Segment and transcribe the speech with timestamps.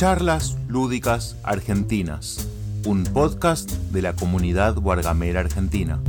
[0.00, 2.48] Charlas Lúdicas Argentinas,
[2.86, 6.00] un podcast de la comunidad guargamera argentina.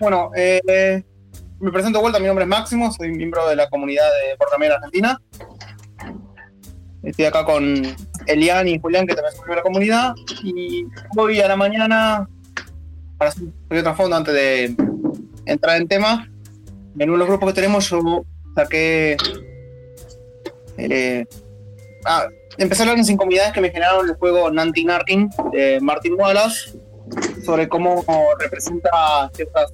[0.00, 1.04] Bueno, eh,
[1.60, 4.76] me presento de vuelta, mi nombre es Máximo, soy miembro de la comunidad de guargamera
[4.76, 5.20] argentina.
[7.02, 7.82] Estoy acá con
[8.28, 10.86] Elian y Julián, que también son de la comunidad, y
[11.18, 12.26] hoy a la mañana,
[13.18, 14.74] para hacer un trasfondo antes de
[15.44, 16.31] entrar en tema,
[16.98, 18.24] en uno de los grupos que tenemos yo
[18.54, 19.16] saqué...
[20.78, 21.26] Eh,
[22.04, 22.26] ah,
[22.58, 26.72] empecé que me generaron el juego Nanti Narkin de Martin Wallace,
[27.44, 28.04] sobre cómo
[28.38, 29.72] representa ciertas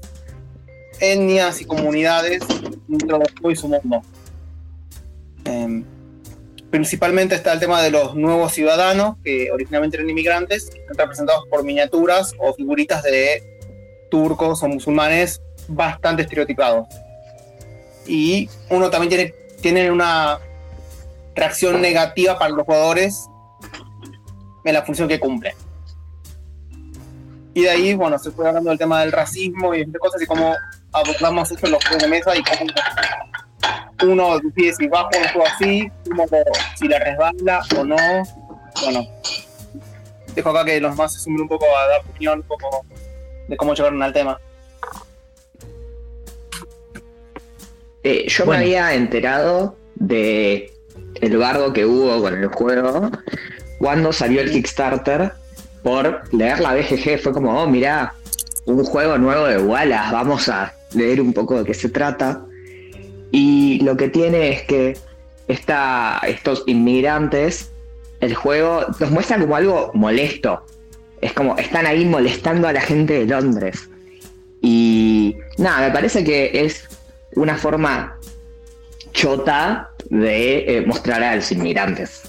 [1.01, 2.43] etnias y comunidades
[2.87, 4.03] dentro del juego y su mundo.
[5.45, 5.85] Em,
[6.71, 11.65] principalmente está el tema de los nuevos ciudadanos, que originalmente eran inmigrantes, están representados por
[11.65, 13.43] miniaturas o figuritas de
[14.11, 16.87] turcos o musulmanes bastante estereotipados.
[18.09, 20.39] Y uno también tiene, tiene una
[21.37, 23.29] reacción negativa para los jugadores
[24.65, 25.55] en la función que cumple.
[27.55, 30.27] Y de ahí, bueno, se fue hablando del tema del racismo y de cosas y
[30.27, 30.55] cómo
[30.93, 32.71] abordamos eso en los juegos de mesa y cómo
[34.03, 36.27] uno decide si jugar un juego así, como
[36.77, 37.97] si le resbala o no.
[38.83, 39.07] Bueno,
[40.35, 42.85] dejo acá que los más se sumen un poco a dar opinión un poco
[43.49, 44.39] de cómo llegaron al tema.
[48.11, 50.73] Eh, yo me había enterado de
[51.21, 53.11] el bardo que hubo con el juego
[53.79, 55.33] cuando salió el Kickstarter
[55.83, 57.21] por leer la BGG.
[57.21, 58.15] Fue como, oh, mirá,
[58.65, 62.47] un juego nuevo de Wallace, vamos a leer un poco de qué se trata.
[63.31, 64.97] Y lo que tiene es que
[65.47, 67.73] esta, estos inmigrantes,
[68.21, 70.65] el juego los muestra como algo molesto.
[71.21, 73.91] Es como están ahí molestando a la gente de Londres.
[74.63, 76.89] Y nada, me parece que es
[77.37, 78.19] una forma
[79.13, 82.23] chota de eh, mostrar a los inmigrantes.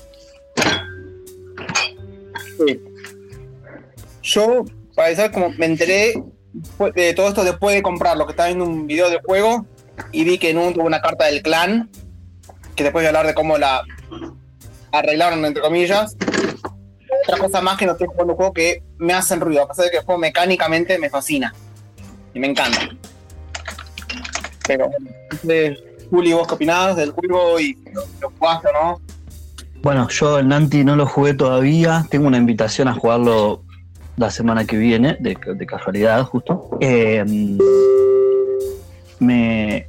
[4.21, 4.65] Yo,
[4.95, 6.13] para decir, como me enteré
[6.95, 9.65] de todo esto después de comprar lo que estaba viendo un video de juego
[10.11, 11.89] y vi que en un tuvo una carta del clan,
[12.75, 13.83] que después voy a hablar de cómo la
[14.91, 16.15] arreglaron, entre comillas.
[17.23, 19.85] Otra cosa más que no estoy jugando un juego que me hacen ruido, a pesar
[19.85, 21.53] de que el juego mecánicamente me fascina
[22.33, 22.89] y me encanta.
[24.69, 24.91] Pero,
[26.11, 29.01] Juli, ¿vos qué opinás del juego y lo, jugaste o no?
[29.81, 32.05] Bueno, yo el Nanti no lo jugué todavía.
[32.11, 33.63] Tengo una invitación a jugarlo
[34.15, 35.35] la semana que viene, de,
[35.65, 36.77] casualidad, justo.
[36.79, 37.25] Eh,
[39.17, 39.87] me,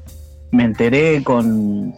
[0.51, 1.95] me, enteré con,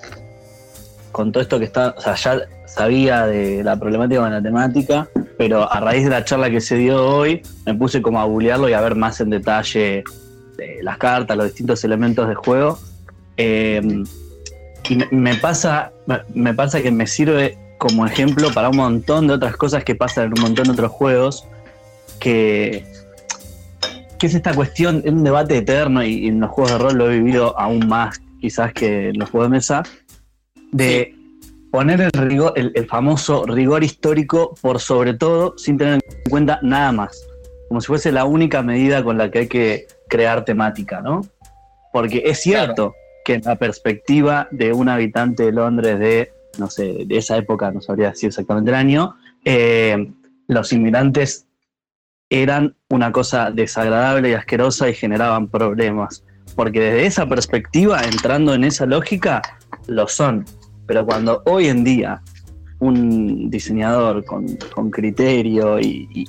[1.12, 1.94] con todo esto que está.
[1.97, 6.25] O sea, ya sabía de la problemática con la temática, pero a raíz de la
[6.25, 9.31] charla que se dio hoy, me puse como a bulearlo y a ver más en
[9.31, 10.03] detalle
[10.82, 12.78] las cartas, los distintos elementos de juego.
[13.36, 14.04] Em,
[14.88, 15.92] y me, pasa,
[16.34, 20.26] me pasa que me sirve como ejemplo para un montón de otras cosas que pasan
[20.26, 21.46] en un montón de otros juegos,
[22.20, 22.84] que,
[24.18, 27.10] que es esta cuestión, es un debate eterno y, en los juegos de rol lo
[27.10, 29.82] he vivido aún más quizás que en los juegos de mesa,
[30.72, 31.14] de
[31.70, 36.92] poner el, rigor, el famoso rigor histórico por sobre todo sin tener en cuenta nada
[36.92, 37.24] más,
[37.72, 41.22] como si fuese la única medida con la que hay que crear temática, ¿no?
[41.91, 42.94] Porque es cierto
[43.25, 47.71] que en la perspectiva de un habitante de Londres de, no sé, de esa época,
[47.71, 49.15] no sabría decir exactamente el año,
[49.47, 50.12] eh,
[50.49, 51.47] los inmigrantes
[52.28, 56.25] eran una cosa desagradable y asquerosa y generaban problemas.
[56.55, 59.41] Porque desde esa perspectiva, entrando en esa lógica,
[59.87, 60.44] lo son.
[60.87, 62.21] Pero cuando hoy en día
[62.81, 64.47] un diseñador con,
[64.91, 66.27] criterio y, y,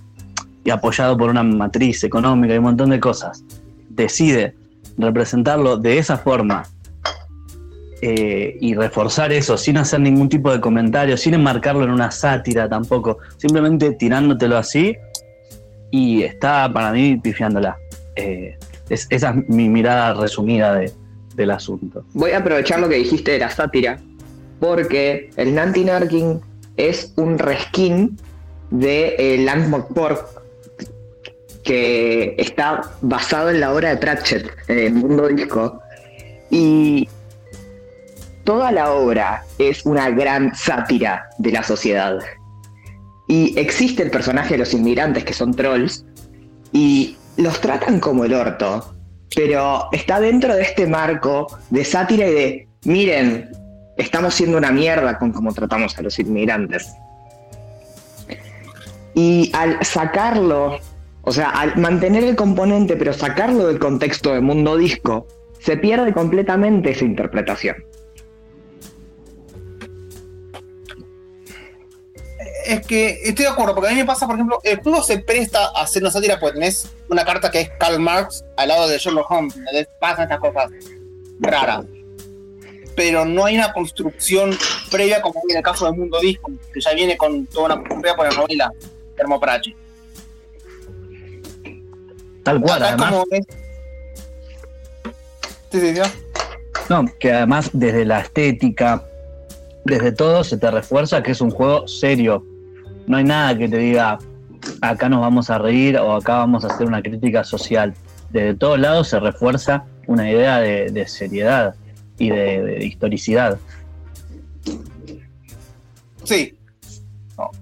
[0.72, 3.44] apoyado por una matriz económica y un montón de cosas,
[3.90, 4.56] decide
[4.98, 6.64] representarlo de esa forma
[8.02, 12.68] eh, y reforzar eso sin hacer ningún tipo de comentario, sin enmarcarlo en una sátira
[12.68, 14.96] tampoco, simplemente tirándotelo así
[15.90, 17.78] y está para mí pifiándola.
[18.16, 18.58] Eh,
[18.90, 20.82] esa es mi mirada resumida
[21.36, 22.04] del asunto.
[22.14, 24.00] Voy a aprovechar lo que dijiste de la sátira,
[24.60, 26.42] porque el Nanti Narkin
[26.78, 28.18] es un reskin
[28.72, 29.46] de eh,
[31.64, 35.82] que está basado en la obra de Pratchett, en el mundo disco.
[36.50, 37.08] Y
[38.44, 42.20] toda la obra es una gran sátira de la sociedad.
[43.28, 46.06] Y existe el personaje de los inmigrantes que son trolls
[46.72, 48.94] y los tratan como el orto,
[49.36, 53.50] pero está dentro de este marco de sátira y de, miren,
[53.98, 56.94] estamos siendo una mierda con cómo tratamos a los inmigrantes.
[59.16, 60.80] Y al sacarlo
[61.24, 65.26] o sea, al mantener el componente pero sacarlo del contexto de mundo disco,
[65.60, 67.78] se pierde completamente esa interpretación.
[72.66, 75.20] Es que estoy de acuerdo, porque a mí me pasa, por ejemplo, el juego se
[75.20, 78.88] presta a hacer una sátira, pues tenés una carta que es Karl Marx al lado
[78.88, 80.72] de Sherlock Holmes, donde pasan estas cosas
[81.40, 81.86] raras.
[82.96, 84.52] Pero no hay una construcción
[84.92, 88.16] previa como en el caso del mundo disco, que ya viene con toda una previa
[88.16, 88.72] por la novela
[89.16, 89.76] Termoprache.
[92.44, 93.16] Tal cual, además.
[95.72, 96.02] Sí, sí, sí.
[96.90, 99.04] No, que además desde la estética,
[99.86, 102.46] desde todo se te refuerza que es un juego serio.
[103.08, 104.20] No hay nada que te diga,
[104.82, 107.94] acá nos vamos a reír o acá vamos a hacer una crítica social.
[108.32, 111.76] Desde todos lados se refuerza una idea de, seriedad
[112.18, 113.58] y de, historicidad.
[116.24, 116.58] Sí.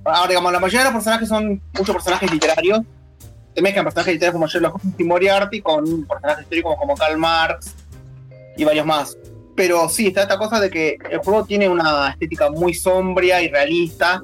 [0.04, 2.82] Ahora, digamos, la mayoría de los personajes son muchos personajes literarios.
[3.54, 7.74] Te mezclan personajes literarios como Sherlock Holmes y Moriarty con personajes históricos como Karl Marx
[8.56, 9.18] y varios más.
[9.56, 13.50] Pero sí, está esta cosa de que el juego tiene una estética muy sombria y
[13.50, 14.24] realista.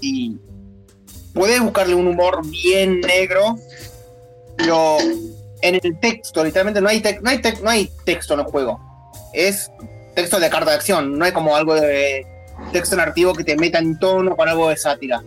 [0.00, 0.36] Y
[1.32, 3.56] puedes buscarle un humor bien negro,
[4.56, 4.98] pero
[5.62, 8.80] en el texto, literalmente no hay, no hay, no hay texto en el juego.
[9.32, 9.70] Es
[10.14, 12.26] texto de carta de acción, no hay como algo de
[12.72, 15.22] texto narrativo que te meta en tono con algo de sátira.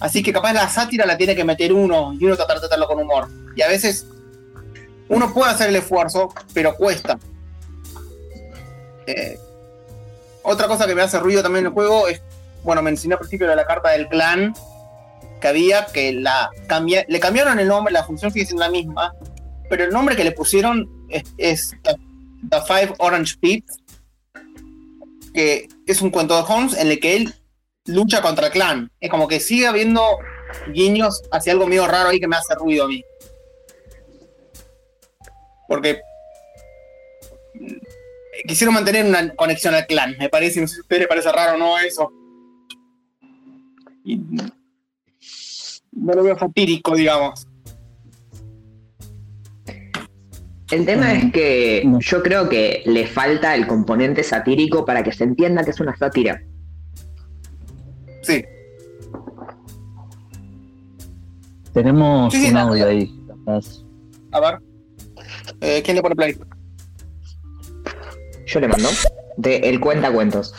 [0.00, 2.86] Así que capaz la sátira la tiene que meter uno y uno tratar de tratarlo
[2.86, 3.28] con humor.
[3.56, 4.06] Y a veces
[5.08, 7.18] uno puede hacer el esfuerzo, pero cuesta.
[9.06, 9.38] Eh,
[10.42, 12.22] otra cosa que me hace ruido también en el juego es,
[12.62, 14.54] bueno, mencioné al principio de la carta del clan
[15.40, 16.50] que había, que la
[17.08, 19.14] le cambiaron el nombre, la función sigue siendo la misma,
[19.68, 23.76] pero el nombre que le pusieron es, the, Five Orange Pips,
[25.32, 27.34] que es un cuento de Holmes en el que él
[27.88, 28.90] lucha contra el clan.
[29.00, 30.02] Es como que sigue habiendo
[30.72, 33.04] guiños hacia algo medio raro ahí que me hace ruido a mí.
[35.66, 36.00] Porque
[38.46, 41.32] quisieron mantener una conexión al clan, me parece, no sé si a ustedes les parece
[41.32, 42.12] raro o no eso.
[45.92, 47.46] no lo veo fatírico, digamos.
[50.70, 55.24] El tema es que yo creo que le falta el componente satírico para que se
[55.24, 56.42] entienda que es una sátira.
[61.72, 63.14] Tenemos un audio ahí.
[64.32, 64.58] A ver.
[65.60, 66.38] Eh, ¿Quién le pone play?
[68.46, 68.88] Yo le mando.
[69.36, 70.54] De El Cuenta Cuentos.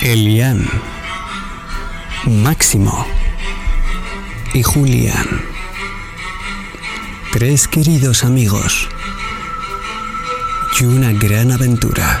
[0.00, 0.64] Elian,
[2.24, 3.04] Máximo
[4.54, 5.26] y Julián.
[7.32, 8.88] Tres queridos amigos
[10.80, 12.20] y una gran aventura.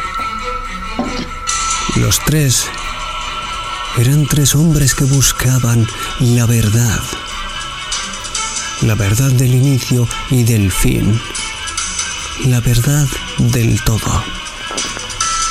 [1.96, 2.66] Los tres
[3.98, 5.86] eran tres hombres que buscaban
[6.20, 7.00] la verdad.
[8.82, 11.20] La verdad del inicio y del fin.
[12.46, 13.06] La verdad
[13.38, 14.24] del todo.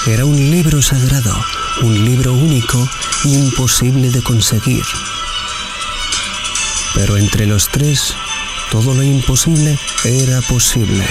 [0.08, 1.36] Era un libro sagrado,
[1.84, 2.88] un libro único
[3.26, 4.86] imposible de conseguir.
[6.94, 8.16] Pero entre los tres,
[8.72, 11.06] todo lo imposible era posible.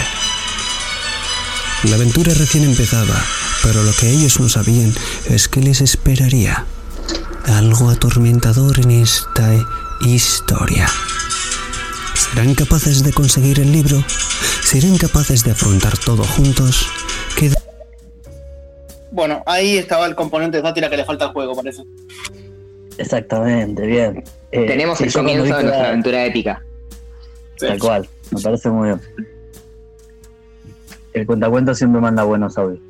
[1.84, 3.14] La aventura recién empezaba,
[3.62, 4.92] pero lo que ellos no sabían
[5.28, 6.64] es que les esperaría
[7.46, 9.52] algo atormentador en esta
[10.00, 10.88] historia.
[12.14, 14.02] ¿Serán capaces de conseguir el libro?
[14.62, 16.88] ¿Serán capaces de afrontar todo juntos?
[19.12, 21.84] Bueno, ahí estaba el componente de sátira que le falta al juego, por eso.
[22.98, 24.24] Exactamente, bien.
[24.50, 26.62] Eh, Tenemos el comienzo de nuestra aventura épica.
[27.58, 29.00] Tal cual, me parece muy bien.
[31.16, 32.80] El cuentacuentos siempre manda buenos audios.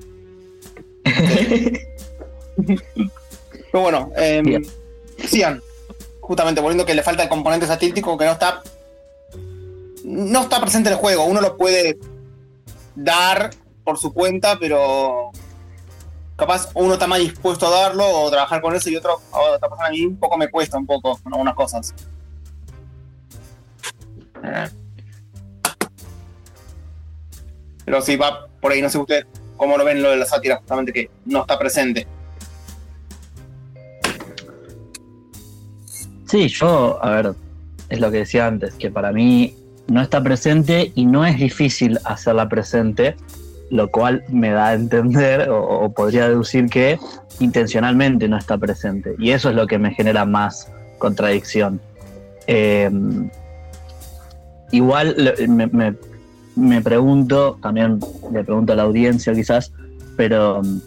[2.57, 4.63] Pero bueno, eh,
[5.29, 5.63] sigan.
[6.21, 8.65] Justamente volviendo que le falta el componente satírico que no está.
[10.03, 11.25] No está presente en el juego.
[11.25, 12.01] Uno lo puede
[12.97, 13.51] dar
[13.85, 15.31] por su cuenta, pero
[16.35, 19.69] capaz uno está más dispuesto a darlo o trabajar con eso y otro, a otra
[19.69, 21.95] persona a mí un poco me cuesta un poco con algunas cosas.
[27.87, 29.27] Pero sí, va por ahí, no sé ustedes
[29.57, 32.07] cómo lo ven lo de la sátira, justamente que no está presente.
[36.27, 37.35] Sí, yo, a ver,
[37.89, 39.55] es lo que decía antes, que para mí
[39.87, 43.17] no está presente y no es difícil hacerla presente,
[43.71, 46.99] lo cual me da a entender o, podría deducir que
[47.39, 49.15] intencionalmente no está presente.
[49.19, 51.81] Y eso es lo que me genera más contradicción.
[52.49, 52.91] Eh,
[54.73, 55.95] igual me,
[56.83, 58.01] pregunto, también
[58.33, 59.73] le pregunto a la audiencia quizás,
[60.17, 60.81] pero mm,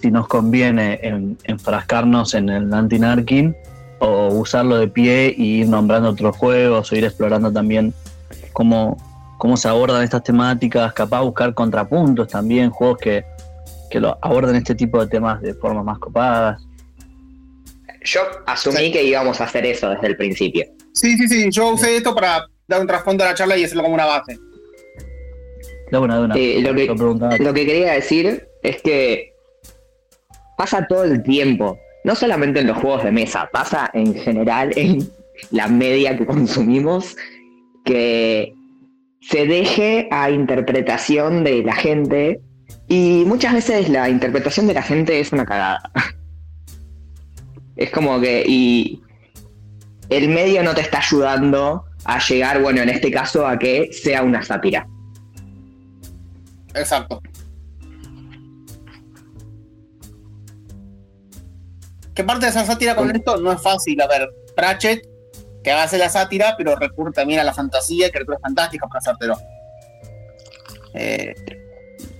[0.00, 1.00] si nos conviene
[1.44, 3.54] enfrascarnos en el anti-narking
[3.98, 7.92] o usarlo de pie y ir nombrando otros juegos o ir explorando también
[8.52, 8.96] cómo,
[9.38, 13.24] cómo se abordan estas temáticas, capaz buscar contrapuntos también, juegos que,
[13.90, 16.62] que lo aborden este tipo de temas de formas más copadas.
[18.04, 20.64] Yo asumí que íbamos a hacer eso desde el principio.
[20.92, 21.50] Sí, sí, sí.
[21.50, 24.38] Yo usé esto para dar un trasfondo a la charla y hacerlo como una base.
[25.90, 26.34] De una, de una.
[26.36, 26.86] Eh, lo, que,
[27.42, 29.32] lo que quería decir es que
[30.56, 35.08] pasa todo el tiempo, no solamente en los juegos de mesa, pasa en general en
[35.50, 37.16] la media que consumimos,
[37.84, 38.52] que
[39.20, 42.40] se deje a interpretación de la gente
[42.88, 45.90] y muchas veces la interpretación de la gente es una cagada.
[47.76, 49.00] Es como que y
[50.08, 54.24] el medio no te está ayudando a llegar, bueno, en este caso a que sea
[54.24, 54.88] una sátira.
[56.74, 57.20] Exacto.
[62.14, 64.00] Que parte de esa sátira con esto no es fácil.
[64.00, 65.06] A ver, Pratchett,
[65.62, 69.36] que hace la sátira, pero recurre también a la fantasía y criaturas fantásticas para hacértelo.
[70.94, 71.34] Eh,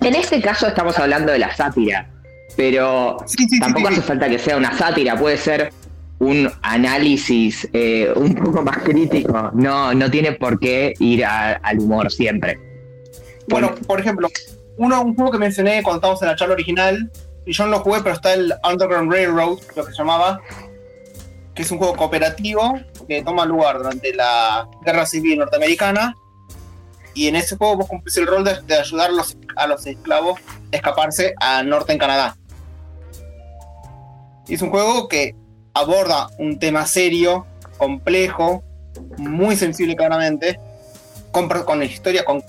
[0.01, 2.09] En este caso estamos hablando de la sátira,
[2.57, 5.73] pero sí, sí, sí, tampoco sí, hace falta que sea una sátira, puede ser
[6.21, 9.51] un análisis eh, un poco más crítico.
[9.55, 12.59] No, no tiene por qué ir a- al humor siempre.
[13.49, 14.29] Bueno, por ejemplo,
[14.77, 17.11] uno, un juego que mencioné cuando estábamos en la charla original,
[17.47, 20.41] y yo no lo jugué, pero está el Underground Railroad, lo que se llamaba,
[21.55, 22.79] que es un juego cooperativo
[23.09, 26.15] que toma lugar durante la Guerra Civil Norteamericana.
[27.15, 29.85] Y en ese juego vos cumplís el rol de, de ayudar a los, a los
[29.87, 30.39] esclavos
[30.73, 32.37] a escaparse al norte en Canadá.
[34.47, 35.35] Y es un juego que
[35.75, 38.63] aborda un tema serio, complejo,
[39.17, 40.61] muy sensible claramente,
[41.33, 42.43] con, con historia, con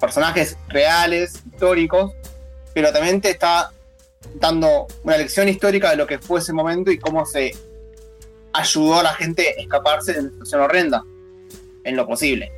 [0.00, 2.12] personajes reales, históricos,
[2.72, 3.72] pero también te está
[4.34, 7.54] dando una lección histórica de lo que fue ese momento y cómo se
[8.52, 11.04] ayudó a la gente a escaparse de una situación horrenda,
[11.84, 12.52] en lo posible.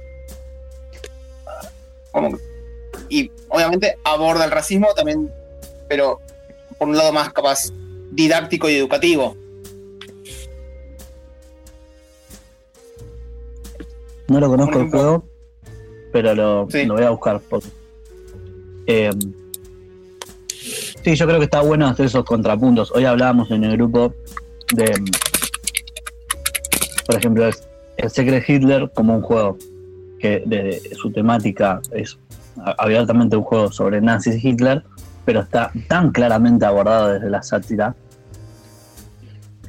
[3.09, 5.31] Y obviamente aborda el racismo también,
[5.89, 6.21] pero
[6.79, 7.71] por un lado más capaz
[8.11, 9.37] didáctico y educativo.
[14.29, 15.25] No lo conozco el juego,
[16.13, 16.85] pero lo, Sí.
[16.87, 17.41] lo voy a buscar.
[17.49, 17.69] porque-
[18.87, 19.11] Eh,
[21.03, 22.93] sí, yo creo que está bueno hacer esos contrapuntos.
[22.93, 24.15] Hoy hablábamos en el grupo
[24.75, 24.93] de,
[27.07, 29.57] por ejemplo, el, Secret Hitler como un juego
[30.21, 32.19] que desde su temática es
[32.79, 34.83] abiertamente un juego sobre nazis y Hitler,
[35.25, 37.95] pero está tan claramente abordado desde la sátira,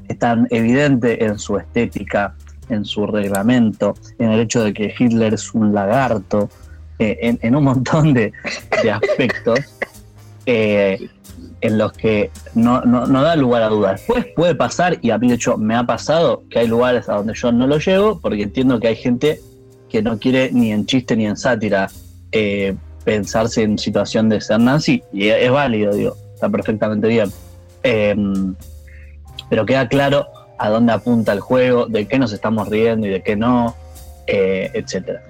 [0.07, 2.35] es tan evidente en su estética,
[2.69, 6.49] en su reglamento, en el hecho de que Hitler es un lagarto,
[6.99, 8.33] eh, en, un montón de,
[8.91, 9.59] aspectos
[10.45, 11.09] eh,
[11.61, 14.01] en los que no, da lugar a dudas.
[14.01, 17.15] Después puede pasar, y a mí de hecho me ha pasado, que hay lugares a
[17.15, 19.39] donde yo no lo llevo, porque entiendo que hay gente
[19.89, 21.89] que no quiere ni en chiste ni en sátira
[22.31, 27.31] eh, pensarse en situación de ser nazi, y es, es válido, digo, está perfectamente bien.
[27.83, 28.55] Em,
[29.49, 30.27] pero queda claro
[30.59, 33.75] a dónde apunta el juego, de qué nos estamos riendo y de qué no,
[34.25, 35.23] eh, etcétera.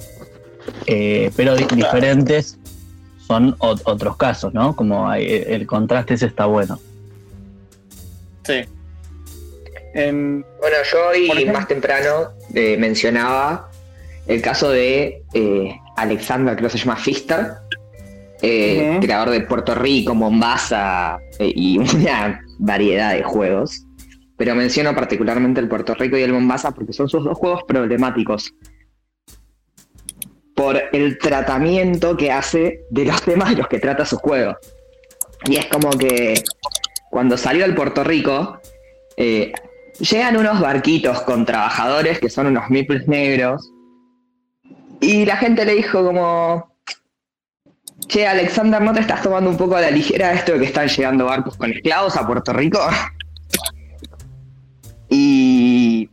[0.86, 2.58] Eh, pero di- diferentes
[3.28, 4.76] son ot- otros casos, ¿no?
[4.76, 6.80] Como hay- el contraste ese está bueno.
[8.44, 8.64] Sí.
[9.94, 13.70] Em, Bueno, yo hoy más temprano eh, mencionaba
[14.28, 17.54] el caso de eh, Alexander, creo que se llama Fister,
[18.42, 23.84] eh, creador de Puerto Rico, Mombasa eh, y una variedad de juegos.
[24.38, 28.54] Pero menciono particularmente el Puerto Rico y el Mombasa porque son sus dos juegos problemáticos.
[30.56, 34.56] Por el tratamiento que hace de los temas de los que trata su juego.
[35.46, 36.44] Y es como que
[37.10, 38.60] cuando salió el Puerto Rico,
[39.18, 39.52] eh,
[40.00, 43.72] llegan unos barquitos con trabajadores que son unos miples negros.
[45.00, 46.76] Y la gente le dijo como,
[48.08, 50.88] che, Alexander, ¿no te estás tomando un poco a la ligera esto de que están
[50.88, 52.80] llegando barcos con esclavos a Puerto Rico?
[55.10, 56.10] Y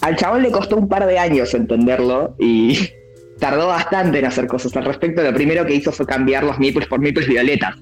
[0.00, 2.78] al chabón le costó un par de años entenderlo y
[3.38, 5.22] tardó bastante en hacer cosas al respecto.
[5.22, 7.76] Lo primero que hizo fue cambiar los miples por miples violetas,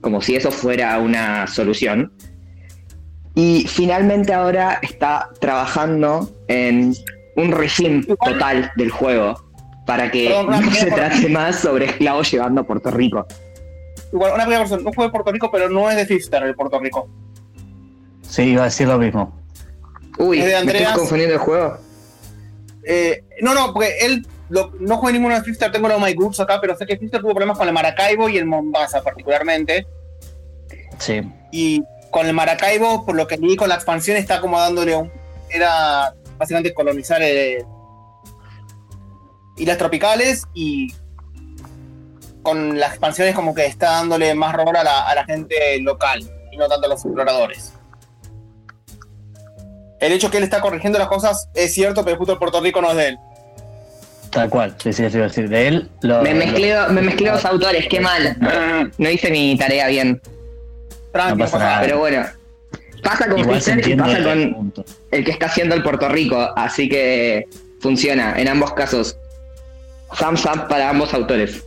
[0.00, 2.12] como si eso fuera una solución.
[3.34, 6.94] Y finalmente ahora está trabajando en
[7.36, 9.52] un regime total del juego
[9.86, 13.26] para que Perdón, no se trate más sobre esclavos llevando a Puerto Rico.
[14.12, 16.54] igual, una pequeña persona, no fue de Puerto Rico, pero no es de Fister el
[16.54, 17.08] Puerto Rico.
[18.32, 19.38] Sí, iba a decir lo mismo.
[20.18, 20.96] Uy, Es de ¿me estoy Andreas.
[20.96, 21.76] confundiendo el juego?
[22.84, 26.40] Eh, no, no, porque él lo- no juega ninguno de Fister, tengo los My Goods
[26.40, 29.86] acá, pero sé que Fister tuvo problemas con el Maracaibo y el Mombasa particularmente.
[30.98, 31.20] Sí.
[31.50, 35.12] Y con el Maracaibo, por lo que leí con la expansión, está como dándole un.
[35.50, 37.66] Era básicamente colonizar el.
[39.58, 40.94] islas tropicales y
[42.42, 46.20] con las expansiones como que está dándole más rol a la, gente local
[46.50, 47.74] y no tanto a los exploradores.
[50.02, 52.90] El hecho que él está corrigiendo las cosas es cierto, pero justo Puerto Rico no
[52.90, 53.18] es de él.
[54.30, 55.90] Tal cual, sí, sí, sí, decir, de él.
[56.02, 58.36] me, mezclé, me mezclé los autores, qué mal.
[58.98, 60.20] No hice mi tarea bien.
[61.12, 62.24] Pero bueno,
[63.04, 64.72] pasa con Fischer y pasa con
[65.12, 67.46] el que está haciendo el Puerto Rico, así que
[67.80, 69.16] funciona en ambos casos.
[70.18, 71.62] Thumbs up para ambos autores.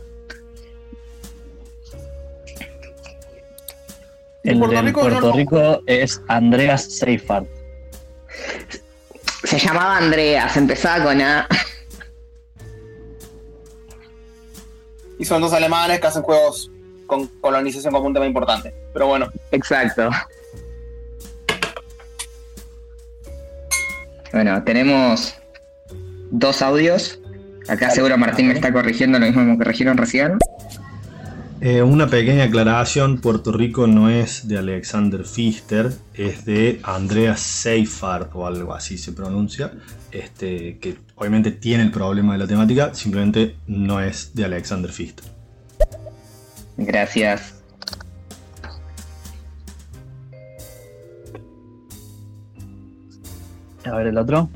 [4.44, 7.55] El Puerto, Rico, Puerto Rico es Andreas Seifert.
[9.44, 11.48] Se llamaba Andreas, empezaba con A.
[15.18, 16.70] Y son dos alemanes que hacen juegos
[17.06, 18.74] con colonización como un tema importante.
[18.92, 19.28] Pero bueno.
[19.52, 20.10] Exacto.
[24.32, 25.34] Bueno, tenemos
[26.30, 27.18] dos audios.
[27.68, 30.38] Acá seguro Martín me está corrigiendo lo mismo que corrigieron recién.
[31.58, 38.30] Eh, una pequeña aclaración, Puerto Rico no es de Alexander Pfister, es de Andreas Seifert
[38.34, 39.72] o algo así se pronuncia,
[40.12, 45.24] este, que obviamente tiene el problema de la temática, simplemente no es de Alexander Pfister.
[46.76, 47.54] Gracias.
[53.84, 54.50] A ver el otro.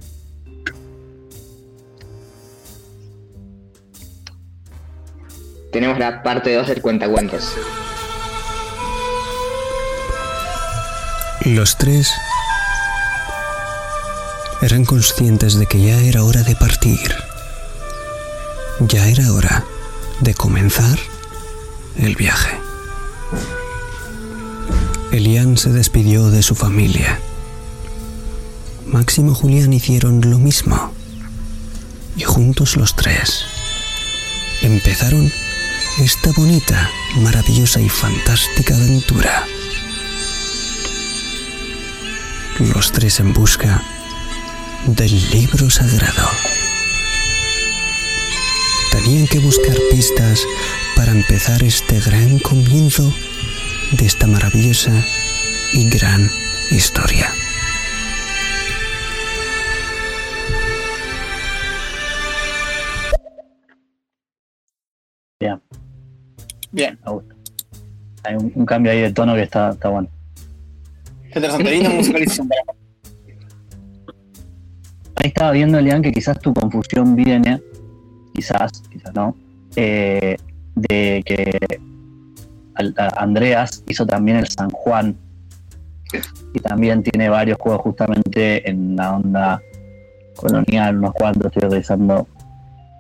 [5.70, 7.54] Tenemos la parte 2 del cuentacuentos.
[11.44, 12.12] Los tres
[14.62, 17.14] eran conscientes de que ya era hora de partir.
[18.80, 19.64] Ya era hora
[20.20, 20.98] de comenzar
[21.96, 22.56] el viaje.
[25.12, 27.18] Elian se despidió de su familia.
[28.86, 30.92] Máximo y Julián hicieron lo mismo.
[32.16, 33.44] Y juntos los tres
[34.62, 35.32] empezaron
[36.00, 39.46] esta bonita, maravillosa y fantástica aventura.
[42.58, 43.82] Los tres en busca
[44.86, 46.28] del libro sagrado.
[48.92, 50.46] Tenían que buscar pistas
[50.96, 53.12] para empezar este gran comienzo
[53.92, 54.92] de esta maravillosa
[55.74, 56.30] y gran
[56.70, 57.30] historia.
[66.72, 66.98] Bien.
[68.22, 70.08] Hay un, cambio ahí de tono que está, está bueno.
[71.24, 72.48] interesante, linda musicalización
[75.16, 77.60] Ahí estaba viendo, Elian, que quizás tu confusión viene,
[78.32, 79.36] quizás, quizás no,
[79.76, 80.36] eh,
[80.74, 81.58] de que
[83.16, 85.16] Andreas hizo también el San Juan
[86.54, 89.62] y también tiene varios juegos justamente en la onda
[90.36, 92.26] colonial, unos cuantos, estoy revisando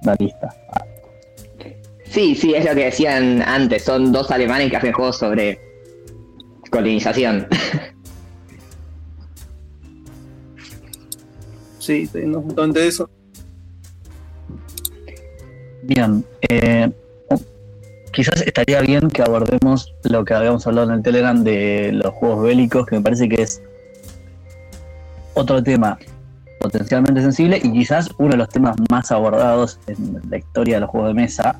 [0.02, 0.54] la lista.
[2.10, 3.84] Sí, sí, es lo que decían antes.
[3.84, 5.60] Son dos alemanes que hacen juegos sobre
[6.70, 7.46] colonización.
[11.78, 13.08] Sí, teniendo justamente eso.
[15.82, 16.92] Bien, eh,
[18.12, 22.44] quizás estaría bien que abordemos lo que habíamos hablado en el Telegram de los juegos
[22.44, 23.62] bélicos, que me parece que es
[25.32, 25.98] otro tema
[26.60, 30.90] potencialmente sensible y quizás uno de los temas más abordados en la historia de los
[30.90, 31.58] juegos de mesa,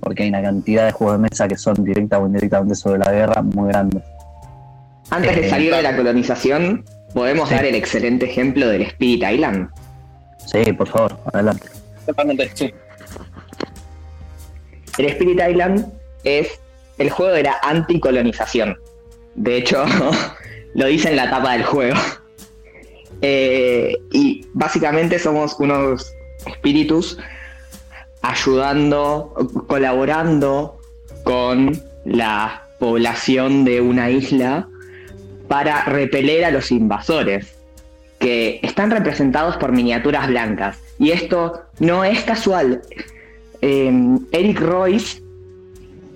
[0.00, 3.12] porque hay una cantidad de juegos de mesa que son directa o indirectamente sobre la
[3.12, 4.02] guerra muy grandes.
[5.10, 6.84] Antes de eh, salir de la colonización,
[7.14, 9.68] ¿podemos dar el excelente ejemplo del Spirit Island?
[10.46, 11.66] Sí, por favor, adelante.
[12.06, 12.72] Totalmente, sí.
[14.98, 15.86] El Spirit Island
[16.24, 16.60] es
[16.98, 18.76] el juego de la anticolonización.
[19.34, 19.84] De hecho,
[20.74, 21.96] lo dice en la tapa del juego.
[23.22, 26.10] Eh, y básicamente somos unos
[26.46, 27.18] espíritus
[28.22, 29.34] ayudando,
[29.66, 30.78] colaborando
[31.24, 34.68] con la población de una isla
[35.48, 37.56] para repeler a los invasores,
[38.18, 40.78] que están representados por miniaturas blancas.
[40.98, 42.82] Y esto no es casual.
[43.62, 45.22] Em, Eric Royce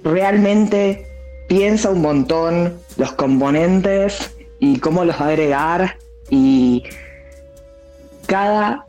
[0.04, 1.06] realmente
[1.48, 5.98] piensa un montón los componentes y cómo los va a agregar
[6.30, 6.84] y
[8.26, 8.86] cada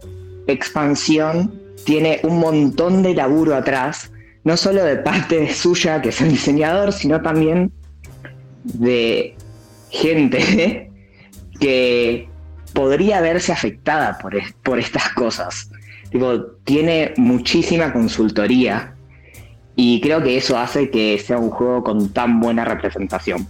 [0.48, 4.12] expansión tiene un montón de laburo atrás,
[4.44, 7.72] no solo de parte suya, que es el diseñador, sino también
[8.64, 9.36] de
[9.92, 10.92] gente
[11.60, 12.28] que
[12.74, 15.70] podría verse afectada por, por estas cosas.
[16.66, 18.96] tiene muchísima consultoría
[19.78, 23.48] y creo que eso hace que sea un juego con tan buena representación.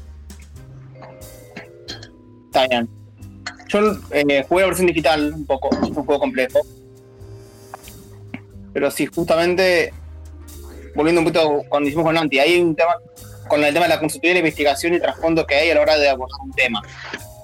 [2.48, 2.86] Está.
[3.70, 3.80] Yo
[4.12, 6.60] eh, jugué la versión digital un poco, un poco complejo
[8.76, 9.94] Pero sí, justamente,
[10.96, 12.98] volviendo un poquito cuando hicimos con Nanti, hay un tema
[13.48, 15.98] con el tema de la consultoría, la investigación y trasfondo que hay a la hora
[15.98, 16.82] de abordar un tema.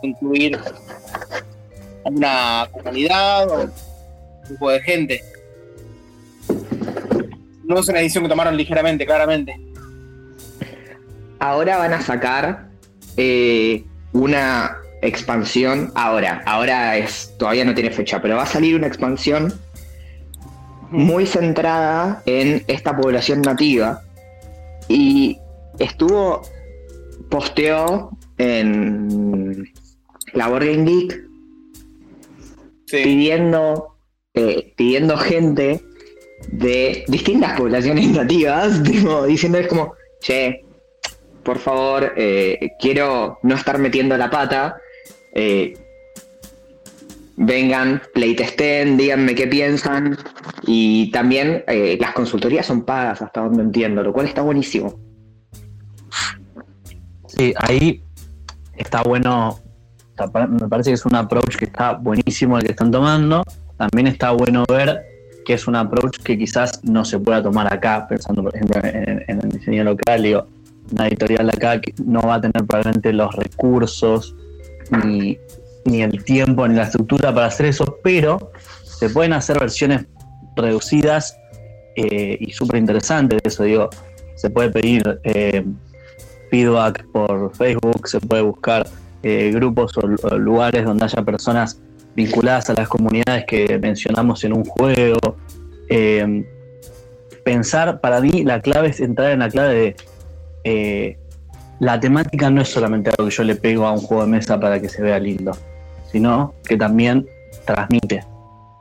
[0.02, 0.60] Incluir
[2.04, 3.72] una comunidad o un
[4.50, 5.24] grupo de gente.
[7.64, 9.56] No es una decisión que tomaron ligeramente, claramente.
[11.40, 12.68] Ahora van a sacar
[13.16, 15.94] eh, una expansión.
[15.96, 19.58] Ahora, ahora es todavía no tiene fecha, pero va a salir una expansión
[20.92, 24.02] muy centrada en esta población nativa.
[24.88, 25.38] Y
[25.80, 26.42] estuvo
[27.30, 29.72] posteó en
[30.34, 31.24] la Board Geek
[32.92, 33.96] pidiendo
[34.34, 35.82] eh, pidiendo gente
[36.48, 40.66] de distintas poblaciones nativas tipo, diciéndoles como che
[41.44, 44.78] por favor eh, quiero no estar metiendo la pata
[45.34, 45.74] eh,
[47.42, 50.18] vengan, playtesten, díganme qué piensan.
[50.66, 55.00] Y también eh, las consultorías son pagas hasta donde entiendo, lo cual está buenísimo.
[57.28, 58.04] Sí, ahí
[58.76, 59.60] está bueno,
[60.50, 63.44] me parece que es un approach que está buenísimo el que están tomando.
[63.78, 65.02] También está bueno ver
[65.46, 69.24] que es un approach que quizás no se pueda tomar acá, pensando por ejemplo en,
[69.28, 70.46] el diseño local, digo,
[70.92, 74.36] una editorial acá que no va a tener probablemente los recursos
[75.04, 75.40] ni,
[75.86, 78.52] ni el tiempo ni la estructura para hacer eso, pero
[78.84, 80.06] se pueden hacer versiones
[80.56, 81.38] reducidas
[81.96, 83.64] eh, y súper interesantes de eso.
[83.64, 83.90] Digo,
[84.36, 85.66] se puede pedir eh,
[86.50, 88.88] feedback por Facebook, se puede buscar
[89.24, 91.80] eh, grupos o, lugares donde haya personas
[92.16, 95.38] vinculadas a las comunidades que mencionamos en un juego.
[97.44, 99.96] pensar, para mí, la clave es entrar en la clave
[100.64, 101.18] de
[101.80, 104.60] la temática no es solamente algo que yo le pego a un juego de mesa
[104.60, 105.52] para que se vea lindo
[106.12, 107.26] sino que también
[107.66, 108.26] transmite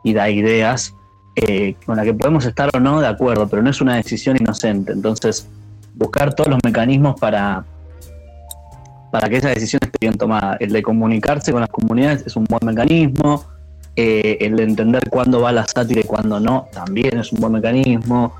[0.03, 0.95] y da ideas
[1.37, 4.37] eh, con las que podemos estar o no de acuerdo, pero no es una decisión
[4.39, 4.93] inocente.
[4.93, 5.47] Entonces,
[5.95, 7.65] buscar todos los mecanismos para,
[9.11, 10.57] para que esa decisión esté bien tomada.
[10.61, 13.45] El de comunicarse con las comunidades es un buen mecanismo,
[13.97, 17.53] eh, el de entender cuándo va la sátira y cuándo no, también es un buen
[17.53, 18.35] mecanismo,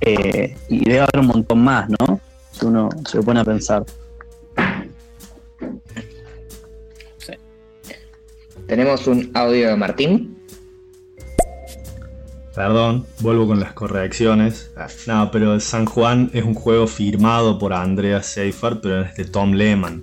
[0.00, 2.20] eh, y debe haber un montón más, ¿no?
[2.52, 3.84] Si uno se pone a pensar.
[8.66, 10.36] Tenemos un audio de Martín.
[12.52, 14.72] Perdón, vuelvo con las correcciones.
[15.06, 19.52] No, pero San Juan es un juego firmado por Andreas Seifert, pero es de Tom
[19.52, 20.02] Lehman.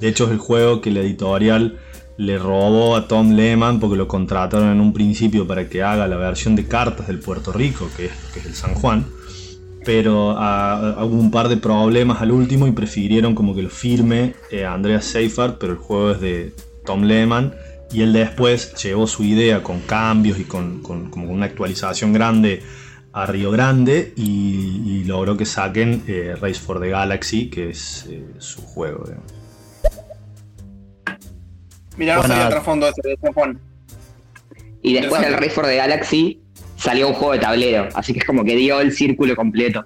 [0.00, 1.78] De hecho, es el juego que la editorial
[2.18, 6.16] le robó a Tom Lehman porque lo contrataron en un principio para que haga la
[6.16, 9.06] versión de cartas del Puerto Rico, que es, que es el San Juan.
[9.82, 14.66] Pero hubo un par de problemas al último y prefirieron como que lo firme eh,
[14.66, 16.52] Andreas Seifert, pero el juego es de
[16.84, 17.54] Tom Lehman
[17.92, 22.62] y él después llevó su idea con cambios y con, como una actualización grande
[23.14, 28.24] a Río Grande y, logró que saquen eh, Race for the Galaxy, que es eh,
[28.38, 29.04] su juego.
[31.96, 33.60] Mirá, no el trasfondo de Juan.
[34.82, 36.40] Y después del Race for the Galaxy
[36.76, 39.84] salió un juego de tablero, así que es como que dio el círculo completo.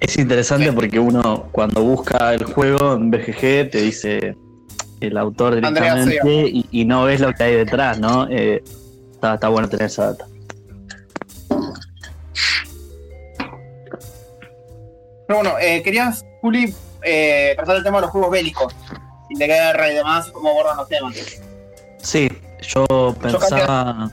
[0.00, 4.34] Es interesante porque uno cuando busca el juego en BGG te dice
[5.02, 6.20] el autor directamente
[6.70, 8.28] y, no ves lo que hay detrás, ¿no?
[8.30, 8.62] Eh,
[9.14, 10.26] está, bueno tener esa data.
[15.26, 18.74] Pero bueno, eh, querías, Juli, eh, tratar el tema de los juegos bélicos
[19.30, 21.14] y de guerra y demás, cómo abordan los temas.
[21.98, 22.28] Sí,
[22.60, 24.10] yo pensaba.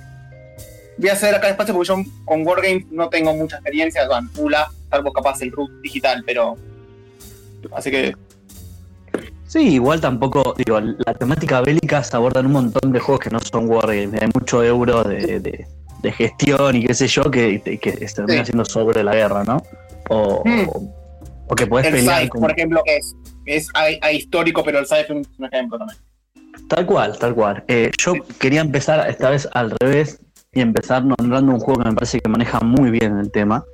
[0.97, 4.71] voy a hacer acá espacio porque yo con Wargames no tengo mucha experiencia, con Pula,
[4.89, 6.55] salvo capaz el root digital, pero.
[7.73, 8.15] Así que
[9.49, 13.39] Sí, igual tampoco, digo, la temática bélica se abordan un montón de juegos que no
[13.39, 15.65] son wargames, hay mucho euro de,
[16.15, 19.57] gestión y qué sé yo que, que se termina siendo sobre la guerra, ¿no?
[20.09, 21.55] O, hmm.
[21.55, 22.29] que puedes pelear.
[22.29, 23.15] por ejemplo, que es,
[23.47, 25.97] es histórico, pero el SAIF es un ejemplo también.
[26.67, 27.63] Tal cual, tal cual.
[27.67, 30.19] Eh, yo quería empezar esta vez al revés
[30.53, 33.65] y empezar nombrando un juego que me parece que maneja muy bien el tema,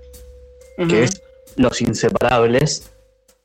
[0.77, 1.21] que es
[1.57, 2.89] Los Inseparables,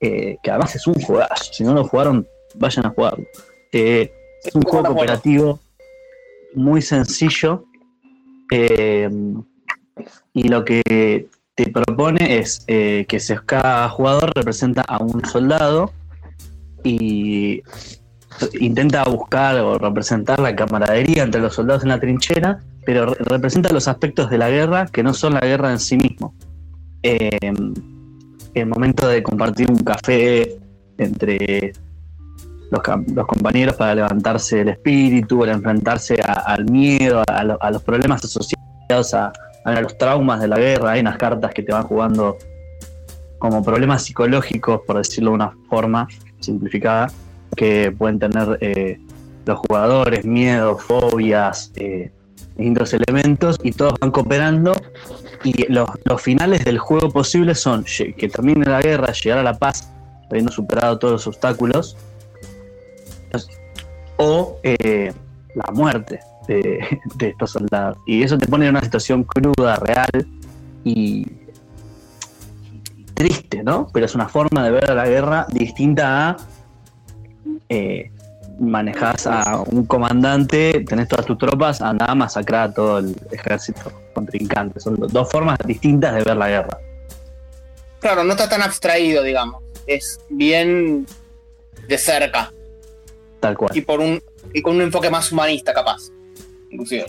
[0.01, 1.53] eh, que además es un juegazo.
[1.53, 3.27] Si no lo jugaron, vayan a jugarlo.
[3.71, 4.11] Eh,
[4.43, 5.61] es un juego cooperativo
[6.55, 7.67] muy sencillo
[8.51, 9.11] eh,
[10.33, 13.07] y lo que te propone es que
[13.45, 15.93] cada jugador representa a un soldado
[16.83, 17.63] y
[18.59, 23.87] intenta buscar o representar la camaradería entre los soldados en la trinchera, pero representa los
[23.87, 26.35] aspectos de la guerra que no son la guerra en sí mismo
[28.55, 30.59] el momento de compartir un café
[30.99, 31.73] entre
[32.71, 39.33] los, compañeros para levantarse el espíritu, para enfrentarse al miedo, a, los problemas asociados a,
[39.65, 42.37] a los traumas de la guerra, hay unas cartas que te van jugando
[43.41, 46.07] como problemas psicológicos, por decirlo de una forma
[46.41, 47.11] simplificada,
[47.57, 49.01] que pueden tener eh,
[49.47, 52.13] los jugadores, miedos, fobias, eh,
[52.57, 54.75] distintos elementos, y todos van cooperando.
[55.43, 55.89] Y los,
[56.21, 59.91] finales del juego posibles son que termine la guerra, llegar a la paz,
[60.31, 61.97] habiendo superado todos los obstáculos,
[64.17, 65.13] o eh,
[65.55, 67.97] la muerte de, de, estos soldados.
[68.07, 70.27] Y eso te pone en una situación cruda, real
[70.85, 71.27] y
[73.15, 73.89] triste, ¿no?
[73.93, 76.37] Pero es una forma de ver a la guerra distinta a
[77.69, 78.11] eh,
[78.61, 83.91] manejas a un comandante, tenés todas tus tropas, anda a masacrar a todo el ejército
[84.13, 84.81] contrincante.
[84.81, 86.79] Son dos formas distintas de ver la guerra.
[88.01, 89.63] Claro, no está tan abstraído, digamos.
[89.87, 91.07] Es bien
[91.89, 92.53] de cerca.
[93.41, 93.77] Tal cual.
[93.77, 96.11] Y, por un, y con un enfoque más humanista, capaz.
[96.71, 97.07] Inclusive.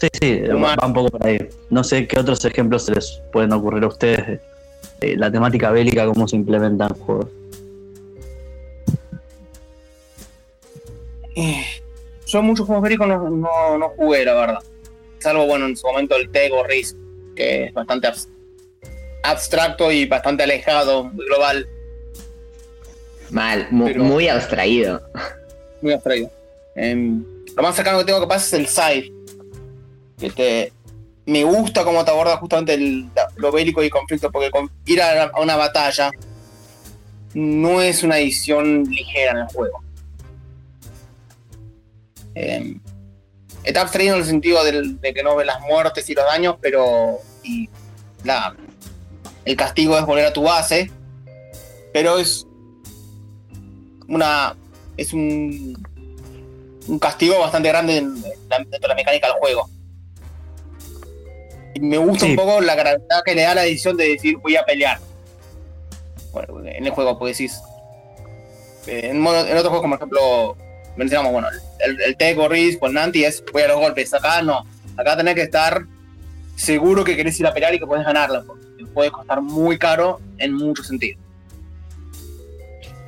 [0.00, 1.38] Sí, sí, va un poco por ahí.
[1.70, 4.40] No sé qué otros ejemplos se les pueden ocurrir a ustedes
[5.00, 7.28] de la temática bélica, cómo se implementa en juegos.
[11.34, 11.64] Eh,
[12.26, 14.58] yo muchos juegos bélicos no, no, jugué, la verdad.
[15.18, 16.96] Salvo, bueno, en su momento el Tego Risk,
[17.34, 18.08] que es bastante
[19.22, 21.68] abstracto y bastante alejado, global.
[23.30, 25.02] Mal, muy, abstraído.
[25.80, 26.30] Muy abstraído.
[26.76, 27.24] Em,
[27.56, 29.14] lo más cercano que tengo que pasar es el Side
[30.20, 30.72] este,
[31.26, 34.50] me gusta cómo te aborda justamente el, lo bélico y conflicto, porque
[34.86, 36.10] ir a, una batalla
[37.34, 39.82] no es una edición ligera en el juego.
[42.34, 42.76] Eh,
[43.62, 47.18] está abstraído en el sentido de que no ves las muertes y los daños, pero
[48.24, 48.54] la,
[49.44, 50.90] el castigo es volver a tu base,
[51.92, 52.46] pero es
[54.08, 54.54] una
[54.96, 55.82] es un,
[56.86, 59.68] un castigo bastante grande dentro de la mecánica del juego
[61.80, 64.64] me gusta un poco la gravedad que le da la decisión de decir voy a
[64.64, 64.98] pelear.
[66.64, 67.60] en el juego, pues decís.
[68.86, 70.56] Eh, en, otros juegos, como por ejemplo,
[70.96, 71.48] bueno,
[71.80, 74.12] el, el Teco, Riz, con Nanti es voy a los golpes.
[74.14, 74.64] Acá no.
[74.96, 75.84] Acá tenés que estar
[76.56, 78.42] seguro que querés ir a pelear y que puedes ganarla.
[78.46, 81.20] Porque puede costar muy caro en muchos sentidos.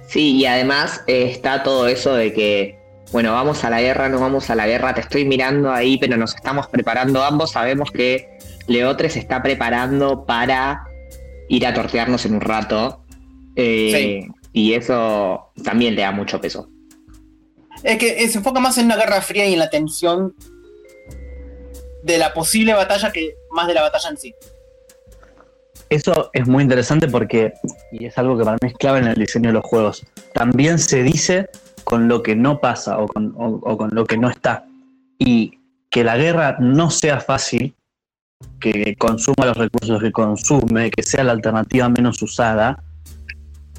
[0.09, 2.79] Sí, y además eh, está todo eso de que,
[3.13, 6.17] bueno, vamos a la guerra, no vamos a la guerra, te estoy mirando ahí, pero
[6.17, 10.85] nos estamos preparando ambos, sabemos que Leotre se está preparando para
[11.49, 13.03] ir a tortearnos en un rato.
[13.57, 16.69] Eh, y eso también le da mucho peso.
[17.87, 20.35] Es que se enfoca más en una guerra fría y en la tensión
[22.03, 24.35] de la posible batalla que más de la batalla en sí.
[25.89, 27.53] Eso es muy interesante porque,
[27.93, 30.81] y es algo que para mí es clave en el diseño de los juegos, también
[30.81, 31.49] se dice
[31.85, 34.67] con lo que no pasa o con, o con lo que no está.
[35.21, 37.73] Y que la guerra no sea fácil
[38.59, 42.83] que consuma los recursos que consume, que sea la alternativa menos usada,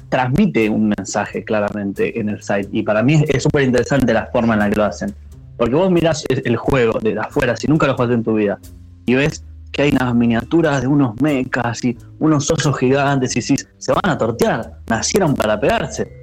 [0.08, 2.68] transmite un mensaje claramente en el site.
[2.72, 5.14] Y para mí es súper interesante la forma en la que lo hacen.
[5.56, 8.58] Porque vos mirás el juego de afuera, si nunca lo jugaste en tu vida,
[9.06, 13.56] y ves que hay unas miniaturas de unos mechas y unos osos gigantes, y si
[13.56, 16.16] se van a tortear, nacieron para pegarse.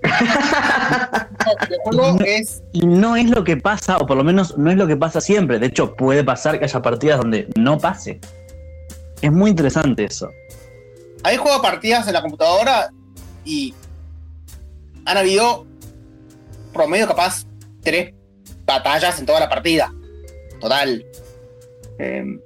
[2.72, 5.20] y no es lo que pasa, o por lo menos no es lo que pasa
[5.20, 5.58] siempre.
[5.58, 8.20] De hecho, puede pasar que haya partidas donde no pase.
[9.20, 10.30] Es muy interesante eso.
[11.24, 12.90] Hay juego partidas en la computadora
[13.48, 13.74] y
[15.06, 15.66] han habido
[16.74, 17.46] promedio capaz
[17.82, 18.12] tres
[18.66, 19.90] batallas en toda la partida.
[20.60, 21.04] Total.
[21.98, 22.38] Em,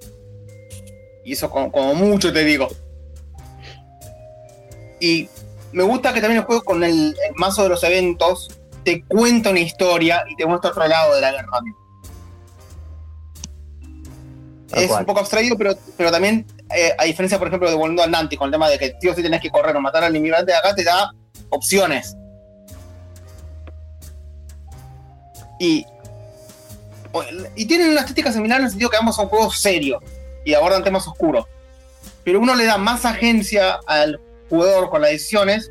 [1.24, 2.68] y eso como mucho te digo.
[5.00, 5.28] Y
[5.72, 9.58] me gusta que también el juego con el, mazo de los eventos te cuenta una
[9.58, 11.60] historia y te muestra otro lado de la guerra.
[14.76, 18.11] es un poco abstraído, pero, pero también, eh, a diferencia, por ejemplo, de volviendo al
[18.11, 20.54] Nanti, con el tema de que tío si tenés que correr o matar al inmigrante
[20.54, 21.12] acá, te da
[21.50, 22.16] opciones.
[25.58, 25.87] Y,
[27.54, 30.02] y tienen una estética similar en el sentido que ambos son juegos serios
[30.44, 31.46] y abordan temas oscuros.
[32.24, 35.70] Pero uno le da más agencia al jugador con las decisiones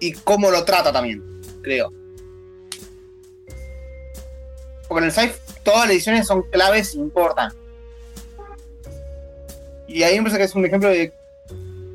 [0.00, 1.22] y cómo lo trata también,
[1.62, 1.92] creo.
[4.88, 7.52] Porque en el Safe todas las decisiones son claves e importan.
[9.92, 11.12] Y ahí me parece que es un ejemplo de,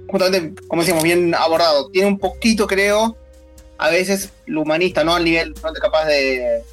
[0.07, 1.89] justamente, como decíamos, bien abordado.
[1.89, 3.17] Tiene un poquito, creo,
[3.77, 6.63] a veces lo humanista, no al nivel no capaz de,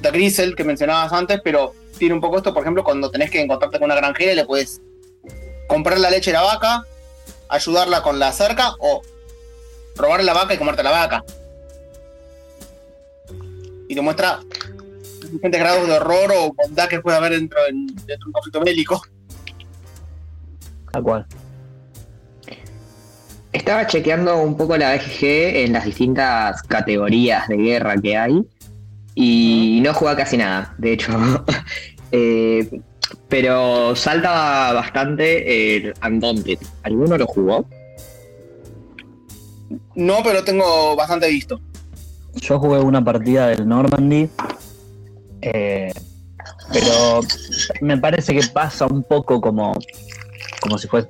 [0.00, 3.40] de Grisel que mencionabas antes, pero tiene un poco esto, por ejemplo, cuando tenés que
[3.40, 4.80] encontrarte con una granjera y le puedes
[5.66, 6.84] comprar la leche de la vaca,
[7.48, 9.02] ayudarla con la cerca o
[9.96, 11.24] robarle la vaca y comerte la vaca.
[13.88, 14.40] Y te muestra
[15.30, 19.02] diferentes grados de horror o bondad que puede haber dentro, de un conflicto bélico.
[20.92, 21.26] Tal cual.
[23.52, 25.24] Estaba chequeando un poco la BGG
[25.64, 28.46] en las distintas categorías de guerra que hay
[29.14, 31.12] y no juega casi nada, de hecho.
[32.10, 32.80] Eh,
[33.28, 36.58] pero salta bastante el Undaunted.
[36.82, 37.66] ¿Alguno lo jugó?
[39.94, 41.60] No, pero tengo bastante visto.
[42.36, 44.30] Yo jugué una partida del Normandy,
[45.42, 45.92] eh,
[46.72, 47.20] pero
[47.80, 49.74] me parece que pasa un poco como,
[50.60, 51.08] como si fuese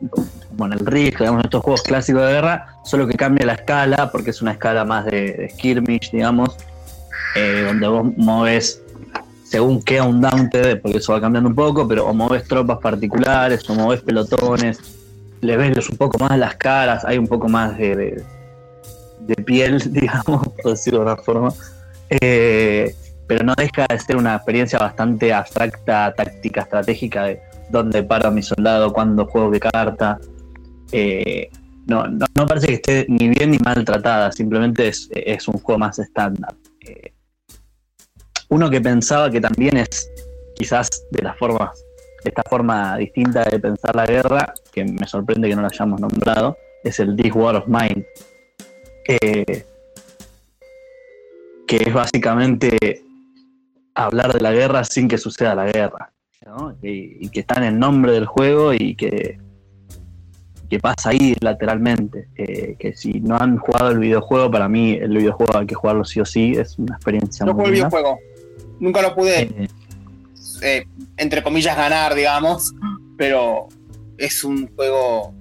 [0.52, 4.30] bueno, el Risk, digamos, estos juegos clásicos de guerra, solo que cambia la escala, porque
[4.30, 6.56] es una escala más de, skirmish, digamos,
[7.36, 8.82] eh, donde vos moves
[9.44, 13.68] según qué un Dante, porque eso va cambiando un poco, pero o moves tropas particulares,
[13.70, 14.78] o moves pelotones,
[15.40, 18.22] le ves un poco más las caras, hay un poco más de,
[19.20, 21.54] de, piel, digamos, por decirlo de una forma.
[22.10, 22.94] Eh,
[23.26, 28.42] pero no deja de ser una experiencia bastante abstracta, táctica, estratégica de dónde paro mi
[28.42, 30.18] soldado, cuándo juego qué carta.
[30.92, 31.50] Eh,
[31.86, 35.98] no, no, parece que esté ni bien ni mal tratada, simplemente es, un juego más
[35.98, 36.54] estándar.
[36.80, 37.12] Eh,
[38.50, 40.10] uno que pensaba que también es
[40.54, 41.84] quizás de las formas,
[42.24, 46.56] esta forma distinta de pensar la guerra, que me sorprende que no lo hayamos nombrado,
[46.84, 48.06] es el This War of Mine.
[49.08, 49.64] Eh,
[51.66, 53.02] que es básicamente
[53.94, 56.10] hablar de la guerra sin que suceda la guerra.
[56.82, 59.38] Y, que está en el nombre del juego y que,
[60.68, 62.28] que pasa ahí lateralmente.
[62.34, 66.20] que si no han jugado el videojuego, para mí el videojuego hay que jugarlo sí
[66.20, 68.18] o sí, es una experiencia no muy el videojuego,
[68.80, 69.68] nunca lo pude, eh.
[70.62, 70.84] Eh,
[71.16, 72.74] entre comillas, ganar, digamos,
[73.16, 73.68] pero
[74.16, 75.32] es un juego,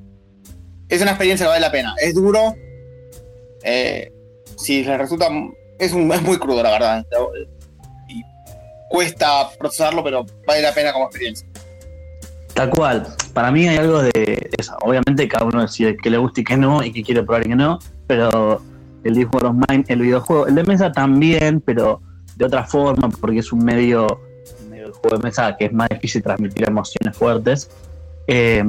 [0.89, 1.96] es una experiencia que vale la pena.
[2.02, 2.56] Es duro,
[3.63, 4.12] eh,
[4.58, 5.30] si les resulta,
[5.80, 7.06] es, un, es muy crudo, la verdad
[8.89, 11.47] cuesta procesarlo, pero vale la pena como experiencia.
[12.54, 13.08] Tal cual.
[13.34, 14.76] Para mí hay algo de eso.
[14.82, 17.50] Obviamente cada uno decide qué le gusta y qué no, y qué quiere probar y
[17.50, 18.62] qué no, pero
[19.04, 22.02] el This of Mine, el videojuego, el de mesa también, pero
[22.36, 24.08] de otra forma, porque es un medio,
[24.69, 27.69] medio juego de mesa que es más difícil transmitir emociones fuertes.
[28.28, 28.63] Eh,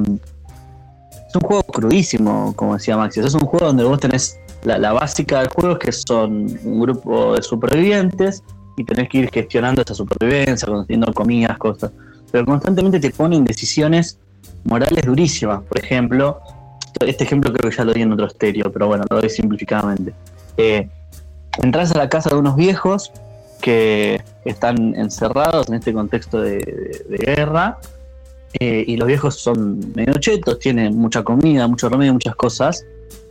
[1.27, 3.19] es un juego crudísimo, como decía Maxi.
[3.19, 7.35] Es un juego donde vos tenés la, la básica del juego, que son un grupo
[7.35, 8.43] de supervivientes
[8.79, 11.91] y tenés que ir gestionando esa supervivencia, consiguiendo comidas, cosas.
[12.31, 14.17] Pero constantemente te ponen decisiones
[14.63, 15.61] morales durísimas.
[15.63, 16.39] Por ejemplo,
[17.01, 20.13] este ejemplo creo que ya lo di en otro estéreo, pero bueno, lo doy simplificadamente.
[20.55, 20.87] Eh,
[21.61, 23.11] entras a la casa de unos viejos
[23.61, 27.79] que están encerrados en este contexto de, guerra
[28.61, 32.85] eh, y los viejos son medio chetos, tienen mucha comida, mucho remedio, muchas cosas,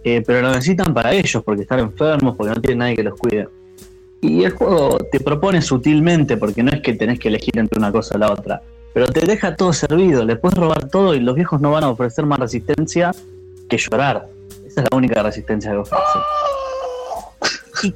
[0.04, 3.18] eh, pero lo necesitan para ellos porque están enfermos, porque no tienen nadie que los
[3.18, 3.48] cuide.
[4.20, 7.92] Y el juego te propone sutilmente, porque no es que tenés que elegir entre una
[7.92, 11.36] cosa o la otra, pero te deja todo servido, le puedes robar todo y los
[11.36, 13.12] viejos no van a ofrecer más resistencia
[13.68, 14.28] que llorar.
[14.66, 16.22] Esa es la única resistencia que ofrecen.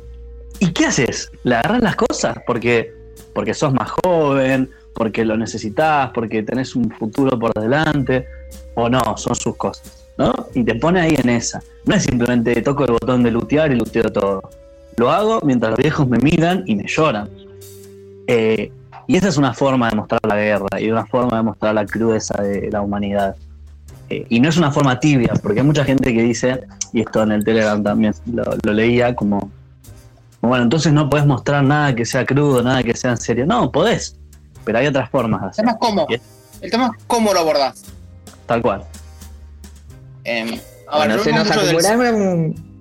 [0.60, 1.32] ¿Y, qué haces?
[1.42, 2.38] ¿Le agarras las cosas?
[2.46, 2.94] Porque,
[3.34, 8.26] porque sos más joven, porque lo necesitas, porque tenés un futuro por delante,
[8.74, 10.32] o no, son sus cosas, ¿no?
[10.54, 11.60] Y te pone ahí en esa.
[11.84, 14.42] No es simplemente toco el botón de lutear y luteo todo
[15.02, 17.28] lo hago mientras los viejos me miran y me lloran.
[18.28, 18.70] Eh,
[19.08, 21.84] y esa es una forma de mostrar la guerra y una forma de mostrar la
[21.84, 23.34] crudeza de la humanidad.
[24.08, 26.60] Eh, y no es una forma tibia, porque hay mucha gente que dice,
[26.92, 29.50] y esto en el Telegram también lo, leía, como,
[30.40, 33.44] bueno, entonces no puedes mostrar nada que sea crudo, nada que sea en serio.
[33.44, 34.16] No, podés,
[34.64, 36.06] pero hay otras formas El tema es cómo,
[36.60, 37.82] el tema es cómo lo abordás.
[38.46, 38.84] Tal cual.
[40.22, 40.60] Eh,
[40.92, 42.71] bueno, se nos acumularon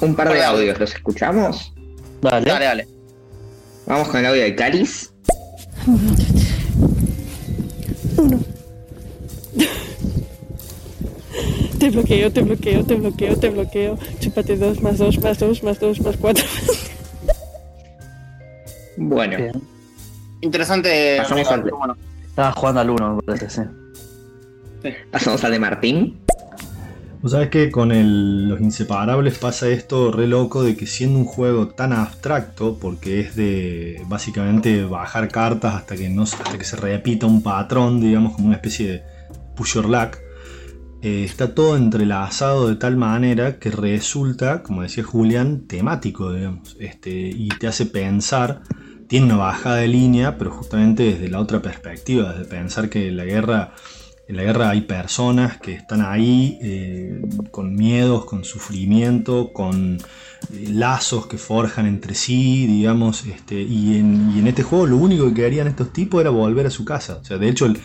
[0.00, 1.72] un par de audios, ¿los escuchamos?
[2.22, 2.46] Dale.
[2.46, 2.88] Dale, dale.
[3.86, 5.12] Vamos con el audio de Caris.
[8.16, 8.40] Uno.
[11.78, 13.98] Te bloqueo, te bloqueo, te bloqueo, te bloqueo.
[14.20, 16.44] Chúpate dos, más dos, más dos, más dos, más cuatro.
[18.98, 19.38] Bueno.
[20.42, 21.16] Interesante.
[21.22, 21.70] Pasamos al de...
[22.28, 23.62] Estaba jugando al uno, me parece, sí.
[25.10, 26.19] Pasamos al de Martín.
[27.22, 27.90] Vos sabés que con
[28.48, 33.36] los inseparables pasa esto re loco de que siendo un juego tan abstracto, porque es
[33.36, 38.46] de básicamente bajar cartas hasta que, no, hasta que se repita un patrón, digamos como
[38.46, 39.02] una especie de
[39.54, 40.16] push luck,
[41.02, 47.10] eh, está todo entrelazado de tal manera que resulta, como decía Julián, temático, digamos, este,
[47.10, 48.62] y te hace pensar,
[49.08, 53.24] tiene una bajada de línea, pero justamente desde la otra perspectiva, desde pensar que la
[53.24, 53.74] guerra
[54.30, 57.20] En la guerra hay personas que están ahí eh,
[57.50, 64.46] con miedos, con sufrimiento, con eh, lazos que forjan entre sí, digamos, este, y, en,
[64.46, 67.16] este juego lo único que querían estos tipos era volver a su casa.
[67.16, 67.80] O sea, de hecho, el,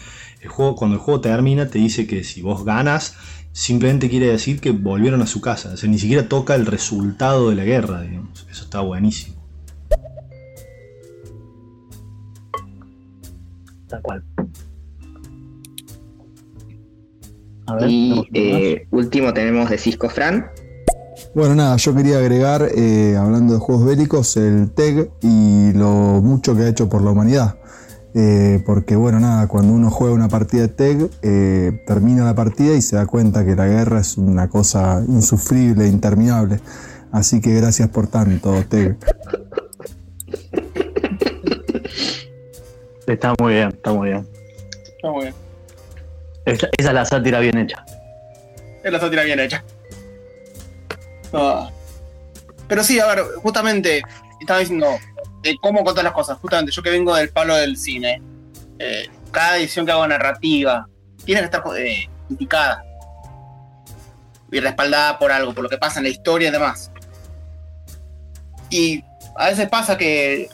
[0.48, 3.16] juego, cuando el juego termina, te dice que si vos ganas,
[3.52, 5.72] simplemente quiere decir que volvieron a su casa.
[5.74, 8.46] O sea, ni siquiera toca el resultado de la guerra, digamos.
[8.52, 9.36] Eso está buenísimo.
[13.88, 14.24] Tal cual
[17.88, 20.48] y eh, último tenemos de Cisco Fran.
[21.34, 26.56] Bueno, nada, yo quería agregar, eh, hablando de juegos bélicos, el TEG y lo mucho
[26.56, 27.56] que ha hecho por la humanidad.
[28.14, 31.10] Eh, porque, bueno, nada, cuando uno juega una partida de TEG,
[31.86, 36.60] termina la partida y se da cuenta que la guerra es una cosa insufrible, interminable.
[37.12, 38.98] Así que gracias por tanto, TEG.
[43.08, 44.28] Está muy bien, está muy bien.
[44.96, 45.45] Está muy bien.
[46.46, 47.84] Esa, es la sátira bien hecha.
[48.84, 49.64] Es la sátira bien hecha.
[51.34, 51.70] Ah.
[52.68, 54.02] Pero sí, a ver, justamente,
[54.40, 54.98] estaba diciendo
[55.42, 56.38] de cómo contar las cosas.
[56.40, 58.22] Justamente, yo que vengo del palo del cine,
[58.80, 60.88] eh, cada edición que hago narrativa
[61.24, 62.84] tiene que estar eh, indicada
[64.52, 66.92] y respaldada por algo, por lo que pasa en la historia y demás.
[68.70, 69.04] Y
[69.36, 70.50] a veces pasa que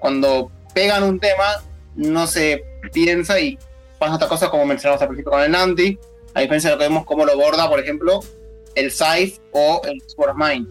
[0.00, 1.62] cuando pegan un tema,
[1.94, 3.58] no se piensa y
[4.00, 5.98] pasa otra cosa como mencionamos al principio con el Nanti,
[6.32, 8.20] a diferencia de lo que vemos cómo lo borda, por ejemplo,
[8.74, 10.66] el Scythe o el Sword of Mine.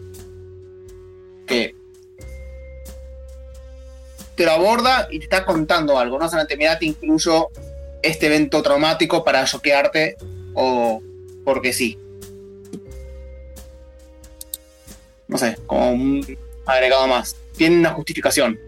[1.46, 1.74] Que
[4.34, 7.48] te lo aborda y te está contando algo, no solamente mira, te incluyo
[8.02, 10.16] este evento traumático para choquearte
[10.54, 11.00] o
[11.44, 11.98] porque sí.
[15.28, 17.36] No sé, como un agregado más.
[17.56, 18.58] Tiene una justificación.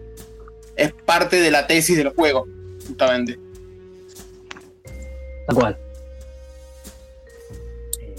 [0.77, 2.47] Es parte de la tesis del juego,
[2.87, 3.42] justamente.
[5.47, 5.77] Tal cual.
[7.99, 8.15] Eh,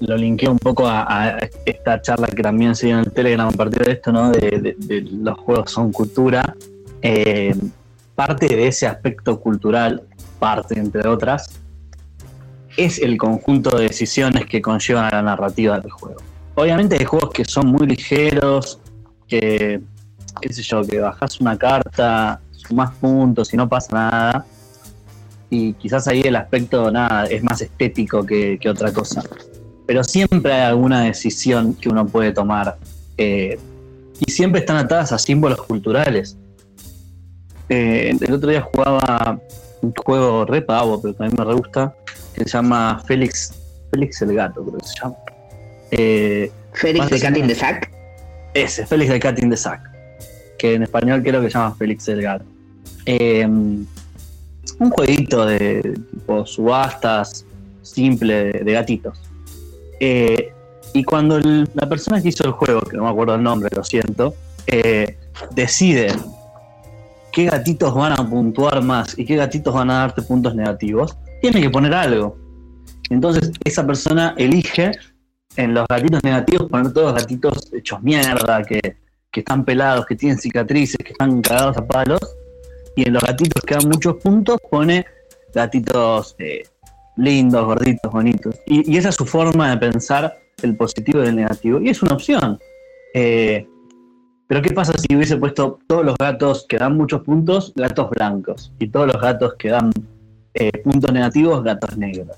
[0.00, 3.52] lo linkeo un poco a, esta charla que también se dio en el Telegram a
[3.52, 4.30] partir de esto, ¿no?
[4.30, 4.76] De,
[5.10, 6.56] los juegos son cultura.
[7.02, 7.54] Eh,
[8.14, 10.02] parte de ese aspecto cultural,
[10.38, 11.60] parte entre otras,
[12.76, 16.20] es el conjunto de decisiones que conllevan a la narrativa del juego.
[16.54, 18.80] Obviamente hay juegos que son muy ligeros,
[19.28, 19.80] que,
[20.40, 24.46] qué sé yo, que bajas una carta, sumas puntos y no pasa nada
[25.54, 29.22] y quizás ahí el aspecto nada es más estético que, otra cosa.
[29.86, 32.76] Pero siempre hay alguna decisión que uno puede tomar
[33.16, 33.58] eh,
[34.18, 36.36] y siempre están atadas a símbolos culturales.
[37.68, 39.38] Eh, el otro día jugaba
[39.80, 41.94] un juego re pavo, pero también me re gusta,
[42.34, 43.54] que se llama Félix,
[43.90, 45.16] Félix el Gato, creo que se llama.
[45.90, 47.90] Eh, Félix de Cat in the Sack.
[48.54, 49.80] Ese, Félix de Cat in the Sack,
[50.58, 52.44] que en español creo que se llama Félix el Gato
[54.78, 57.44] un jueguito de tipo subastas
[57.82, 59.18] simple de, gatitos.
[60.00, 60.52] Eh,
[60.92, 63.84] y cuando la persona que hizo el juego, que no me acuerdo el nombre, lo
[63.84, 64.34] siento,
[64.66, 65.18] eh,
[65.54, 66.08] decide
[67.32, 71.60] qué gatitos van a puntuar más y qué gatitos van a darte puntos negativos, tiene
[71.60, 72.38] que poner algo.
[73.10, 74.92] Entonces esa persona elige
[75.56, 78.80] en los gatitos negativos poner todos los gatitos hechos mierda, que,
[79.30, 82.20] que están pelados, que tienen cicatrices, que están cagados a palos,
[82.96, 85.04] y en los gatitos que dan muchos puntos pone
[85.52, 86.64] gatitos eh,
[87.16, 88.56] lindos, gorditos, bonitos.
[88.66, 91.80] Y, esa es su forma de pensar el positivo y el negativo.
[91.80, 92.58] Y es una opción.
[93.14, 93.66] Eh,
[94.46, 98.72] pero ¿qué pasa si hubiese puesto todos los gatos que dan muchos puntos, gatos blancos?
[98.78, 99.90] Y todos los gatos que dan
[100.54, 102.36] eh, puntos negativos, gatos negros.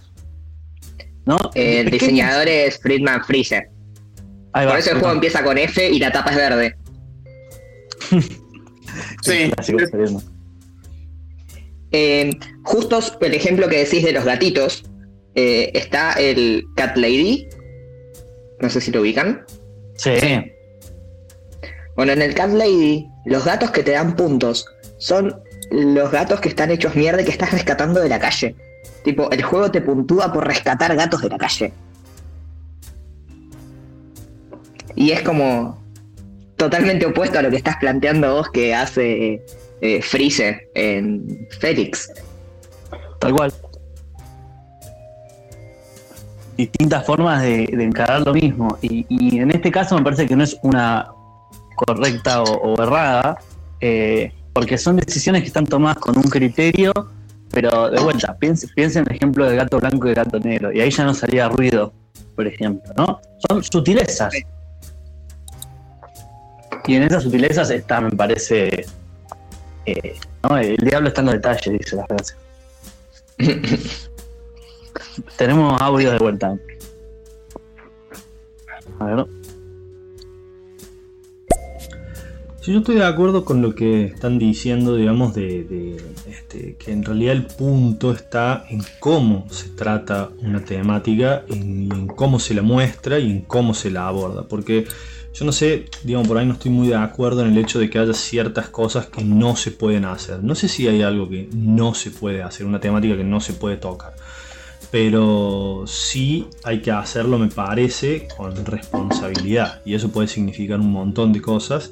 [1.24, 1.36] ¿No?
[1.54, 3.70] El diseñador es Friedman Freezer.
[4.52, 6.76] Por eso el juego empieza con F y la tapa es verde.
[9.22, 9.50] sí.
[11.93, 12.30] Eh,
[12.64, 14.84] justo el ejemplo que decís de los gatitos,
[15.34, 17.49] eh, está el Cat Lady.
[18.61, 19.45] No sé si lo ubican.
[19.97, 20.11] Sí.
[21.95, 24.66] Bueno, en el Cat Lady, los gatos que te dan puntos
[24.99, 28.55] son los gatos que están hechos mierda y que estás rescatando de la calle.
[29.05, 31.72] Tipo, el juego te puntúa por rescatar gatos de la calle.
[34.95, 35.82] Y es como
[36.57, 39.45] totalmente opuesto a lo que estás planteando vos que hace
[39.80, 42.10] eh, Freezer en Félix.
[43.18, 43.52] Tal cual.
[46.56, 48.78] Distintas formas de, encarar lo mismo.
[48.80, 51.08] Y, en este caso me parece que no es una
[51.74, 53.38] correcta o, errada,
[53.80, 56.92] eh, porque son decisiones que están tomadas con un criterio,
[57.50, 60.80] pero de vuelta, piensen, piensen en el ejemplo de gato blanco y gato negro, y
[60.80, 61.92] ahí ya no salía ruido,
[62.34, 63.20] por ejemplo, ¿no?
[63.46, 64.32] Son sutilezas.
[66.86, 68.86] Y en esas sutilezas está, me parece,
[69.87, 72.34] el diablo está en los detalles, dice la frase.
[75.37, 76.59] tenemos audio de vuelta.
[78.99, 79.26] A ver.
[82.61, 86.91] Sí, yo estoy de acuerdo con lo que están diciendo, digamos, de, de, este, que
[86.91, 92.55] en realidad el punto está en cómo se trata una temática, en, en cómo se
[92.55, 94.49] la muestra y en cómo se la aborda.
[94.49, 94.87] Porque
[95.39, 97.91] yo no sé, digamos, por ahí no estoy muy de acuerdo en el hecho de
[97.91, 100.43] que haya ciertas cosas que no se pueden hacer.
[100.43, 103.53] No sé si hay algo que no se puede hacer, una temática que no se
[103.53, 104.14] puede tocar
[104.91, 109.82] pero sí hay que hacerlo, me parece, con responsabilidad.
[109.84, 111.91] Y eso puede significar un montón de cosas.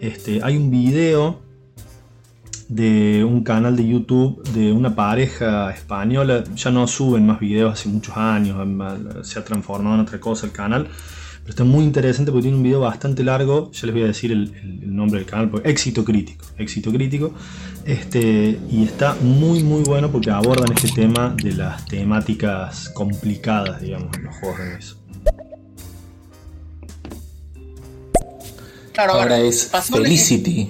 [0.00, 1.40] Este, hay un video
[2.68, 6.44] de un canal de YouTube de una pareja española.
[6.54, 8.56] Ya no suben más videos hace muchos años,
[9.26, 10.88] se ha transformado en otra cosa el canal
[11.46, 13.70] pero está muy interesante porque tiene un video bastante largo.
[13.70, 14.52] Ya les voy a decir el,
[14.92, 16.44] nombre del canal, éxito crítico.
[16.58, 17.34] Éxito crítico.
[17.84, 24.08] Este, y está muy muy bueno porque abordan este tema de las temáticas complicadas, digamos,
[24.16, 24.96] en los juegos de mesa.
[28.92, 30.68] Claro, ahora es Felicity.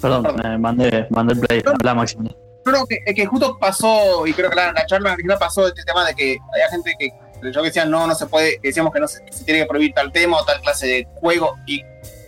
[0.00, 2.34] Perdón, me mandé, mandé el play, habla Máximo.
[2.64, 6.06] Creo que, que justo pasó, y creo que la, la charla original pasó este tema
[6.06, 7.10] de que hay gente que
[7.52, 10.12] yo que decía, no, no se puede, decíamos que no se, tiene que prohibir tal
[10.12, 11.82] tema o tal clase de juego, y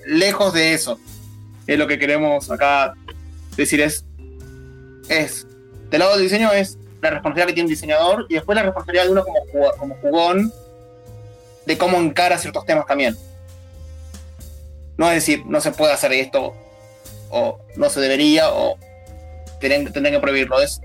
[0.06, 0.98] lejos de eso,
[1.66, 2.94] es lo que queremos acá
[3.56, 4.04] decir es,
[5.08, 5.46] es,
[5.90, 9.04] del lado del diseño es la responsabilidad que tiene un diseñador y después la responsabilidad
[9.04, 10.52] de uno como, como jugón
[11.66, 13.16] de cómo encara ciertos temas también.
[14.96, 16.54] No es decir, no se puede hacer esto,
[17.30, 18.78] o no se debería, o
[19.60, 20.60] tendrían, que prohibirlo.
[20.60, 20.80] Es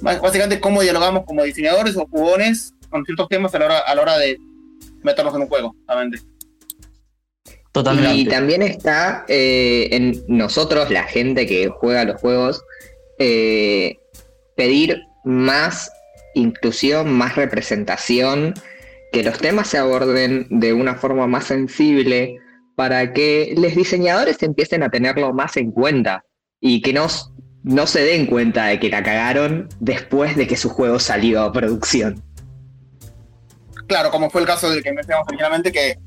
[0.00, 4.02] básicamente cómo dialogamos como diseñadores o jugones con ciertos temas a la hora, a la
[4.02, 4.38] hora de
[5.02, 6.18] meterlos en un juego, realmente.
[7.72, 8.16] Totalmente.
[8.16, 12.64] Y también está eh, en nosotros, la gente que juega los juegos,
[13.18, 13.98] eh,
[14.56, 15.90] pedir más
[16.34, 18.54] inclusión, más representación,
[19.12, 22.38] que los temas se aborden de una forma más sensible
[22.74, 26.24] para que los diseñadores empiecen a tenerlo más en cuenta
[26.60, 27.06] y que no,
[27.62, 31.52] no se den cuenta de que la cagaron después de que su juego salió a
[31.52, 32.22] producción
[33.88, 35.98] claro, como fue el caso del que mencionamos originalmente, que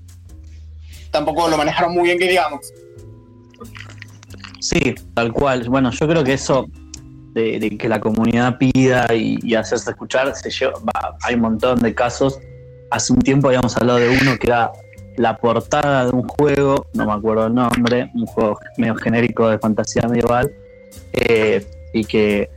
[1.12, 2.72] tampoco lo manejaron muy bien, que digamos.
[4.62, 5.68] Sí, tal cual.
[5.68, 6.68] Bueno, yo creo que eso
[7.34, 10.50] de, que la comunidad pida y, hacerse escuchar, se
[11.24, 12.40] hay un montón de casos.
[12.92, 14.72] Hace un tiempo habíamos hablado de uno que era
[15.18, 19.60] la portada de un juego, no me acuerdo el nombre, un juego medio genérico de
[19.60, 20.52] fantasía medieval,
[21.14, 22.50] eh, y que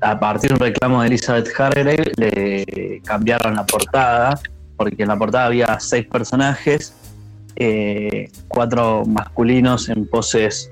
[0.00, 4.38] a partir de un reclamo de Elizabeth Hargrave le cambiaron la portada,
[4.76, 6.94] porque en la portada había seis personajes,
[7.56, 10.70] eh, cuatro masculinos en poses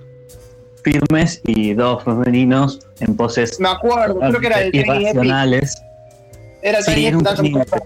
[0.83, 5.83] firmes y dos femeninos en poses Me acuerdo, creo que era el irracionales.
[6.63, 7.85] Era el Tiny Epic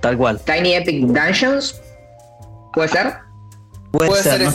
[0.00, 0.40] Tal cual.
[0.40, 1.80] Tiny Epic Dungeons,
[2.72, 3.14] ¿puede ser?
[3.90, 4.52] Puede, ser, no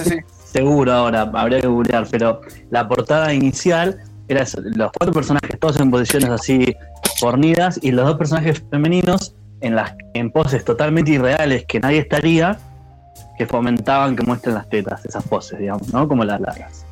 [0.54, 4.46] seguro ahora, habría que googlear, pero la portada inicial era
[4.76, 6.76] los cuatro personajes todos en posiciones así
[7.20, 12.58] fornidas y los dos personajes femeninos en las en poses totalmente irreales que nadie estaría
[13.38, 16.86] que fomentaban que muestren las tetas esas poses digamos no como las las,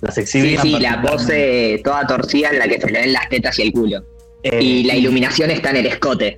[0.00, 3.28] las exhibían sí sí la pose toda torcida en la que se le ven las
[3.28, 4.02] tetas y el culo.
[4.42, 6.36] Eh, y la iluminación está en el escote.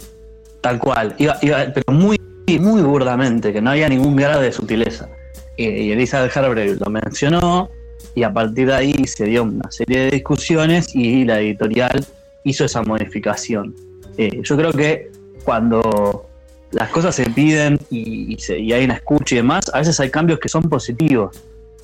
[0.61, 1.15] Tal cual.
[1.19, 2.21] Iba, pero muy
[2.59, 5.09] muy burdamente que no había ningún grado de sutileza.
[5.57, 7.71] Y Elizabeth Harvey lo mencionó
[8.15, 12.05] y a partir de ahí se dio una serie de discusiones y la editorial
[12.45, 13.75] hizo esa modificación.
[14.19, 15.11] Eh, yo creo que
[15.45, 16.27] cuando
[16.73, 18.37] las cosas se piden y,
[18.73, 21.37] hay una escucha y demás, a veces hay cambios que son positivos.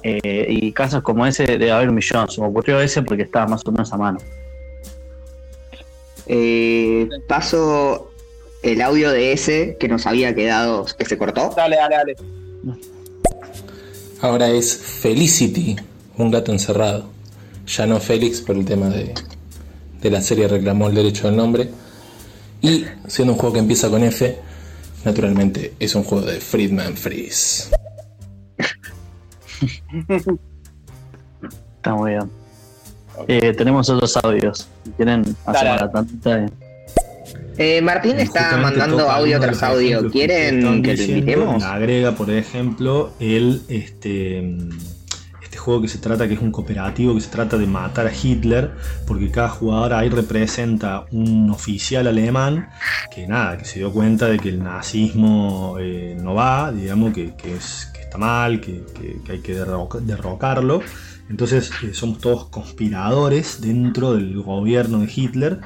[0.03, 3.47] Eh, y casos como ese de haber un millón, se me ocurrió ese porque estaba
[3.49, 4.19] más o menos a mano.
[6.27, 8.11] Eh, paso
[8.63, 11.51] el audio de ese que nos había quedado, que se cortó.
[11.57, 12.17] Dale, dale, dale.
[14.21, 15.77] Ahora es Felicity
[16.19, 17.09] un gato encerrado.
[17.67, 19.15] Ya no Félix por el tema de,
[20.01, 21.71] de la serie reclamó el derecho al nombre.
[22.61, 24.39] Y siendo un juego que empieza con F,
[25.05, 27.71] naturalmente es un juego de Friedman Freeze.
[31.77, 32.31] Está muy bien.
[33.27, 34.69] Eh, tenemos otros audios.
[34.97, 36.47] ¿Quieren hacer la?
[37.57, 40.09] Eh, Martín está mandando audio tras audio.
[40.11, 41.65] ¿Quieren que, lo invitemos?
[41.65, 44.71] Agrega, por ejemplo, el este
[45.59, 48.73] juego que se trata, que es un cooperativo, que se trata de matar a Hitler,
[49.07, 52.71] porque cada jugador ahí representa un oficial alemán
[53.15, 57.35] que nada, que se dio cuenta de que el nazismo eh, no va, digamos, que,
[57.45, 58.85] es, que está mal, que,
[59.29, 60.81] hay que derrocarlo.
[61.29, 65.61] Entonces eh, somos todos conspiradores dentro del gobierno de Hitler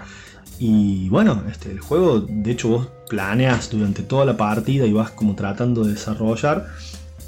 [0.58, 5.10] Y bueno, este, el juego, de hecho, vos planeas durante toda la partida y vas
[5.10, 6.66] como tratando de desarrollar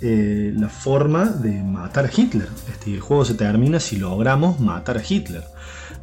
[0.07, 2.47] eh, la forma de matar a Hitler.
[2.71, 5.43] Este, el juego se termina si logramos matar a Hitler.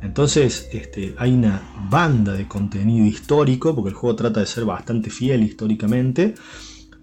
[0.02, 5.12] Entonces este, hay una banda de contenido histórico, porque el juego trata de ser bastante
[5.12, 6.34] fiel históricamente,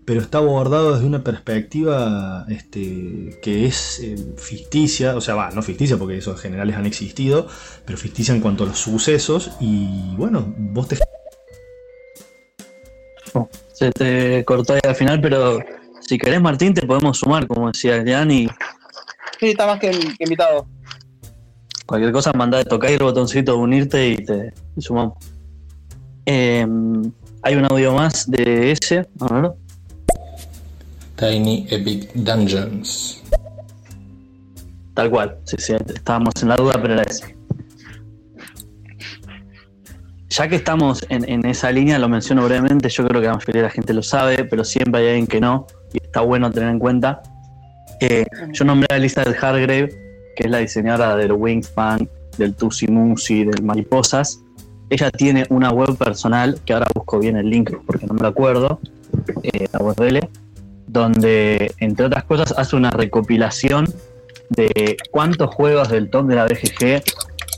[0.05, 5.63] pero está abordado desde una perspectiva este, que es eh, ficticia, o sea, va, no
[5.63, 7.47] ficticia porque esos generales han existido,
[7.85, 10.99] pero ficticia en cuanto a los sucesos y bueno, vos te...
[13.35, 15.61] Oh, se te cortó ahí al final, pero
[16.09, 18.49] si querés Martín te podemos sumar, como decía Elian, y...
[19.39, 20.67] Sí, está más que invitado.
[21.85, 25.19] Cualquier cosa, manda de tocar el botoncito de unirte y te sumamos.
[26.25, 29.53] Em, hay un audio más de ese, a
[31.17, 33.23] Tiny Epic Dungeons.
[34.95, 37.37] Tal cual, sí, sí, estábamos en la duda, pero era ese.
[40.31, 43.69] Ya que estamos en, esa línea, lo menciono brevemente, yo creo que la mayoría de
[43.69, 46.79] la gente lo sabe, pero siempre hay alguien que no, y está bueno tener en
[46.79, 47.23] cuenta.
[48.01, 50.09] Eh, yo nombré a Elizabeth Hargrave
[50.39, 54.41] que es la diseñadora del Wingspan, del Tusi Musi, del Mariposas.
[54.89, 58.29] Ella tiene una web personal, que ahora busco bien el link porque no me lo
[58.29, 58.79] acuerdo,
[59.43, 60.29] eh, la web de
[60.87, 63.93] donde, entre otras cosas, hace una recopilación
[64.51, 67.03] de cuántos juegos del top de la BGG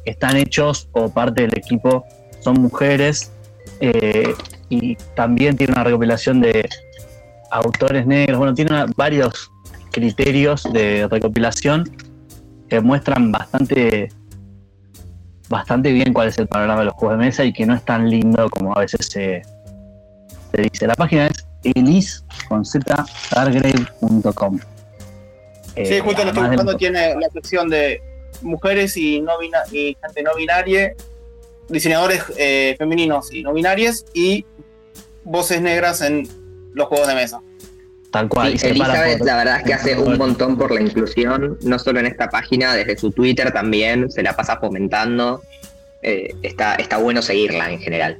[0.06, 2.06] están hechos o parte del equipo
[2.40, 3.30] son mujeres.
[3.80, 4.34] Eh,
[4.70, 6.66] y también tiene una recopilación de
[7.50, 8.38] autores negros.
[8.38, 9.50] Bueno, tiene varios
[9.90, 11.84] criterios de recopilación
[12.68, 14.08] que muestran bastante
[15.48, 17.84] bastante bien cuál es el panorama de los juegos de mesa y que no es
[17.84, 19.42] tan lindo como a veces se,
[20.52, 20.86] dice.
[20.86, 21.44] La página es.
[25.76, 28.00] Eh, sí, justo lo estoy buscando, tiene la sección de
[28.40, 30.94] mujeres y, no y gente no binaria,
[31.68, 34.46] diseñadores eh, femeninos y no binarias y
[35.24, 36.28] voces negras en
[36.74, 37.40] los juegos de mesa.
[38.10, 38.48] Tal cual.
[38.60, 42.28] Elizabeth, la verdad es que hace un montón por la inclusión, no solo en esta
[42.28, 45.42] página, desde su Twitter también, se la pasa fomentando.
[46.02, 48.18] Eh, está, está bueno seguirla en general.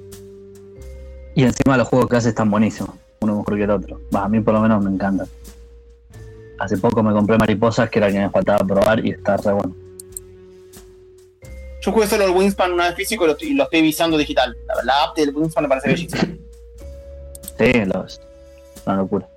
[1.34, 4.00] Y encima los juegos que hace están buenísimos, uno mejor que el otro.
[4.12, 5.26] a mí por lo menos me encanta.
[6.58, 9.52] Hace poco me compré Mariposas, que era el que me faltaba probar, y está re
[9.52, 9.74] bueno.
[11.80, 14.54] Yo jugué solo el Wingspan una vez físico y lo, estoy visando digital.
[14.84, 16.22] La, app del Wingspan me parece bellísima.
[17.58, 18.20] Sí, los,
[18.86, 19.28] una locura.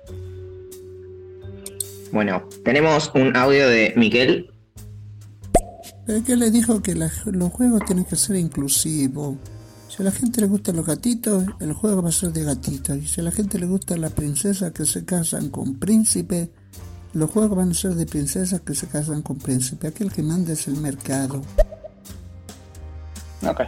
[2.12, 4.50] Bueno, tenemos un audio de Miguel.
[6.26, 9.36] que le dijo que los juegos tienen que ser inclusivos.
[9.88, 12.96] Si a la gente le gustan los gatitos, el juego va a ser de gatitos.
[12.96, 16.50] Y si a la gente le gustan las princesas que se casan con príncipe,
[17.12, 19.86] los juegos van a ser de princesas que se casan con príncipe.
[19.86, 21.42] Aquel que manda es el mercado.
[23.46, 23.60] Ok.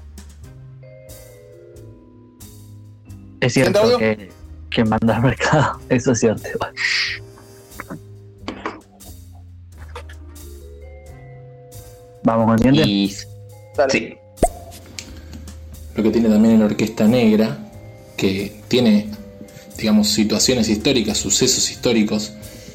[3.40, 4.30] Es cierto que,
[4.76, 5.80] que manda el mercado.
[5.88, 6.42] Eso es cierto.
[12.22, 13.10] Vamos con el
[13.88, 14.14] Sí.
[15.94, 17.56] Lo que tiene también en Orquesta Negra,
[18.18, 19.08] que tiene,
[19.78, 22.34] digamos, situaciones históricas, sucesos históricos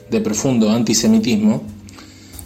[0.09, 1.63] de profundo antisemitismo,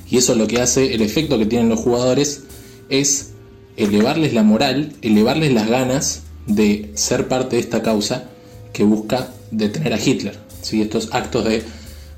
[0.10, 2.44] y eso lo que hace, el efecto que tienen los jugadores
[2.90, 3.32] es
[3.78, 8.30] elevarles la moral, elevarles las ganas de ser parte de esta causa
[8.74, 10.38] que busca detener a Hitler.
[10.62, 10.82] ¿sí?
[10.82, 11.64] Estos actos de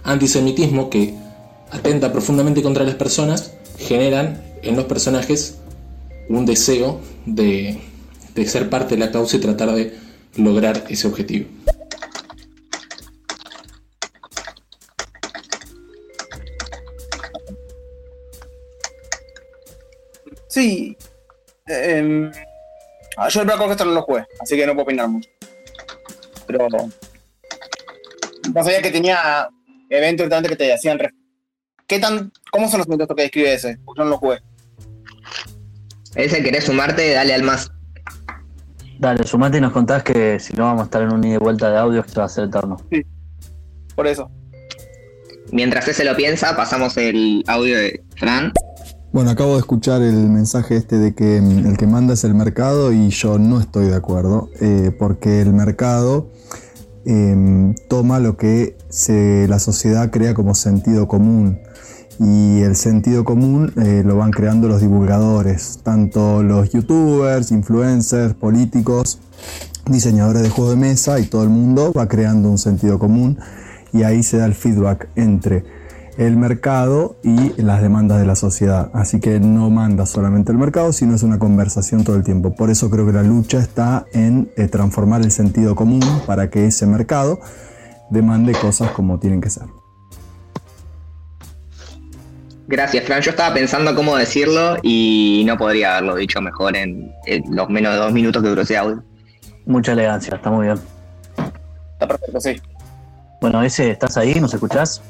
[0.03, 1.13] antisemitismo que
[1.71, 5.57] atenta profundamente contra las personas generan en los personajes
[6.29, 7.79] un deseo de,
[8.45, 9.97] ser parte de la causa y tratar de
[10.35, 11.49] lograr ese objetivo.
[20.47, 20.97] Sí.
[21.67, 22.31] Em,
[23.17, 25.29] ah, yo el Black Orchestra no lo jugué, así que no puedo opinar mucho.
[26.47, 26.67] Pero.
[28.53, 29.49] No sabía que tenía
[29.89, 30.99] eventos que te hacían.
[31.85, 33.77] ¿Qué tan, ¿Cómo son los eventos que describe ese?
[33.85, 34.39] Porque yo no lo jugué.
[36.15, 37.71] Ese querés sumarte, dale al más.
[38.99, 41.37] Dale, sumate y nos contás que si no vamos a estar en un ida y
[41.37, 42.77] vuelta de audio, esto va a ser eterno.
[42.91, 43.05] Sí,
[43.95, 44.29] por eso.
[45.51, 48.51] Mientras ese lo piensa, pasamos el audio de Fran.
[49.13, 52.33] Bueno, acabo de escuchar el mensaje este de que mm, el que manda es el
[52.33, 56.31] mercado y yo no estoy de acuerdo, eh, porque el mercado
[57.07, 58.75] em, toma lo que
[59.47, 61.59] la sociedad crea como sentido común.
[62.19, 69.19] Y el sentido común eh, lo van creando los divulgadores, tanto los youtubers, influencers, políticos,
[69.85, 73.37] diseñadores de juegos de mesa y todo el mundo va creando un sentido común
[73.93, 75.63] y ahí se da el feedback entre
[76.17, 78.89] el mercado y las demandas de la sociedad.
[78.93, 82.55] Así que no manda solamente el mercado, sino es una conversación todo el tiempo.
[82.55, 86.65] Por eso creo que la lucha está en eh, transformar el sentido común para que
[86.65, 87.39] ese mercado
[88.09, 89.65] demande cosas como tienen que ser.
[92.67, 93.21] Gracias, Fran.
[93.21, 97.13] Yo estaba pensando cómo decirlo y no podría haberlo dicho mejor en,
[97.49, 99.03] los menos de dos minutos que duró ese audio.
[99.65, 100.79] Mucha elegancia, está muy bien.
[101.93, 102.61] Está perfecto, sí.
[103.39, 104.35] Bueno, ese, ¿estás ahí?
[104.39, 105.01] ¿Nos escuchás?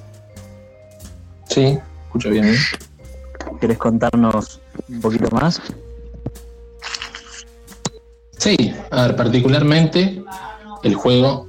[1.57, 2.49] Sí, escucho bien.
[2.49, 2.57] ¿eh?
[3.59, 5.59] ¿Querés contarnos un poquito más?
[8.37, 10.23] Sí, a ver, particularmente
[10.83, 11.47] el juego,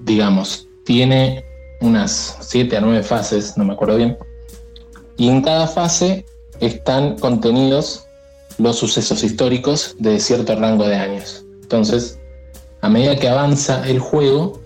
[0.00, 1.42] digamos, tiene
[1.80, 4.18] unas 7 a 9 fases, no me acuerdo bien,
[5.16, 6.26] y en cada fase
[6.60, 8.06] están contenidos
[8.58, 11.46] los sucesos históricos de cierto rango de años.
[11.62, 12.20] Entonces,
[12.82, 14.60] a medida que avanza el juego,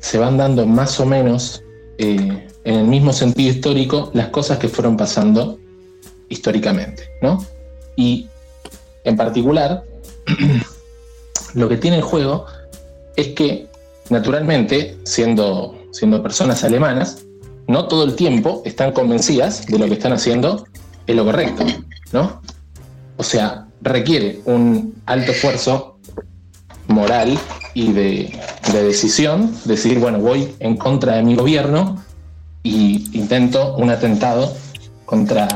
[0.00, 1.62] se van dando más o menos
[1.98, 5.58] eh, en el mismo sentido histórico las cosas que fueron pasando
[6.28, 7.44] históricamente, ¿no?
[7.96, 8.28] Y
[9.04, 9.84] en particular,
[11.54, 12.46] lo que tiene el juego
[13.16, 13.68] es que,
[14.08, 17.24] naturalmente, siendo, siendo personas alemanas,
[17.66, 20.66] no todo el tiempo están convencidas de lo que están haciendo
[21.06, 21.64] es lo correcto,
[22.12, 22.40] ¿no?
[23.16, 25.98] O sea, requiere un alto esfuerzo
[26.88, 27.38] moral
[27.74, 28.38] y de,
[28.72, 32.02] de decisión, decir, bueno, voy en contra de mi gobierno
[32.62, 34.54] y intento un atentado
[35.04, 35.48] contra,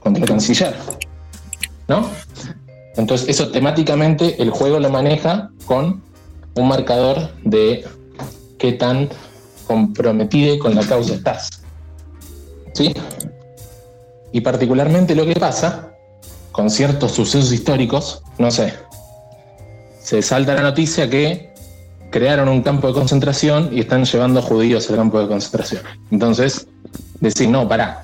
[0.00, 0.74] contra el canciller.
[1.88, 2.08] ¿No?
[2.96, 6.02] Entonces, eso temáticamente el juego lo maneja con
[6.54, 7.86] un marcador de
[8.58, 9.08] qué tan
[9.66, 11.62] comprometido con la causa estás.
[12.74, 12.94] ¿Sí?
[14.32, 15.94] Y particularmente lo que pasa
[16.52, 18.74] con ciertos sucesos históricos, no sé,
[20.02, 21.51] se salta la noticia que
[22.12, 25.82] crearon un campo de concentración y están llevando judíos al campo de concentración.
[26.12, 26.68] Entonces,
[27.18, 28.02] decir, no, pará,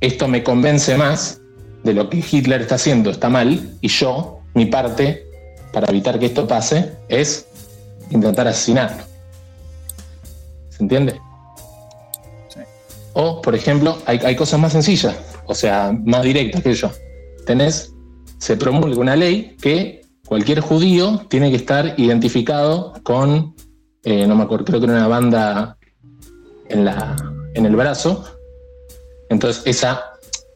[0.00, 1.40] esto me convence más
[1.84, 5.26] de lo que Hitler está haciendo, está mal, y yo, mi parte,
[5.72, 7.46] para evitar que esto pase, es
[8.10, 9.04] intentar asesinarlo.
[10.70, 11.20] ¿Se entiende?
[13.12, 15.14] O, por ejemplo, hay, hay, cosas más sencillas,
[15.46, 16.90] o sea, más directas que yo.
[17.46, 17.92] Tenés,
[18.38, 23.54] se promulga una ley que cualquier judío tiene que estar identificado con,
[24.04, 25.78] eh, no me acuerdo, creo que era una banda
[26.68, 27.16] en, la,
[27.54, 28.24] en el brazo.
[29.28, 30.02] Entonces esa,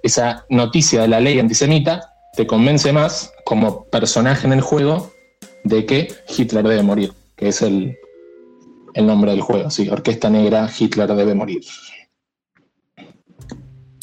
[0.02, 5.10] esa noticia de la ley antisemita te convence más como personaje en el juego
[5.64, 7.96] de que Hitler debe morir, que es el,
[8.94, 11.62] el nombre del juego, sí, Orquesta Negra, Hitler debe morir.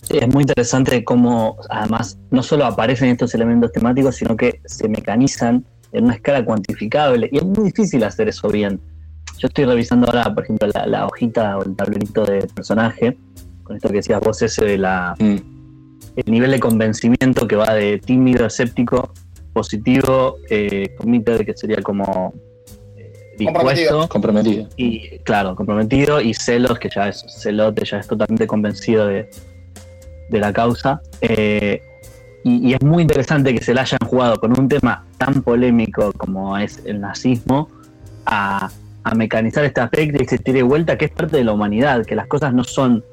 [0.09, 5.65] Es muy interesante cómo, además, no solo aparecen estos elementos temáticos, sino que se mecanizan
[5.91, 7.29] en una escala cuantificable.
[7.31, 8.79] Y es muy difícil hacer eso bien.
[9.39, 13.17] Yo estoy revisando ahora, por ejemplo, la, hojita o el tablerito de personaje,
[13.63, 15.15] con esto que decías vos, ese de la.
[15.19, 15.55] Mm.
[16.15, 19.11] El nivel de convencimiento que va de tímido, escéptico,
[19.51, 20.95] positivo, eh,
[21.45, 22.33] que sería como
[22.95, 24.07] eh, dispuesto.
[24.07, 24.69] Comprometido.
[24.77, 26.21] Y claro, comprometido.
[26.21, 29.29] Y celos, que ya es celote, ya es totalmente convencido de,
[30.29, 31.01] de la causa.
[31.21, 31.81] Eh,
[32.43, 36.57] y, es muy interesante que se la hayan jugado con un tema tan polémico como
[36.57, 37.69] es el nazismo
[38.25, 38.69] a,
[39.15, 42.25] mecanizar este aspecto y se tire vuelta, que es parte de la humanidad, que las
[42.25, 43.03] cosas no son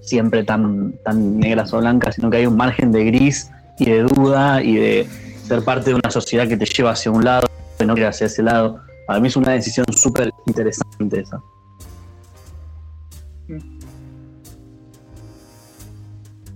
[0.00, 3.48] siempre tan, tan negras o blancas, sino que hay un margen de gris
[3.78, 5.06] y de duda y de
[5.44, 7.46] ser parte de una sociedad que te lleva hacia un lado
[7.78, 8.80] y no que hacia ese lado.
[9.06, 11.40] Para mí es una decisión súper interesante esa.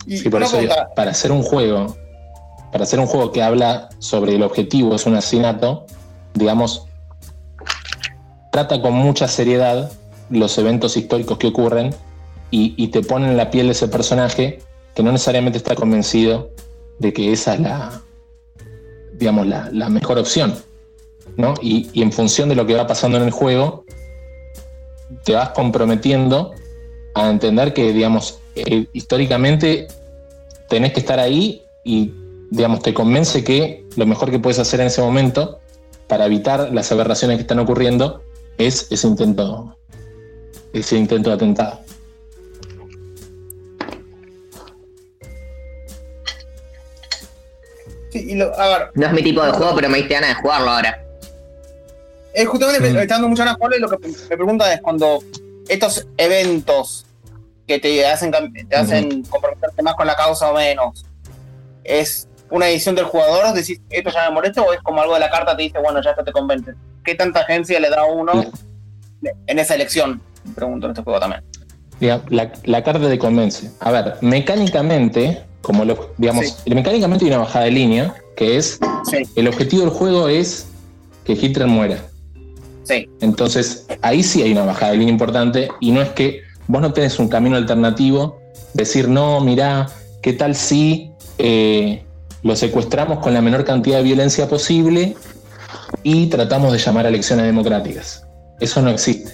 [0.09, 0.59] Sí, por eso
[0.95, 1.97] para hacer un juego,
[2.73, 5.87] para hacer un juego que habla sobre el objetivo, es un asesinato,
[6.35, 6.87] digamos,
[8.53, 9.91] trata con mucha seriedad
[10.31, 11.95] los eventos históricos que ocurren
[12.51, 14.61] y, te pone en la piel de ese personaje
[14.95, 16.51] que no necesariamente está convencido
[16.99, 18.01] de que esa es la,
[19.15, 20.55] digamos, la, mejor opción.
[21.37, 21.53] ¿no?
[21.61, 23.85] Y, y, en función de lo que va pasando en el juego,
[25.25, 26.53] te vas comprometiendo
[27.15, 29.87] a entender que, digamos, eh, históricamente
[30.69, 32.13] tenés que estar ahí y,
[32.51, 35.61] digamos, te convence que lo mejor que puedes hacer en ese momento
[36.07, 38.23] para evitar las aberraciones que están ocurriendo
[38.57, 39.77] es ese intento,
[40.73, 41.81] ese intento de atentado.
[48.11, 50.31] Sí, y lo, a ver, no es mi tipo de juego, pero me diste ganas
[50.31, 51.05] de jugarlo ahora.
[52.33, 54.81] Es justamente me está dando muchas ganas de jugarlo y lo que me pregunta es
[54.81, 55.23] cuando
[55.69, 57.06] estos eventos
[57.67, 58.33] que te hacen,
[58.69, 61.05] te hacen comprometerte más con la causa o menos.
[61.85, 63.53] ¿Es una edición del jugador?
[63.55, 66.01] ¿Decís esto ya me molesta o es como algo de la carta te dice, bueno,
[66.03, 66.73] ya esto te convence?
[67.05, 68.45] ¿Qué tanta agencia le da a uno
[69.47, 70.21] en esa elección?
[70.55, 71.43] Pregunto en este juego también.
[72.01, 73.71] la, la carta te convence.
[73.81, 78.79] A ver, mecánicamente, como lo, digamos, mecánicamente hay una bajada de línea, que es
[79.35, 80.69] el objetivo del juego es
[81.25, 81.99] que Hitler muera.
[82.85, 83.09] Sí.
[83.21, 86.93] Entonces, ahí sí hay una bajada de línea importante y no es que vos no
[86.93, 88.41] tenés un camino alternativo,
[88.75, 89.89] decir, no, mirá,
[90.23, 92.05] ¿qué tal si eh,
[92.43, 95.17] lo secuestramos con la menor cantidad de violencia posible
[96.03, 98.27] y tratamos de llamar a elecciones democráticas?
[98.61, 99.33] Eso no existe.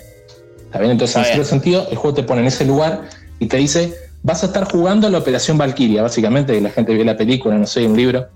[0.65, 0.93] ¿Está bien?
[0.93, 3.03] Entonces, en cierto sentido, el juego te pone en ese lugar
[3.39, 7.17] y te dice, vas a estar jugando la Operación Valkyria, básicamente, la gente vio la
[7.17, 8.27] película, no sé, un libro.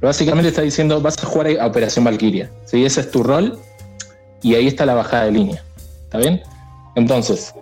[0.00, 2.50] Pero básicamente está diciendo, vas a jugar a Operación Valkyria.
[2.64, 2.84] ¿sí?
[2.84, 3.58] Ese es tu rol
[4.42, 5.64] y ahí está la bajada de línea.
[6.04, 6.42] ¿Está bien?
[6.96, 7.54] Entonces,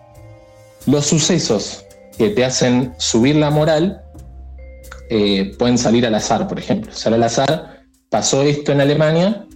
[0.87, 1.85] los sucesos
[2.17, 4.03] que te hacen subir la moral
[5.11, 6.93] eh, pueden salir al azar, por ejemplo.
[6.93, 9.47] Sale al azar, pasó esto en Alemania,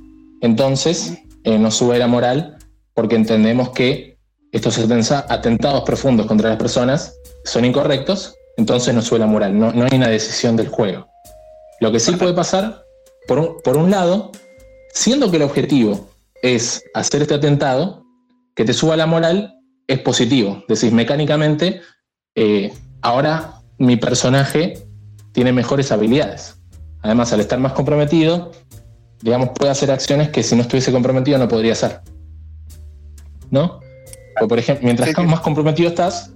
[0.41, 1.15] entonces
[1.45, 2.59] eh, nos sube la moral
[2.95, 4.19] porque entendemos que
[4.53, 7.15] estos atentados profundos contra las personas
[7.45, 9.59] son incorrectos, entonces nos sube la moral.
[9.59, 11.07] No, hay una decisión del juego.
[11.81, 12.83] Lo que sí puede pasar,
[13.29, 14.33] por por un lado,
[14.95, 16.09] siendo que el objetivo
[16.43, 18.03] es hacer este atentado,
[18.55, 19.56] que te suba la moral
[19.87, 20.65] es positivo.
[20.69, 21.81] Decís, mecánicamente,
[22.35, 22.73] eh,
[23.03, 24.87] ahora mi personaje
[25.33, 26.59] tiene mejores habilidades.
[27.03, 28.53] Además, al estar más comprometido,
[29.23, 32.01] digamos, puede hacer acciones que si no estuviese comprometido no podría hacer.
[33.51, 33.81] ¿No?
[34.41, 36.33] O por ejemplo, mientras más comprometido estás,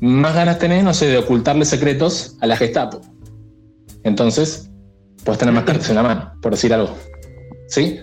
[0.00, 3.00] más ganas tenés, no sé, de ocultarle secretos a la Gestapo.
[4.04, 4.70] Entonces,
[5.24, 6.96] puedes tener más cartas en la mano, por decir algo.
[7.68, 8.00] ¿Sí?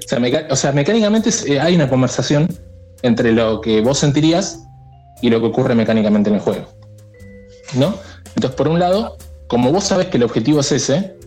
[0.50, 2.48] O sea, mecánicamente eh, hay una conversación
[3.02, 4.66] entre lo que vos sentirías
[5.22, 6.66] y lo que ocurre mecánicamente en el juego.
[7.76, 7.96] ¿No?
[8.36, 9.18] Entonces, por un lado,
[9.48, 11.18] como vos sabes que el objetivo es ese,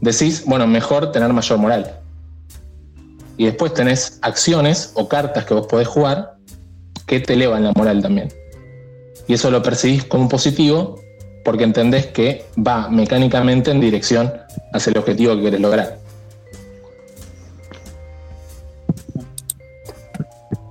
[0.00, 1.98] decís, bueno, mejor tener mayor moral.
[3.36, 6.36] Y después tenés acciones o cartas que vos podés jugar
[7.06, 8.28] que te elevan la moral también.
[9.26, 11.00] Y eso lo percibís como positivo
[11.44, 14.32] porque entendés que va mecánicamente en dirección
[14.72, 15.98] hacia el objetivo que querés lograr.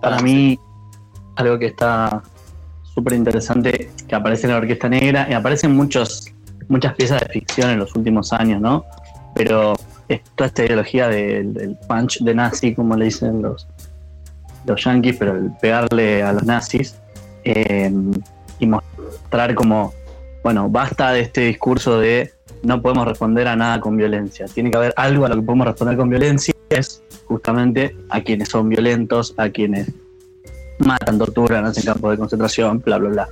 [0.01, 0.59] Para mí,
[1.35, 2.21] algo que está
[2.97, 6.33] súper interesante, que aparece en la Orquesta Negra, y aparecen muchos,
[6.67, 8.85] muchas piezas de ficción en los últimos años, ¿no?
[9.35, 9.75] Pero
[10.33, 13.67] toda esta ideología del, punch de nazi, como le dicen los,
[14.65, 16.95] los yankees, pero el pegarle a los nazis,
[17.43, 17.93] eh,
[18.57, 19.93] y mostrar como,
[20.43, 22.33] bueno, basta de este discurso de
[22.63, 24.47] no podemos responder a nada con violencia.
[24.47, 28.49] Tiene que haber algo a lo que podemos responder con violencia, es justamente a quienes
[28.49, 29.93] son violentos, a quienes
[30.80, 33.30] matan, torturan, hacen campos de concentración, bla, bla, bla.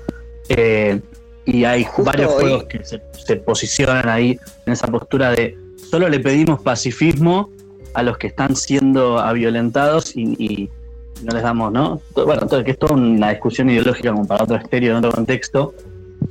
[0.49, 0.99] Eh,
[1.45, 5.57] y hay varios juegos que se, posicionan ahí en esa postura de
[5.89, 7.51] solo le pedimos pacifismo
[7.93, 10.69] a los que están siendo violentados y,
[11.23, 12.01] no les damos, ¿no?
[12.13, 15.73] Bueno, que es toda una discusión ideológica como para otro estéreo en otro contexto,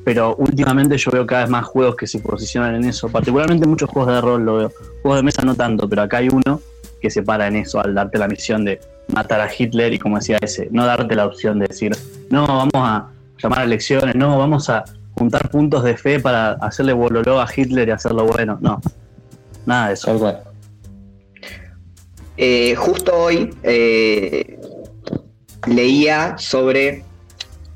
[0.05, 3.89] pero últimamente yo veo cada vez más juegos que se posicionan en eso, particularmente muchos
[3.89, 6.61] juegos de rol lo veo, juegos de mesa no tanto, pero acá hay uno
[7.05, 10.17] que se para en eso al darte la misión de matar a Hitler y como
[10.17, 11.93] decía ese, no darte la opción de decir,
[12.31, 16.95] no, vamos a llamar a elecciones, no, vamos a juntar puntos de fe para hacerle
[16.95, 18.81] bololó a Hitler y hacerlo bueno, no,
[19.67, 20.43] nada de eso.
[22.39, 24.59] Eh, justo hoy eh,
[25.67, 27.05] leía sobre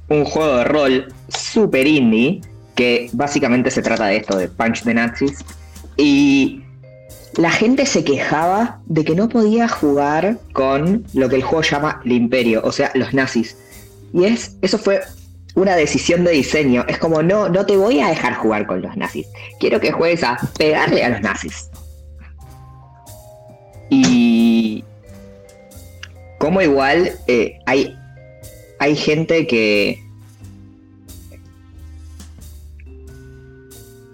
[0.09, 2.41] un juego de rol super indie
[2.75, 5.45] que básicamente se trata de esto, de Punch the Nazis.
[5.99, 6.63] Y
[7.39, 12.03] la gente se quejaba de que no podía jugar con lo que el juego llama
[12.05, 13.57] el imperio, o sea, los nazis.
[14.13, 15.03] Y es, eso fue
[15.55, 16.85] una decisión de diseño.
[16.89, 19.29] Es como, no, no te voy a dejar jugar con los nazis.
[19.61, 21.71] Quiero que juegues a pegarle a los nazis.
[23.89, 24.83] Y
[26.39, 27.97] como igual eh, hay,
[28.81, 30.03] hay gente que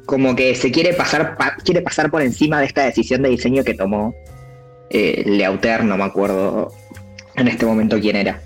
[0.06, 3.74] como que se quiere pasar, quiere pasar por encima de esta decisión de diseño que
[3.74, 4.14] tomó
[4.90, 6.72] eh, Leauter, no me acuerdo
[7.36, 8.40] en este momento quién era.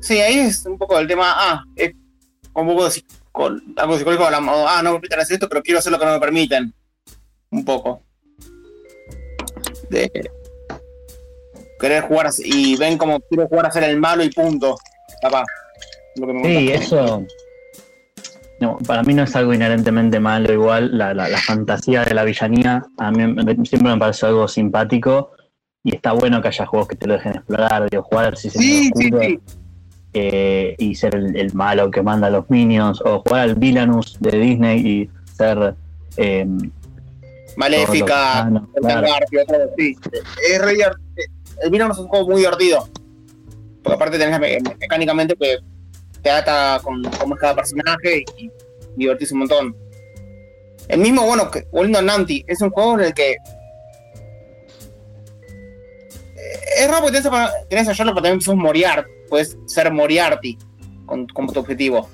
[0.00, 1.94] Sí, ahí es un poco el tema, ah, es
[2.52, 3.02] un poco de,
[3.76, 6.20] algo psicológico, ah, no me permiten hacer esto, pero quiero hacer lo que no me
[6.20, 6.74] permiten.
[7.50, 8.02] Un poco.
[9.88, 10.10] De,
[11.84, 14.74] querer jugar y ven como quiero jugar a ser el malo y punto.
[16.42, 17.26] sí, eso.
[18.58, 23.10] No, para mí no es algo inherentemente malo, igual la, fantasía de la villanía a
[23.10, 23.22] mí
[23.66, 25.32] siempre me parece algo simpático
[25.82, 28.58] y está bueno que haya juegos que te lo dejen explorar, digo, jugar si se
[28.58, 28.90] sí,
[30.14, 34.38] eh, y ser el, malo que manda a los minions, o jugar al Villainous de
[34.38, 35.74] Disney y ser
[36.16, 36.46] eh,
[37.56, 39.06] Maléfica, Ah, no, claro.
[39.46, 39.96] Todo, sí.
[40.50, 40.76] Es re
[41.62, 42.88] El Mirror es un juego muy divertido.
[43.82, 45.58] Porque aparte tenés me- mecánicamente que
[46.22, 48.50] te ata con cómo es cada personaje y
[48.96, 49.76] divertís un montón.
[50.88, 53.32] El mismo, bueno, volviendo a Nanti, es un juego en el que.
[53.32, 53.36] eh,
[56.78, 59.10] Es raro porque tenés a, tenés a Sherlock, pero también sos Moriarty.
[59.28, 60.58] Puedes ser Moriarty
[61.06, 62.08] con, como tu objetivo.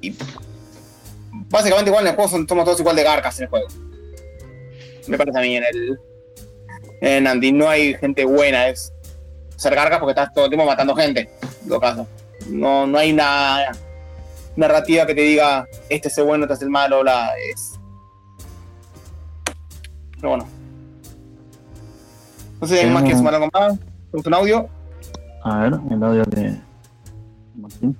[0.00, 0.14] Y
[1.48, 3.66] básicamente igual en el juego somos todos igual de garcas en el juego.
[5.06, 5.98] Me parece a mí en el.
[7.02, 8.92] En Andy no hay gente buena, es
[9.56, 11.28] ser garcas porque estás todo el tiempo matando gente,
[11.62, 12.06] en todo caso.
[12.48, 13.72] No, no hay una
[14.54, 17.80] narrativa que te diga este es el bueno, este es el malo, la es.
[20.14, 20.48] Pero bueno.
[22.60, 23.76] No sé si hay más que sumar algo más.
[24.12, 24.68] ¿Tenemos un audio?
[25.42, 26.56] A ver, el audio de
[27.56, 27.98] Martín.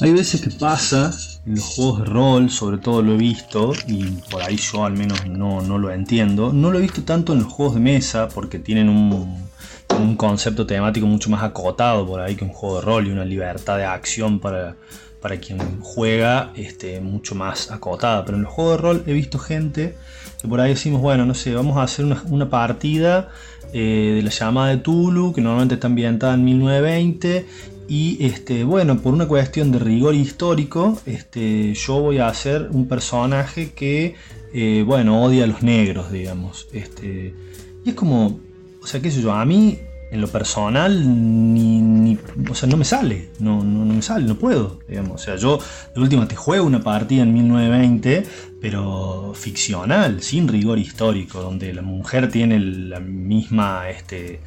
[0.00, 1.12] Hay veces que pasa
[1.46, 4.94] en los juegos de rol, sobre todo lo he visto, y por ahí yo al
[4.94, 6.52] menos no, no lo entiendo.
[6.52, 9.44] No lo he visto tanto en los juegos de mesa, porque tienen un,
[9.98, 13.24] un concepto temático mucho más acotado por ahí que un juego de rol y una
[13.24, 14.76] libertad de acción para,
[15.20, 18.24] para quien juega este, mucho más acotada.
[18.24, 19.96] Pero en los juegos de rol he visto gente
[20.40, 23.30] que por ahí decimos, bueno, no sé, vamos a hacer una, partida
[23.72, 27.46] eh, de la llamada de Tulu, que normalmente está ambientada en 1920.
[27.88, 32.88] Y este, bueno, por una cuestión de rigor histórico, este, yo voy a hacer un
[32.88, 34.14] personaje que,
[34.54, 36.68] eh, bueno, odia a los negros, digamos.
[36.72, 37.34] Este,
[37.84, 38.40] y es como,
[38.82, 39.78] o sea, qué sé yo, a mí
[40.10, 42.16] en lo personal ni,
[42.48, 45.20] o sea, no me sale, no, no, no me sale, no puedo, digamos.
[45.20, 45.58] O sea, yo
[45.92, 48.24] de última te juego una partida en 1920,
[48.60, 54.40] pero ficcional, sin rigor histórico, donde la mujer tiene la misma este,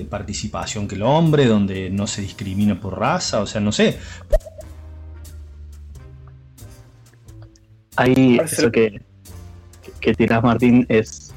[0.00, 3.98] eh, participación que el hombre, donde no se discrimina por raza, o sea, no sé.
[7.96, 9.00] Ahí eso que,
[10.00, 11.32] que tirás Martín es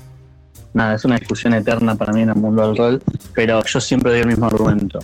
[0.73, 3.03] nada, es una discusión eterna para mí en el mundo del rol,
[3.33, 4.99] pero yo siempre doy el mismo argumento.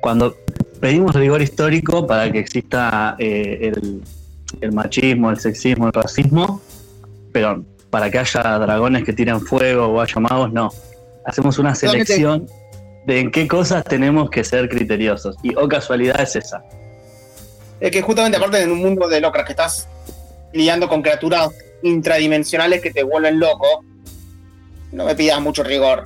[0.00, 0.34] Cuando
[0.80, 4.02] pedimos rigor histórico para que exista eh, el,
[4.60, 6.60] el machismo, el sexismo, el racismo,
[7.32, 10.72] pero para que haya dragones que tiren fuego o haya magos, no.
[11.26, 12.46] Hacemos una Solamente- selección
[13.06, 15.36] de en qué cosas tenemos que ser criteriosos.
[15.42, 16.62] Y o casualidad es esa.
[17.80, 19.88] Es que justamente aparte en un mundo de locras que estás
[20.52, 21.50] lidiando con criaturas
[21.82, 23.84] intradimensionales que te vuelven loco,
[24.92, 26.04] no me pidas mucho rigor.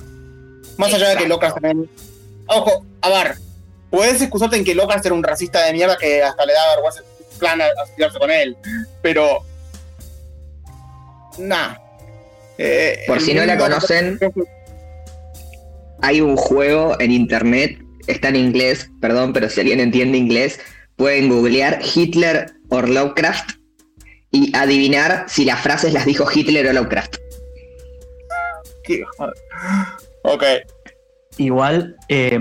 [0.77, 1.89] Más allá de que Locras también.
[2.47, 3.35] Ojo, a ver,
[3.89, 7.01] puedes excusarte en que Locras era un racista de mierda que hasta le da vergüenza
[7.01, 8.55] en plan a asociarse con él,
[9.01, 9.43] pero.
[11.39, 11.75] Nah.
[12.57, 14.19] Eh, Por si no la conocen,
[16.01, 20.59] hay un juego en internet, está en inglés, perdón, pero si alguien entiende inglés,
[20.95, 23.51] pueden googlear Hitler o Lovecraft
[24.31, 27.15] y adivinar si las frases las dijo Hitler o Lovecraft.
[28.83, 29.03] Qué-
[30.23, 30.43] Ok.
[31.37, 32.39] Igual, eh,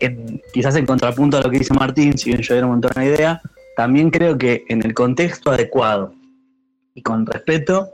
[0.00, 2.92] en- quizás en contrapunto a lo que dice Martín, si bien yo era un montón
[2.94, 3.40] de idea,
[3.76, 6.14] también creo que en el contexto adecuado
[6.94, 7.88] y con respeto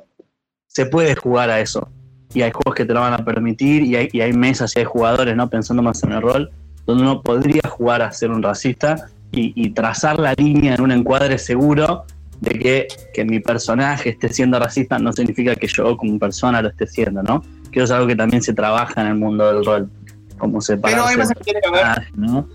[0.66, 1.90] se puede jugar a eso.
[2.34, 4.80] Y hay juegos que te lo van a permitir y hay, y hay mesas y
[4.80, 5.48] hay jugadores, ¿no?
[5.48, 6.50] Pensando más en el rol,
[6.86, 10.92] donde uno podría jugar a ser un racista y, y trazar la línea en un
[10.92, 12.04] encuadre seguro
[12.40, 16.68] de que, que mi personaje esté siendo racista no significa que yo como persona lo
[16.68, 17.42] esté siendo, ¿no?
[17.72, 19.88] Que eso es algo que también se trabaja en el mundo del rol,
[20.36, 21.14] como separarse.
[21.14, 22.48] Pero hay que tiene que haber, ¿no?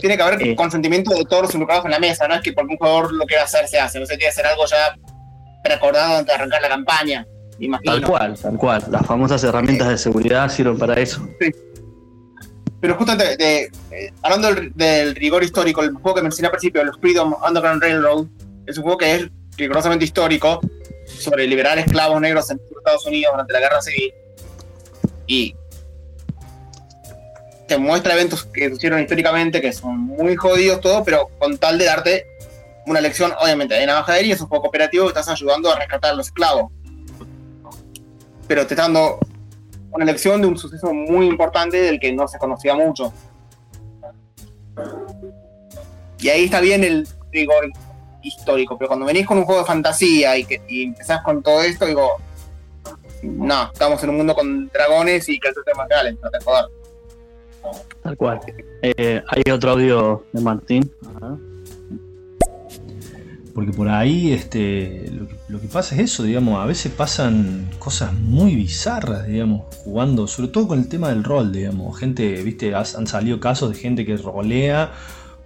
[0.00, 0.56] tiene que haber Eh.
[0.56, 3.26] consentimiento de todos los involucrados en la mesa, no es que porque un jugador lo
[3.26, 4.00] quiera hacer, se hace.
[4.00, 4.96] No se tiene que hacer algo ya
[5.62, 7.26] preacordado antes de arrancar la campaña.
[7.60, 7.92] Imagino.
[7.92, 8.84] Tal cual, tal cual.
[8.90, 11.26] Las famosas herramientas de seguridad sirven para eso.
[12.80, 16.80] Pero justamente, de- eh, hablando del, del rigor histórico, el juego que mencioné al principio,
[16.80, 18.26] el Freedom Underground Railroad,
[18.66, 20.60] es un juego que es rigurosamente histórico
[21.06, 24.14] sobre liberar esclavos negros en Estados Unidos durante la Guerra Civil.
[25.26, 25.54] Y
[27.68, 31.84] te muestra eventos que sucedieron históricamente que son muy jodidos todo, pero con tal de
[31.84, 32.26] darte
[32.86, 36.12] una lección, obviamente, de navaja y es un juego cooperativo que estás ayudando a rescatar
[36.12, 36.72] a los esclavos.
[38.50, 39.20] Pero te está dando
[39.92, 43.12] una lección de un suceso muy importante del que no se conocía mucho.
[46.18, 47.70] Y ahí está bien el rigor
[48.24, 51.62] histórico, pero cuando venís con un juego de fantasía y que y empezás con todo
[51.62, 52.16] esto, digo,
[53.22, 56.66] no, estamos en un mundo con dragones y criaturas más reales, no te jodas.
[58.02, 58.40] Tal cual.
[58.82, 60.90] Eh, hay otro audio de Martín.
[61.22, 61.49] A ver.
[63.54, 65.10] Porque por ahí este,
[65.48, 70.48] lo, que, pasa es eso, digamos, a veces pasan cosas muy bizarras, digamos, jugando, sobre
[70.48, 71.98] todo con el tema del rol, digamos.
[71.98, 74.92] Gente, viste, han salido casos de gente que rolea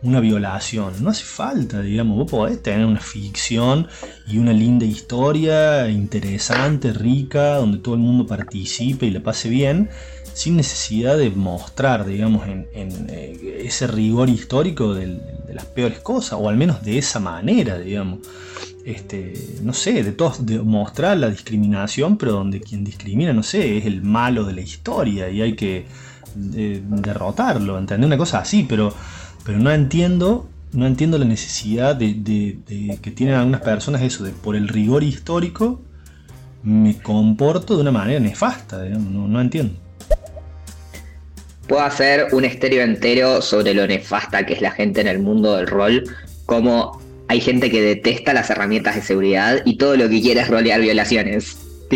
[0.05, 0.93] una violación.
[1.01, 3.89] No hace falta, digamos, vos podés tener una ficción
[4.29, 9.89] y una linda historia, interesante, rica, donde todo el mundo participe y le pase bien,
[10.35, 15.19] sin necesidad de mostrar, digamos, en, eh, ese rigor histórico de
[15.53, 18.21] las peores cosas, o al menos de esa manera, digamos.
[18.85, 19.33] Este,
[19.63, 24.03] no sé, de todos, mostrar la discriminación, pero donde quien discrimina, no sé, es el
[24.03, 25.87] malo de la historia y hay que
[26.55, 28.93] eh, derrotarlo, entender una cosa así, pero
[29.45, 32.59] pero no entiendo, no entiendo la necesidad de,
[33.01, 35.81] que tienen algunas personas eso, de por el rigor histórico
[36.63, 39.75] me comporto de una manera nefasta, no, entiendo.
[41.69, 45.57] Puedo hacer un estéreo entero sobre lo nefasta que es la gente en el mundo
[45.57, 46.05] del rol,
[46.47, 50.49] como hay gente que detesta las herramientas de seguridad y todo lo que quiere es
[50.49, 51.57] rolear violaciones.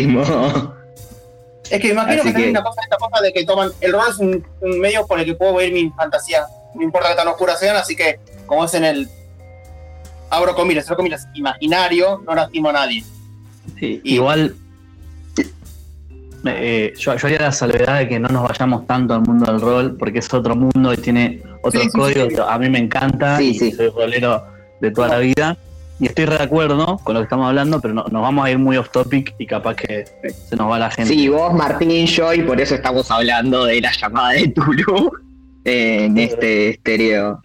[1.69, 2.49] Es que imagino que, que...
[2.49, 3.69] una cosa, esta cosa de que toman.
[3.79, 7.09] El rol es un, un medio por el que puedo ver mi fantasía no importa
[7.09, 9.09] que tan oscuras sean, así que como es en el
[10.29, 13.03] abro comillas, abro comillas, imaginario, no lastimo a nadie.
[13.79, 14.55] Sí, igual
[16.45, 19.97] eh, yo, haría la salvedad de que no nos vayamos tanto al mundo del rol,
[19.97, 22.33] porque es otro mundo y tiene otros códigos.
[22.47, 24.43] a mí me encanta y soy rolero
[24.79, 25.57] de toda la vida.
[25.99, 28.77] Y estoy de acuerdo con lo que estamos hablando, pero nos vamos a ir muy
[28.77, 30.05] off topic y capaz que
[30.47, 31.13] se nos va la gente.
[31.13, 35.11] Sí, vos, Martín, yo, y por eso estamos hablando de la llamada de Tulu
[35.65, 37.41] en este estéreo.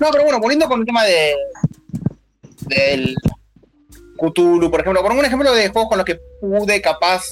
[0.00, 1.34] No, pero bueno, poniendo con el tema de
[2.66, 3.14] del
[4.16, 7.22] Cthulhu, por ejemplo, por un ejemplo de juegos con los que pude capaz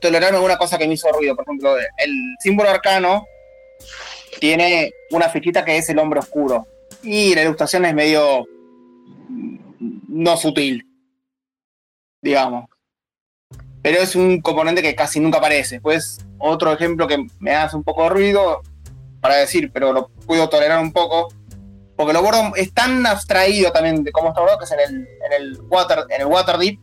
[0.00, 1.34] tolerar alguna cosa que me hizo ruido.
[1.34, 3.26] Por ejemplo, el símbolo arcano
[4.40, 6.66] tiene una fichita que es el hombre oscuro.
[7.02, 8.46] Y la ilustración es medio
[10.08, 10.86] no sutil,
[12.20, 12.68] digamos.
[13.82, 15.80] Pero es un componente que casi nunca aparece.
[15.80, 18.62] Pues otro ejemplo que me hace un poco de ruido
[19.20, 21.28] para decir, pero lo puedo tolerar un poco,
[21.96, 25.08] porque lo bordo es tan abstraído también de cómo está bordado que es en el,
[25.26, 26.78] en el, water, en el Waterdeep,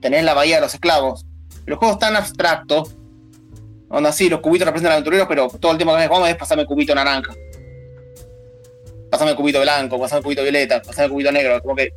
[0.00, 1.24] tenés la bahía de los esclavos.
[1.66, 2.88] El juego es tan abstracto,
[3.90, 6.62] donde así los cubitos representan aventureros, pero todo el tiempo que me jugando es pasarme
[6.62, 7.34] el cubito naranja.
[9.10, 11.92] Pasame el cubito blanco, pasame el cubito violeta, pasame el cubito negro, como que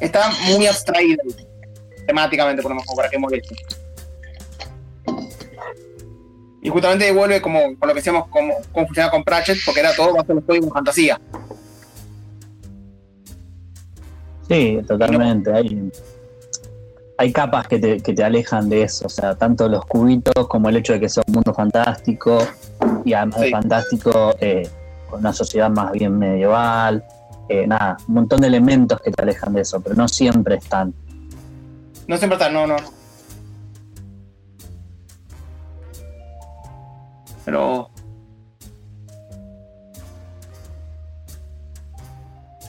[0.00, 1.22] está muy abstraído
[2.06, 3.54] temáticamente, por lo mejor, para que moleste.
[6.62, 9.94] Y justamente vuelve como con lo que decíamos, como, cómo funcionaba con Pratchett, porque era
[9.94, 11.20] todo bajo los códigos de fantasía.
[14.48, 15.52] Sí, totalmente.
[15.52, 15.90] Hay,
[17.20, 20.70] hay capas que te, que te alejan de eso, o sea, tanto los cubitos como
[20.70, 22.38] el hecho de que sea un mundo fantástico
[23.04, 24.66] y además fantástico eh,
[25.06, 27.04] con una sociedad más bien medieval.
[27.46, 30.94] Eh, nada, un montón de elementos que te alejan de eso, pero no siempre están.
[32.08, 32.76] No siempre están, no, no.
[37.44, 37.90] Pero.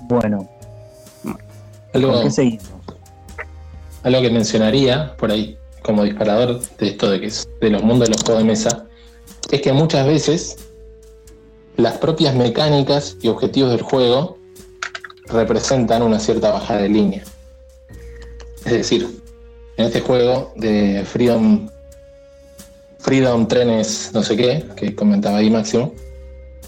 [0.10, 0.50] Bueno.
[1.94, 2.30] Algo,
[4.04, 8.10] algo que mencionaría por ahí como disparador de esto de que es de los mundos
[8.10, 8.86] de los juegos de mesa
[9.52, 10.58] es que muchas veces
[11.78, 14.38] las propias mecánicas y objetivos del juego
[15.28, 17.24] representan una cierta bajada de línea.
[18.66, 19.08] Es decir,
[19.78, 21.70] en este juego de Freedom
[23.00, 25.94] Freedom Trenes, no sé qué, que comentaba ahí Máximo,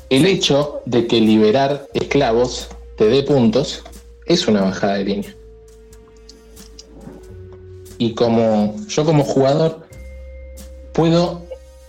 [0.09, 3.84] el hecho de que liberar esclavos te dé puntos
[4.25, 5.36] es una bajada de línea.
[8.03, 9.87] Y como yo como jugador
[10.91, 11.41] puedo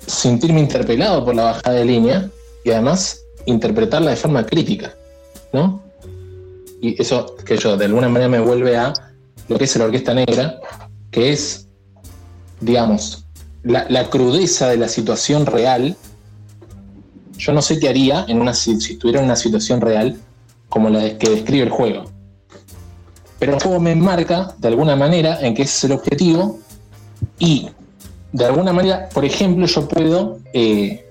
[0.07, 2.31] sentirme interpelado por la bajada de línea
[2.65, 4.95] y además interpretarla de forma crítica,
[5.53, 5.82] ¿no?
[6.81, 8.93] Y eso que yo de alguna manera me vuelve a
[9.49, 10.61] lo que es la orquesta negra,
[11.11, 11.66] que es,
[12.61, 13.24] digamos,
[13.65, 15.97] la, crudeza de la situación real,
[17.39, 20.16] yo no sé qué haría en una, si, estuviera en una situación real
[20.69, 22.05] como la que describe el juego.
[23.39, 26.59] Pero el juego me enmarca de alguna manera en que ese es el objetivo
[27.39, 27.69] y
[28.32, 31.05] de alguna manera, por ejemplo, yo puedo eh,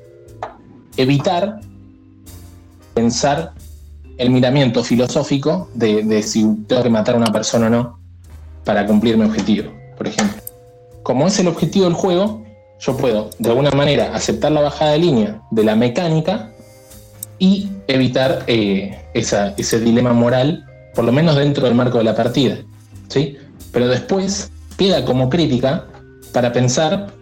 [0.97, 1.61] evitar
[2.93, 3.53] pensar
[4.17, 7.99] el miramiento filosófico de, si tengo que matar a una persona o no
[8.63, 10.41] para cumplir mi objetivo, por ejemplo.
[11.01, 12.43] Como es el objetivo del juego,
[12.79, 16.51] yo puedo de alguna manera aceptar la bajada de línea de la mecánica
[17.39, 22.57] y evitar eh, ese dilema moral, por lo menos dentro del marco de la partida.
[23.07, 23.37] ¿sí?
[23.71, 25.87] Pero después queda como crítica
[26.31, 27.13] para pensar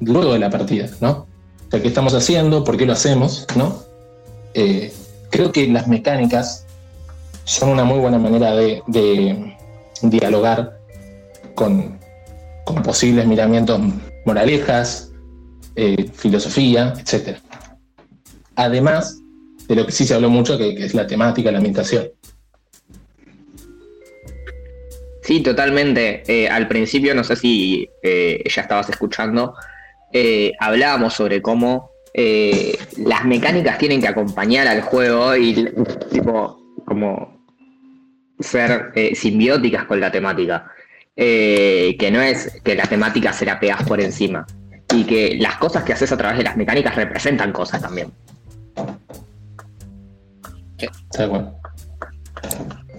[0.00, 1.26] luego de la partida, ¿no?
[1.66, 2.64] O sea, ¿qué estamos haciendo?
[2.64, 3.46] ¿Por qué lo hacemos?
[3.56, 3.82] ¿no?
[4.54, 4.92] Eh,
[5.30, 6.64] creo que las mecánicas
[7.44, 8.82] son una muy buena manera de,
[10.02, 10.78] dialogar
[11.54, 11.98] con,
[12.82, 13.80] posibles miramientos
[14.24, 15.10] moralejas,
[15.76, 17.38] eh, filosofía, etc.
[18.56, 19.18] Además
[19.68, 22.08] de lo que sí se habló mucho, que, que es la temática, la ambientación.
[25.24, 26.22] Sí, totalmente.
[26.26, 29.54] Eh, al principio, no sé si eh, ya estabas escuchando,
[30.12, 35.72] eh, hablábamos sobre cómo eh, las mecánicas tienen que acompañar al juego y
[36.10, 37.42] tipo como
[38.38, 40.70] ser simbióticas con la temática.
[41.16, 44.46] Que no es que la temática se la pegas por encima.
[44.94, 48.12] Y que las cosas que haces a través de las mecánicas representan cosas también.
[50.76, 51.63] Está de acuerdo.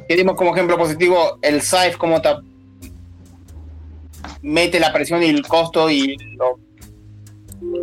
[0.07, 2.30] Que dimos como ejemplo positivo el Scythe, como te
[4.41, 6.60] mete la presión y el costo y lo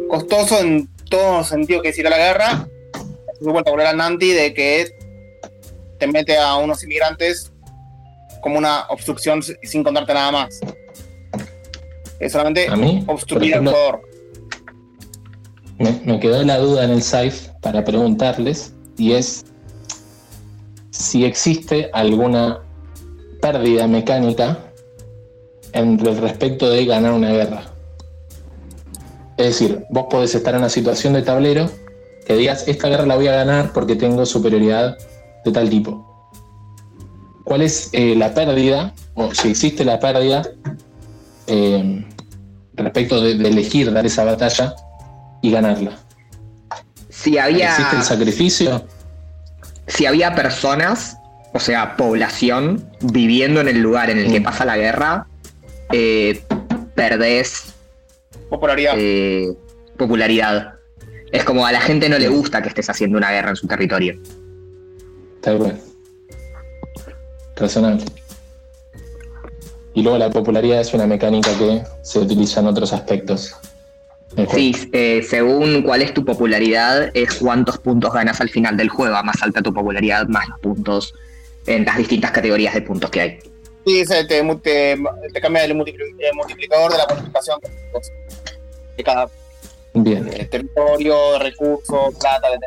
[0.08, 2.68] costoso en todo sentido que es ir a la guerra.
[3.32, 4.88] Es vuelta a volver a Nanti de que
[5.98, 7.52] te mete a unos inmigrantes
[8.40, 10.60] como una obstrucción sin contarte nada más.
[12.20, 14.02] Es solamente A mí, obstruir al jugador.
[15.78, 19.44] Me, me quedó la duda en el SAIF para preguntarles y es
[21.02, 22.60] si existe alguna
[23.40, 24.58] pérdida mecánica
[25.72, 27.64] en el respecto de ganar una guerra.
[29.36, 31.68] Es decir, vos podés estar en una situación de tablero
[32.24, 34.96] que digas, esta guerra la voy a ganar porque tengo superioridad
[35.44, 36.08] de tal tipo.
[37.42, 40.42] ¿Cuál es eh, la pérdida, o si existe la pérdida,
[41.48, 42.06] eh,
[42.74, 44.76] respecto de, de elegir dar esa batalla
[45.42, 45.98] y ganarla?
[47.08, 48.86] Si había, ¿Existe el sacrificio?
[49.94, 51.16] Si había personas,
[51.52, 54.44] o sea, población, viviendo en el lugar en el que Mm.
[54.44, 55.26] pasa la guerra,
[55.92, 56.42] eh,
[56.94, 57.74] perdés
[58.48, 58.94] Popularidad.
[58.96, 59.48] eh,
[59.98, 60.74] popularidad.
[61.30, 63.66] Es como a la gente no le gusta que estés haciendo una guerra en su
[63.66, 64.20] territorio.
[65.40, 65.78] Tal cual.
[67.56, 68.04] Razonable.
[69.94, 73.54] Y luego la popularidad es una mecánica que se utiliza en otros aspectos.
[74.54, 79.14] Sí, eh, según cuál es tu popularidad, es cuántos puntos ganas al final del juego.
[79.14, 81.14] A más alta tu popularidad, más los puntos
[81.66, 83.38] en las distintas categorías de puntos que hay.
[83.84, 84.96] Sí, se te, te,
[85.32, 87.58] te cambia el multipli- el multiplicador de la bonificación
[88.96, 89.28] de cada
[89.94, 90.26] Bien.
[90.32, 92.62] eh, territorio, recurso, plata, etc.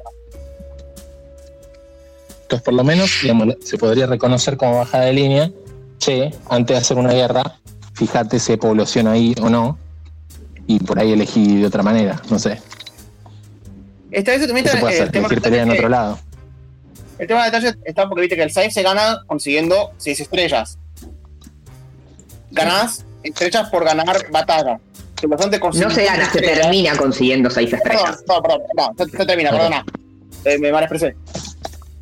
[2.43, 5.51] Entonces, por lo menos, digamos, se podría reconocer como bajada de línea,
[5.97, 7.59] che, antes de hacer una guerra,
[7.95, 9.79] fíjate si hay población ahí o no,
[10.67, 12.61] y por ahí elegí de otra manera, no sé.
[14.11, 15.11] Esta vez también ¿Qué se está, puede el hacer?
[15.11, 16.19] tema de pelea en otro lado.
[17.17, 20.77] El tema de detalle está porque viste que el save se gana consiguiendo 6 estrellas.
[22.51, 24.79] Ganás estrellas por ganar batalla.
[25.23, 28.23] No se gana, se termina consiguiendo seis Perdón, estrellas.
[28.27, 29.85] perdón, perdón, perdón, se, se termina, perdona.
[30.43, 31.15] Eh, me mal expresé.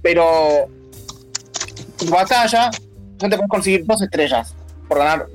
[0.02, 0.68] Pero
[1.98, 2.70] tu batalla,
[3.22, 4.54] no te puedes conseguir dos estrellas
[4.90, 5.28] por ganar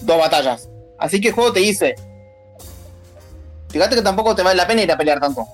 [0.00, 0.68] dos batallas.
[0.98, 1.94] Así que el juego te dice.
[3.70, 5.46] Fíjate que tampoco te vale la pena ir a pelear tanto.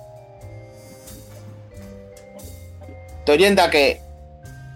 [3.25, 4.01] Te orienta a que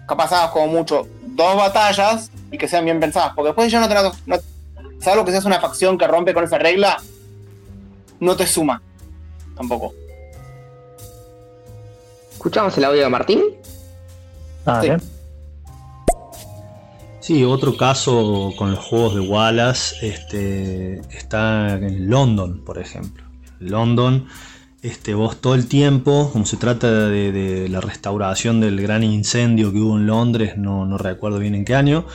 [0.07, 3.33] capaz hagas como mucho dos batallas y que sean bien pensadas.
[3.35, 4.03] Porque después ya no tenés.
[4.25, 4.37] No,
[4.99, 6.97] salvo que seas una facción que rompe con esa regla,
[8.19, 8.81] no te suma.
[9.55, 9.93] Tampoco.
[12.31, 13.43] ¿Escuchamos el audio de Martín?
[14.65, 14.97] Dale.
[17.19, 23.20] Sí, otro caso con los juegos de Wallace este, está en London, por ejemplo.
[23.61, 24.25] London,
[24.81, 29.71] este, vos todo el tiempo, como se trata de, de la restauración del gran incendio
[29.71, 32.05] que hubo en Londres, no, no recuerdo bien en qué año,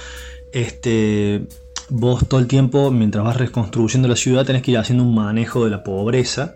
[0.52, 1.46] este,
[1.88, 5.64] vos todo el tiempo, mientras vas reconstruyendo la ciudad, tenés que ir haciendo un manejo
[5.64, 6.54] de la pobreza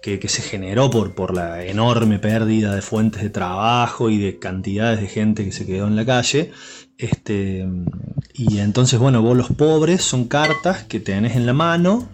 [0.00, 4.38] que, que se generó por, por la enorme pérdida de fuentes de trabajo y de
[4.38, 6.52] cantidades de gente que se quedó en la calle.
[6.98, 7.66] Este,
[8.34, 12.08] y entonces, bueno, vos los pobres son cartas que tenés en la mano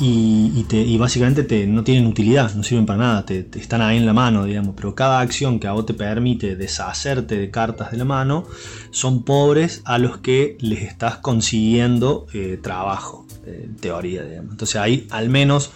[0.00, 3.80] y, y te- y básicamente te, no tienen utilidad, no sirven para nada, te, están
[3.82, 4.74] ahí en la mano, digamos.
[4.76, 8.44] Pero cada acción que a vos te permite deshacerte de cartas de la mano
[8.90, 14.52] son pobres a los que les estás consiguiendo eh, trabajo, eh, teoría, digamos.
[14.52, 15.70] Entonces ahí al menos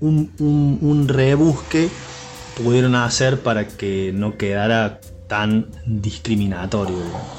[0.00, 1.88] un, un- un rebusque
[2.62, 6.96] pudieron hacer para que no quedara tan discriminatorio.
[6.96, 7.37] digamos.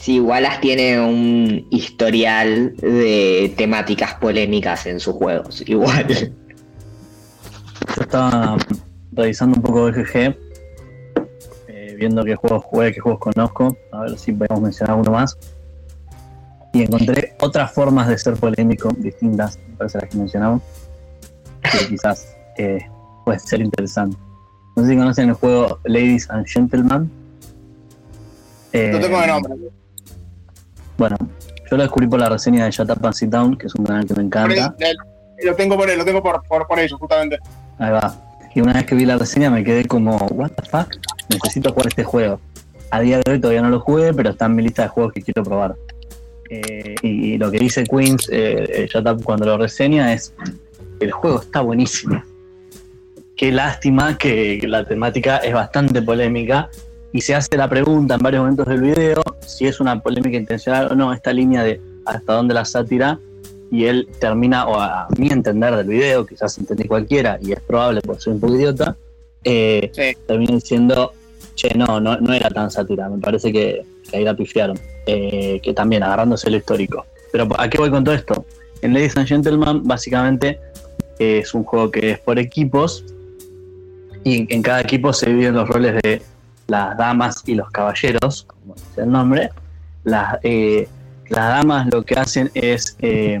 [0.00, 5.62] Sí, Wallace tiene un historial de temáticas polémicas en sus juegos.
[5.66, 6.32] Igual.
[7.96, 8.56] Yo estaba
[9.12, 10.36] revisando un poco BGG,
[11.68, 15.36] eh, viendo qué juegos jugué, qué juegos conozco, a ver si podemos mencionar uno más.
[16.72, 20.62] Y encontré otras formas de ser polémico distintas, me parece a las que mencionamos,
[21.60, 22.86] que quizás eh,
[23.26, 24.16] puede ser interesante.
[24.76, 27.10] No sé si conocen el juego Ladies and Gentlemen.
[28.72, 29.79] Eh, No tengo de nombre.
[31.00, 31.16] Bueno,
[31.70, 33.86] yo lo descubrí por la reseña de Shut Up and Sit Down, que es un
[33.86, 34.74] canal que me encanta.
[34.78, 34.98] El,
[35.46, 37.38] lo tengo por, lo tengo por, por, por ello, justamente.
[37.78, 38.14] Ahí va.
[38.54, 40.94] Y una vez que vi la reseña me quedé como, what the fuck,
[41.30, 42.38] necesito jugar este juego.
[42.90, 45.14] A día de hoy todavía no lo jugué, pero está en mi lista de juegos
[45.14, 45.74] que quiero probar.
[46.50, 50.34] Eh, y, y lo que dice Queens eh, eh, cuando lo reseña es,
[51.00, 52.22] el juego está buenísimo.
[53.38, 56.68] Qué lástima que la temática es bastante polémica
[57.12, 60.88] y se hace la pregunta en varios momentos del video si es una polémica intencional
[60.92, 63.18] o no, esta línea de hasta dónde la sátira
[63.70, 68.00] y él termina, o a mi entender del video, quizás entendí cualquiera y es probable
[68.00, 68.96] por ser un poco idiota,
[69.44, 69.92] eh,
[70.26, 71.12] termina diciendo,
[71.54, 75.72] che, no, no, no, era tan sátira, me parece que, ahí la pifiaron, eh, que
[75.72, 77.06] también agarrándose lo histórico.
[77.30, 78.44] Pero ¿a qué voy con todo esto?
[78.82, 80.58] En Ladies and Gentlemen básicamente
[81.20, 83.04] es un juego que es por equipos
[84.24, 86.22] y en cada equipo se dividen los roles de
[86.70, 89.50] las damas y los caballeros, como dice el nombre.
[90.04, 90.88] Las, eh,
[91.28, 93.40] las damas lo que hacen es eh,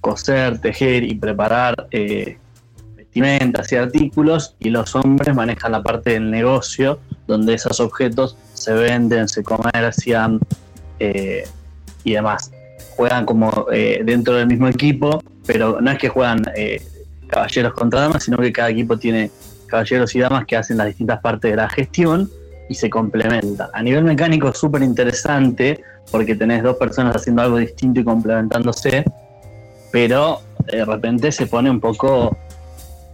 [0.00, 2.38] coser, tejer y preparar eh,
[2.94, 8.74] vestimentas y artículos y los hombres manejan la parte del negocio donde esos objetos se
[8.74, 10.38] venden, se comercian
[12.04, 12.52] y demás.
[12.96, 13.66] Juegan como
[14.04, 16.42] dentro del mismo equipo, pero no es que juegan
[17.28, 19.30] caballeros contra damas, sino que cada equipo tiene
[19.66, 22.30] caballeros y damas que hacen las distintas partes de la gestión
[22.68, 23.68] y se complementan.
[23.72, 29.04] A nivel mecánico es súper interesante porque tenés dos personas haciendo algo distinto y complementándose,
[29.90, 32.36] pero de repente se pone un poco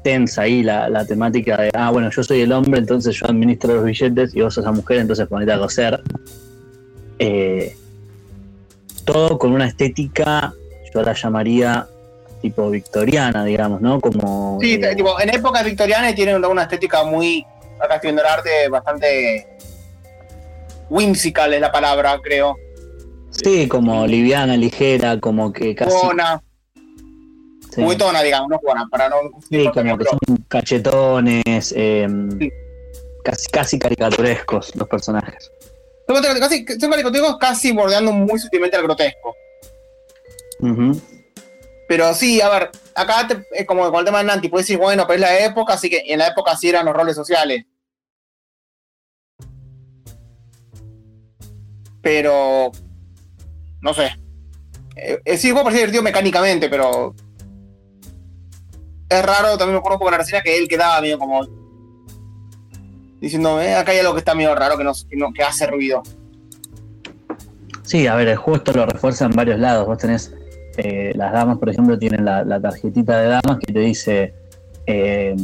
[0.02, 3.84] tensa ahí la, temática de, ah, bueno, yo soy el hombre, entonces yo administro los
[3.84, 6.02] billetes y vos sos la mujer, entonces ponete a coser.
[7.18, 7.76] Eh,
[9.04, 10.54] todo con una estética,
[10.94, 11.86] yo la llamaría
[12.40, 14.00] tipo victoriana, digamos, ¿no?
[14.00, 14.58] Como.
[14.60, 17.44] Sí, eh, tipo, en época victoriana tiene una estética muy.
[17.78, 19.46] Acá estoy viendo el arte bastante.
[20.88, 22.56] whimsical es la palabra, creo.
[23.30, 25.90] Sí, como liviana, ligera, como que casi.
[25.90, 26.42] Juguetona.
[27.70, 27.82] Sí.
[27.82, 29.16] Juguetona, digamos, no juana, para no.
[29.48, 30.18] Sí, como que son
[30.48, 32.38] cachetones, em,
[33.22, 35.50] casi, casi caricaturescos los personajes.
[36.08, 36.20] Son,
[36.90, 39.36] caricaturescos casi bordeando muy sutilmente al grotesco.
[41.90, 45.08] Pero sí, a ver, acá es como con el tema de Nanti, puedes decir, bueno,
[45.08, 47.64] pero es la época, así que en la época sí eran los roles sociales.
[52.00, 52.70] Pero,
[53.80, 54.16] no sé.
[54.94, 57.12] Eh, eh sí, puede parecer divertido mecánicamente, pero
[59.08, 61.44] es raro, también me acuerdo la reseña que él quedaba medio como
[63.20, 66.04] diciendo, eh, acá hay algo que está medio raro, que, no, que, hace ruido.
[67.82, 69.88] Sí, a ver, el juego esto lo refuerza en varios lados.
[69.88, 70.32] Vos tenés
[70.76, 74.34] eh, las damas, por ejemplo, tienen la, tarjetita de damas que te dice
[74.86, 75.36] eh,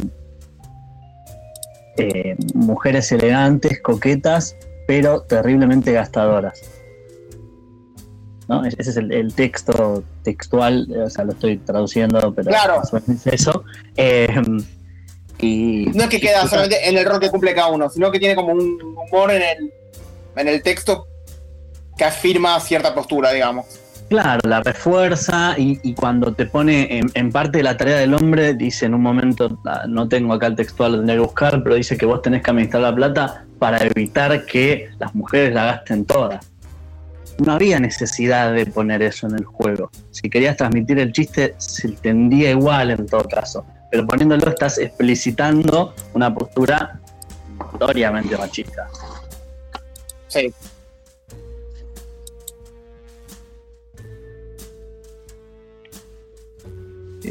[1.96, 6.60] eh, mujeres elegantes, coquetas, pero terriblemente gastadoras.
[8.48, 8.64] ¿No?
[8.64, 12.80] Ese es el, texto textual, o sea, lo estoy traduciendo, pero claro.
[13.08, 13.64] es eso.
[15.38, 18.20] y, no es que queda solamente en el rol que cumple cada uno, sino que
[18.20, 19.72] tiene como un humor en el,
[20.36, 21.08] en el texto
[21.96, 23.66] que afirma cierta postura, digamos.
[24.08, 28.86] Claro, la refuerza y, cuando te pone en, parte de la tarea del hombre, dice
[28.86, 31.96] en un momento, ah, no tengo acá el textual, lo tendría que buscar, pero dice
[31.96, 36.40] que vos tenés que administrar la plata para evitar que las mujeres la gasten toda.
[37.38, 39.90] No había necesidad de poner eso en el juego.
[40.12, 43.66] Si querías transmitir el chiste, se entendía igual en todo caso.
[43.90, 47.00] Pero poniéndolo estás explicitando una postura
[47.72, 48.88] notoriamente machista.
[50.28, 50.52] Sí,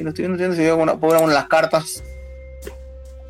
[0.04, 2.04] no estoy viendo si veo una, una de las cartas.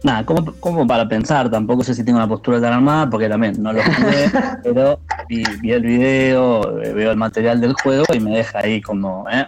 [0.04, 3.74] Nada, como, para pensar, tampoco sé si tengo una postura tan armada, porque también no
[3.74, 4.32] lo jugué,
[4.64, 9.26] pero vi, el video, eh, veo el material del juego y me deja ahí como,
[9.32, 9.48] ¿eh?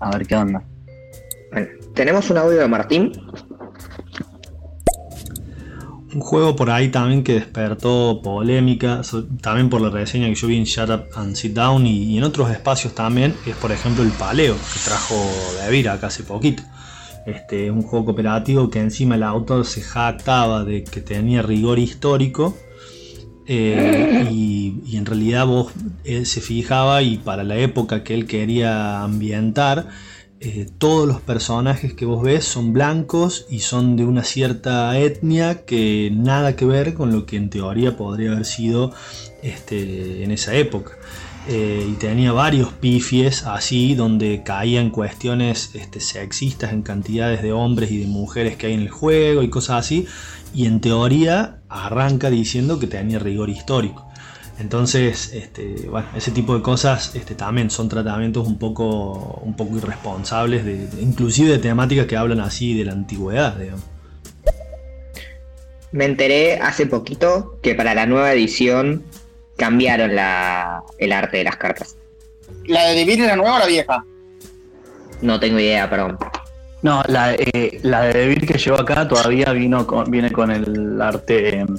[0.00, 0.62] A ver qué onda.
[1.94, 3.12] tenemos un audio de Martín
[6.14, 9.02] un juego por ahí también que despertó polémica,
[9.40, 12.24] también por la reseña que yo vi en Shut Up and Sit Down y, en
[12.24, 15.14] otros espacios también, es por ejemplo el Paleo, que trajo
[15.56, 16.62] de Avira acá hace poquito.
[17.26, 21.78] Este, es un juego cooperativo que encima el autor se jactaba de que tenía rigor
[21.78, 22.56] histórico
[23.46, 25.72] eh, y, en realidad vos
[26.04, 29.88] él se fijaba y para la época que él quería ambientar
[30.40, 35.64] eh, todos los personajes que vos ves son blancos y son de una cierta etnia
[35.64, 38.92] que nada que ver con lo que en teoría podría haber sido
[39.42, 40.92] este, en esa época.
[41.48, 47.90] Eh, y tenía varios pifies así donde caían cuestiones este, sexistas en cantidades de hombres
[47.90, 50.06] y de mujeres que hay en el juego y cosas así.
[50.54, 54.07] Y en teoría arranca diciendo que tenía rigor histórico.
[54.58, 59.76] Entonces, este, bueno, ese tipo de cosas este, también son tratamientos un poco, un poco
[59.76, 63.84] irresponsables, de, inclusive de temáticas que hablan así de la antigüedad, digamos.
[65.92, 69.04] Me enteré hace poquito que para la nueva edición
[69.56, 71.96] cambiaron la, el arte de las cartas.
[72.66, 74.04] ¿La de Devir la nueva o la vieja?
[75.22, 76.18] No tengo idea, perdón.
[76.82, 81.00] No, la, eh, la de Devir que llegó acá todavía vino con, viene con el
[81.00, 81.78] arte em,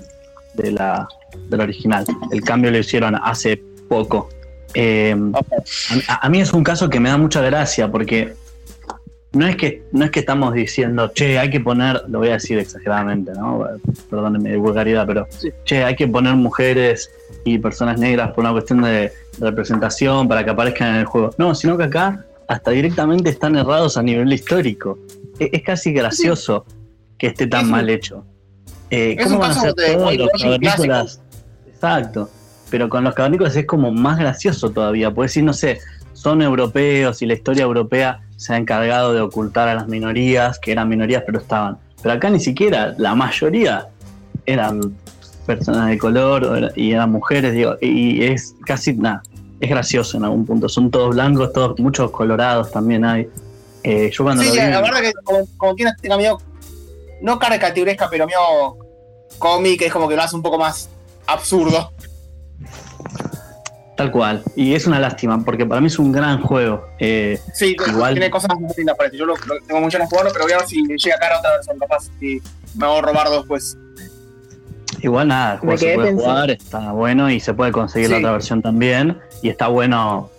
[0.56, 1.08] de la,
[1.50, 2.06] del original.
[2.32, 4.30] El cambio lo hicieron hace poco.
[4.74, 8.36] Em, a, a, mí es un caso que me da mucha gracia porque
[9.32, 12.34] no es que no es que estamos diciendo, che, hay que poner, lo voy a
[12.34, 13.64] decir exageradamente, ¿no?
[14.10, 15.28] Perdónenme de vulgaridad, pero
[15.66, 17.12] che, hay que poner mujeres
[17.46, 21.32] y personas negras por una cuestión de representación para que aparezcan en el juego.
[21.38, 24.98] No, sino que acá hasta directamente están errados a nivel histórico.
[25.40, 26.66] E, es, casi gracioso
[27.18, 28.26] que esté tan mal hecho.
[28.92, 31.22] Eh, ¿Cómo van a ser todos los cavernícolas?
[31.68, 32.30] Exacto.
[32.70, 35.12] Pero con los cavernícolas es como más gracioso todavía.
[35.12, 35.80] Puedes decir, no sé,
[36.14, 40.72] son europeos y la historia europea se ha encargado de ocultar a las minorías, que
[40.72, 41.78] eran minorías pero estaban.
[42.02, 43.88] Pero acá ni siquiera, la mayoría
[44.46, 44.96] eran
[45.46, 49.24] personas de color y eran mujeres, digo, y es casi nada,
[49.60, 50.70] es gracioso en algún punto.
[50.70, 53.28] Son todos blancos, todos, muchos colorados también hay.
[53.84, 56.38] Eh, yo cuando sí, lo sí, vi, la verdad que como, como este medio,
[57.22, 58.78] no caricaturesca, pero medio
[59.38, 60.90] cómic, es como que lo hace un poco más
[61.28, 61.92] absurdo.
[63.96, 64.44] Tal cual.
[64.56, 66.86] Y es una lástima, porque para mí es un gran juego.
[67.00, 70.16] Eh, Sí, igual, tiene cosas muy lindas para Yo lo, lo- tengo muchas ganas de
[70.16, 72.40] jugarlo, pero voy a ver si llega cara otra versión, capaz y
[72.78, 73.78] me hago robar después.
[75.02, 78.18] igual nada, el juego se puede pensando- jugar, está bueno y se puede conseguir la
[78.20, 79.18] otra versión también.
[79.42, 80.30] Y está bueno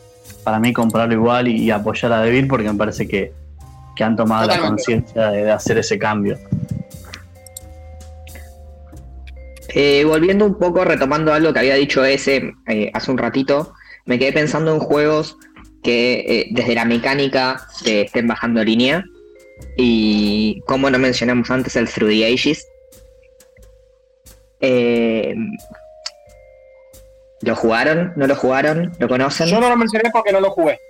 [0.43, 3.35] para mí comprarlo igual y, y apoyar a Devil porque me parece que,
[4.01, 6.39] que han tomado la conciencia de, de hacer ese cambio.
[9.74, 13.74] Eh, volviendo un poco, retomando algo que había dicho ese eh, hace un ratito,
[14.06, 15.36] me quedé pensando en juegos
[15.82, 19.05] que eh, desde la mecánica te estén bajando línea.
[19.77, 22.66] Y como no mencionamos antes, el Through the Ages.
[24.62, 25.35] Eh,
[27.43, 28.14] ¿Lo jugaron?
[28.16, 28.93] ¿No lo jugaron?
[28.98, 29.48] ¿Lo conocen?
[29.48, 30.81] Yo no lo mencioné porque no lo jugué.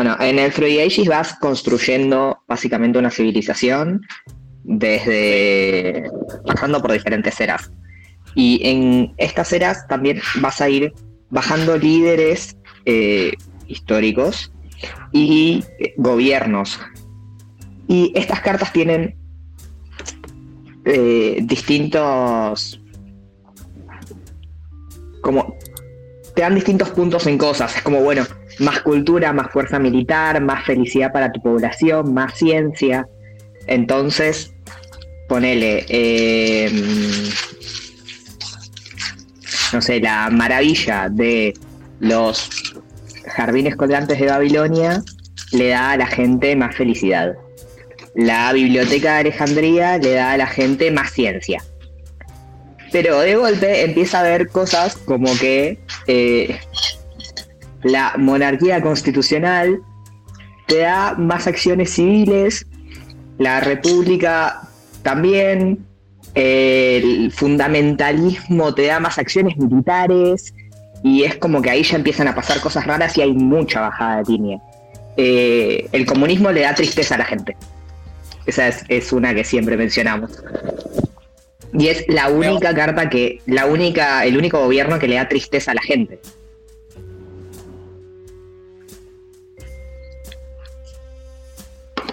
[0.00, 4.00] Bueno, en el Through vas construyendo básicamente una civilización
[4.64, 6.10] desde
[6.46, 7.70] pasando por diferentes eras.
[8.34, 10.94] Y en estas eras también vas a ir
[11.28, 12.56] bajando líderes
[12.86, 13.32] eh,
[13.66, 14.50] históricos
[15.12, 16.80] y eh, gobiernos.
[17.86, 19.18] Y estas cartas tienen
[20.86, 22.80] eh, distintos
[25.20, 25.58] como
[26.34, 27.76] te dan distintos puntos en cosas.
[27.76, 28.26] Es como, bueno,
[28.58, 33.08] más cultura, más fuerza militar, más felicidad para tu población, más ciencia.
[33.66, 34.52] Entonces,
[35.28, 36.70] ponele, eh,
[39.72, 41.54] no sé, la maravilla de
[42.00, 42.50] los
[43.26, 45.02] jardines colgantes de Babilonia
[45.52, 47.34] le da a la gente más felicidad.
[48.14, 51.62] La biblioteca de Alejandría le da a la gente más ciencia.
[52.92, 55.78] Pero de golpe empieza a haber cosas como que
[56.08, 56.58] eh,
[57.82, 59.80] la monarquía constitucional
[60.66, 62.66] te da más acciones civiles,
[63.38, 64.60] la república
[65.02, 65.86] también,
[66.34, 70.54] el fundamentalismo te da más acciones militares
[71.02, 74.22] y es como que ahí ya empiezan a pasar cosas raras y hay mucha bajada
[74.22, 74.58] de línea.
[75.16, 77.56] Eh, el comunismo le da tristeza a la gente.
[78.46, 80.30] Esa es, es una que siempre mencionamos.
[81.72, 85.72] Y es la única carta que, la única, el único gobierno que le da tristeza
[85.72, 86.20] a la gente.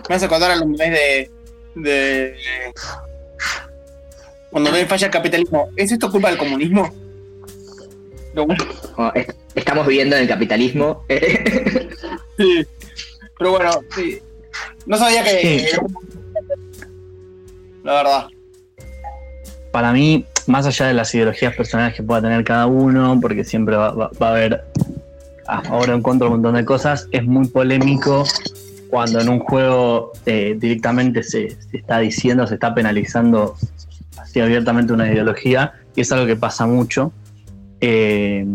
[0.10, 1.32] Me hace acordar a los memes de,
[1.76, 2.36] de.
[4.50, 5.70] Cuando me falla el capitalismo.
[5.76, 6.90] ¿Es esto culpa del comunismo?
[8.98, 11.04] Oh, est- estamos viviendo en el capitalismo.
[12.38, 12.64] Sí.
[13.40, 14.20] Pero bueno, sí.
[14.86, 15.72] No sabía que.
[17.84, 18.28] La verdad.
[19.72, 23.76] para mí, más allá de las ideologías personales que pueda tener cada uno, porque siempre
[23.76, 24.64] va, va- va a haber
[25.48, 28.24] a favor o en contra un montón de cosas, es muy polémico
[28.90, 33.56] cuando en un juego eh, directamente se, se está diciendo, se está penalizando
[34.18, 37.12] así abiertamente una ideología, y es algo que pasa mucho.
[37.82, 38.46] Eh,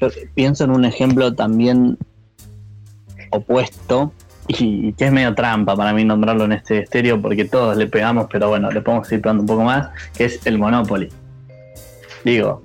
[0.00, 1.98] yo pienso en un ejemplo también
[3.30, 4.12] opuesto,
[4.46, 8.26] y que es medio trampa para mí nombrarlo en este estéreo porque todos le pegamos,
[8.30, 11.08] pero bueno, le podemos ir pegando un poco más, que es el Monopoly.
[12.24, 12.62] Digo,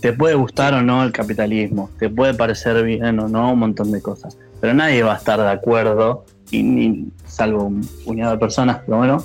[0.00, 3.90] te puede gustar o no el capitalismo, te puede parecer bien o no un montón
[3.90, 8.38] de cosas, pero nadie va a estar de acuerdo, y ni, salvo un puñado de
[8.38, 9.22] personas, pero bueno,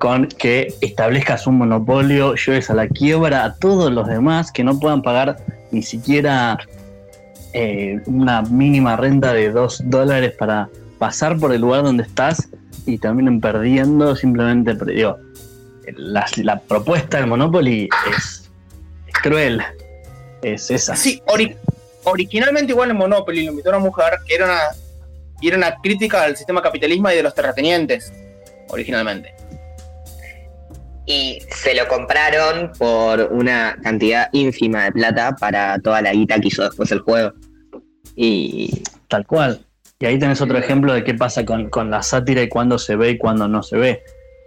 [0.00, 4.80] con que establezcas un monopolio, lleves a la quiebra a todos los demás que no
[4.80, 5.36] puedan pagar
[5.70, 6.58] ni siquiera
[7.52, 10.68] eh, una mínima renta de 2 dólares para
[10.98, 12.48] pasar por el lugar donde estás
[12.84, 14.74] y terminen perdiendo simplemente.
[14.92, 15.16] Digo,
[15.96, 18.50] la, la propuesta del Monopoly es,
[19.06, 19.62] es cruel.
[20.42, 20.96] Es esa.
[20.96, 21.54] Sí, ori-
[22.04, 24.60] originalmente igual en Monopoly lo invitó una mujer que era una,
[25.40, 28.12] y era una crítica al sistema capitalismo y de los terratenientes,
[28.68, 29.34] originalmente.
[31.06, 36.48] Y se lo compraron por una cantidad ínfima de plata para toda la guita que
[36.48, 37.32] hizo después el juego.
[38.14, 39.60] Y Tal cual.
[40.00, 42.96] Y ahí tenés otro ejemplo de qué pasa con, con la sátira y cuándo se
[42.96, 44.02] ve y cuándo no se ve.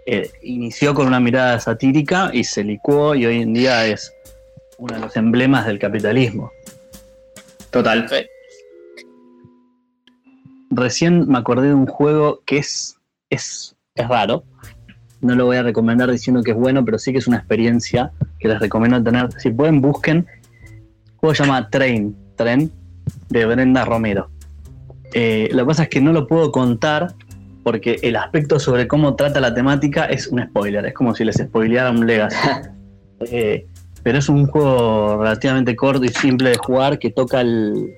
[0.06, 4.12] Eh, inició con una mirada satírica y se licuó y hoy en día es
[4.78, 6.50] uno de los emblemas del capitalismo.
[7.70, 8.08] Total.
[8.08, 8.16] Sí.
[10.70, 12.98] Recién me acordé de un juego que es,
[13.30, 14.44] es, es raro.
[15.20, 18.12] No lo voy a recomendar diciendo que es bueno, pero sí que es una experiencia
[18.38, 19.32] que les recomiendo tener.
[19.40, 20.26] Si pueden, busquen.
[20.66, 22.70] El juego se llama Train, Tren,
[23.30, 24.30] de Brenda Romero.
[25.14, 27.14] Eh, lo que pasa es que no lo puedo contar
[27.62, 30.86] porque el aspecto sobre cómo trata la temática es un spoiler.
[30.86, 32.36] Es como si les spoileara un Legacy.
[33.18, 33.66] Eh,
[34.06, 37.92] pero es un juego relativamente corto y simple de jugar que toca el,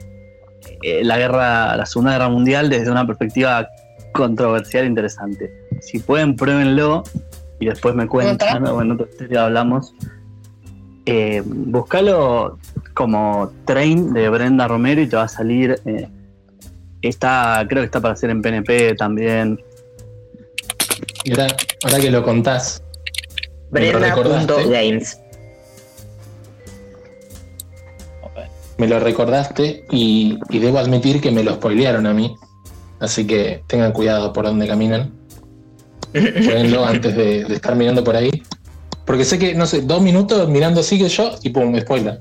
[0.82, 3.68] eh, la guerra, la Segunda Guerra Mundial desde una perspectiva
[4.14, 5.52] controversial e interesante.
[5.82, 7.02] Si pueden, pruébenlo
[7.60, 9.93] y después me cuentan, o en otro estéreo hablamos.
[11.05, 12.59] Eh, buscalo
[12.94, 15.78] como Train de Brenda Romero y te va a salir.
[15.85, 16.09] eh,
[17.02, 19.60] está, creo que está para hacer en PNP también.
[21.24, 21.55] Y ahora,
[21.85, 22.82] ahora que lo contás.
[23.70, 25.20] Brenda.games.
[28.78, 32.34] Me lo recordaste y, y debo admitir que me lo spoilearon a mí.
[33.00, 35.12] Así que tengan cuidado por dónde caminan.
[36.12, 38.30] Jueguenlo antes de, de estar mirando por ahí.
[39.05, 42.20] Porque sé que, no sé, dos minutos mirando sigue yo y pum, me spoilan.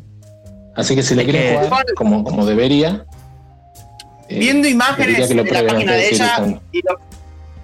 [0.75, 3.05] Así que si lo Es quieren que- jugar como, como debería.
[4.29, 6.61] eh, Viendo imágenes que de la página de ella jugando.
[6.71, 6.99] y lo-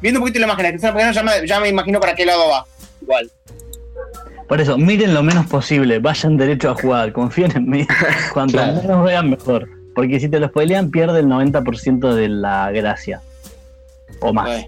[0.02, 2.26] viendo un poquito la imagen que la página, ya me, ya me imagino para qué
[2.26, 2.66] lado va.
[3.02, 3.32] Igual.
[4.48, 7.88] Por eso, miren lo menos posible, vayan derecho a jugar, confíen en mí.
[8.34, 8.82] Cuanto Claro.
[8.82, 9.68] menos vean, mejor.
[9.96, 13.22] Porque si te lo spoilean, pierde el 90% de la gracia.
[14.20, 14.66] O más.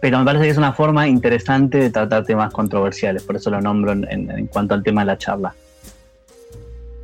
[0.00, 3.60] Pero me parece que es una forma interesante de tratar temas controversiales, por eso lo
[3.62, 5.54] nombro en, cuanto al tema de la charla.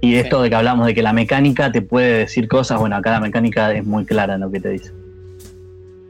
[0.02, 2.96] Y de esto de que hablamos de que la mecánica te puede decir cosas, bueno,
[2.96, 4.92] acá la mecánica es muy clara en lo que te dice.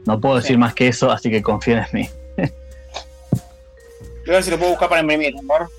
[0.05, 0.43] No puedo Sí.
[0.43, 2.09] decir más que eso, así que confíen en mí.
[4.25, 5.69] Voy a ver si lo puedo buscar para imprimir, por favor.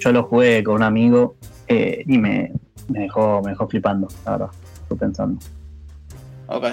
[0.00, 1.36] Yo lo jugué con un amigo
[1.68, 2.52] eh, y me,
[2.88, 4.48] me dejó, me dejó flipando, la verdad.
[4.82, 5.40] Estoy pensando.
[6.48, 6.64] Ok.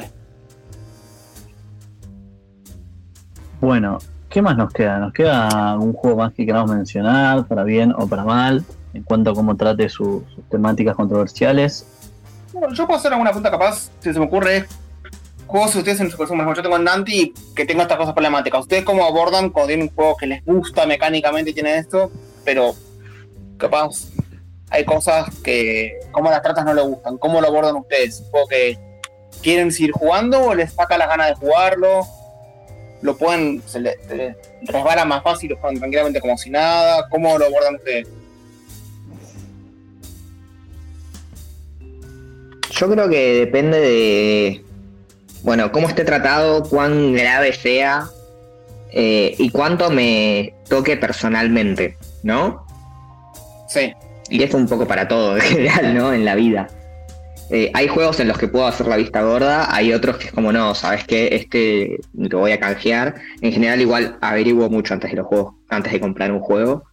[3.61, 4.97] Bueno, ¿qué más nos queda?
[4.99, 8.63] ¿Nos queda un juego más que queramos mencionar, para bien o para mal,
[8.93, 11.85] en cuanto a cómo trate su- sus temáticas controversiales?
[12.51, 14.65] Bueno, yo puedo hacer alguna pregunta capaz, si se me ocurre,
[15.49, 18.61] juegos que ustedes en su consumo, yo tengo en Nanti que tengo estas cosas problemáticas.
[18.61, 22.11] ¿Ustedes cómo abordan cuando tienen un juego que les gusta mecánicamente y tiene esto,
[22.45, 22.75] pero
[23.57, 24.09] capaz
[24.69, 27.17] hay cosas que, cómo las tratas no le gustan?
[27.17, 28.19] ¿Cómo lo abordan ustedes?
[28.19, 28.77] ¿Un juego que
[29.41, 32.05] quieren seguir jugando o les saca las ganas de jugarlo?
[33.01, 37.09] ¿Lo pueden, se les, se les resbala más fácil, lo juegan tranquilamente como si nada?
[37.09, 38.07] ¿Cómo lo abordan ustedes?
[42.69, 44.68] Yo creo que depende de,
[45.43, 48.07] bueno, cómo esté tratado, cuán grave sea
[48.91, 52.65] eh, y cuánto me toque personalmente, ¿no?
[53.67, 53.93] Sí.
[54.29, 56.13] Y esto un poco para todo en general, ¿no?
[56.13, 56.67] En la vida.
[57.51, 60.31] Eh, hay juegos en los que puedo hacer la vista gorda, hay otros que es
[60.31, 61.29] como, no, ¿sabes qué?
[61.31, 63.15] Este lo voy a canjear.
[63.41, 66.83] En general igual averiguo mucho antes de los juegos, antes de comprar un juego,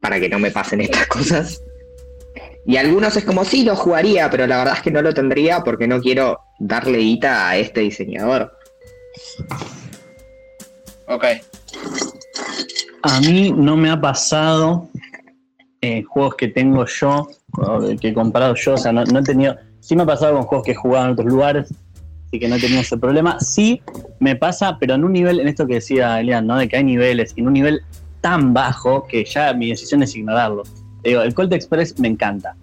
[0.00, 1.60] para que no me pasen estas cosas.
[2.66, 5.62] Y algunos es como, sí, lo jugaría, pero la verdad es que no lo tendría
[5.62, 8.52] porque no quiero darle guita a este diseñador.
[11.06, 11.24] Ok.
[13.02, 14.88] A mí no me ha pasado
[15.80, 19.22] en juegos que tengo yo, o que he comprado yo, o sea, no, no he
[19.22, 19.56] tenido.
[19.78, 21.72] Sí me ha pasado con juegos que he jugado en otros lugares,
[22.26, 23.38] así que no he tenido ese problema.
[23.38, 23.80] Sí
[24.18, 26.56] me pasa, pero en un nivel, en esto que decía Elian, ¿no?
[26.56, 27.82] De que hay niveles, y en un nivel
[28.20, 30.64] tan bajo que ya mi decisión es ignorarlo.
[31.06, 32.54] Digo, el Colt Express me encanta.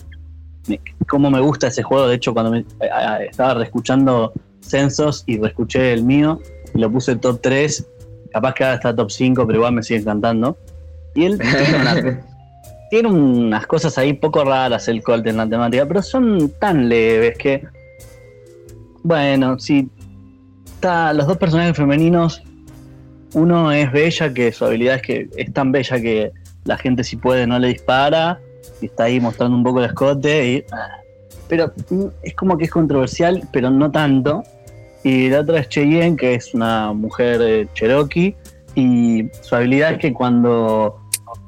[0.67, 5.23] Me- cómo me gusta ese juego, de hecho, cuando me, a- a- estaba reescuchando censos
[5.27, 6.39] y reescuché el mío,
[6.73, 7.85] y lo puse top 3,
[8.31, 10.57] capaz que ahora está top 5, pero igual me sigue encantando.
[11.15, 12.21] Y él tiene una-
[12.89, 17.37] tiene unas cosas ahí poco raras el Colt en la temática, pero son tan leves
[17.37, 17.65] que
[19.03, 19.89] Bueno, sí.
[20.75, 22.41] Está, los dos personajes femeninos.
[23.33, 26.31] Uno es Bella, que su habilidad es que es tan bella que
[26.65, 28.39] la gente si puede no le dispara.
[28.81, 30.47] Y está ahí mostrando un poco el escote.
[30.47, 30.97] Y, ah.
[31.47, 34.43] pero mm, es como que es controversial, pero no tanto.
[35.03, 38.35] Y la otra es Cheyenne, que es una mujer eh, cherokee.
[38.75, 40.99] Y su habilidad es que cuando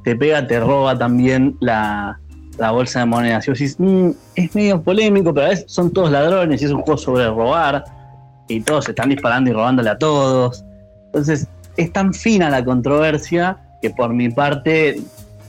[0.03, 2.19] te pega, te roba también la,
[2.57, 3.47] la bolsa de monedas.
[3.47, 6.71] Y vos decís, "Mm, es medio polémico, pero a veces son todos ladrones y es
[6.71, 7.83] un juego sobre robar.
[8.47, 10.63] Y todos están disparando y robándole a todos.
[11.07, 11.47] Entonces,
[11.77, 14.99] es tan fina la controversia que por mi parte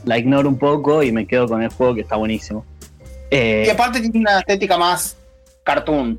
[0.04, 2.66] la ignoro un poco y me quedo con el juego que está buenísimo.
[3.30, 5.16] Eh, Y aparte tiene una estética más
[5.64, 6.18] cartoon.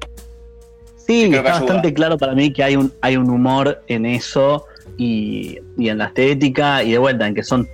[1.05, 4.65] Sí, está bastante claro para mí que hay un, hay un humor en eso
[4.97, 7.69] y, y en la estética y de vuelta en que son,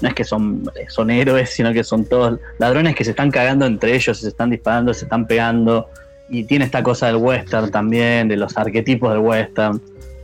[0.00, 3.66] no es que son, son héroes, sino que son todos ladrones que se están cagando
[3.66, 5.88] entre ellos, se están disparando, se están pegando
[6.28, 9.82] y tiene esta cosa del western también, de los arquetipos del western.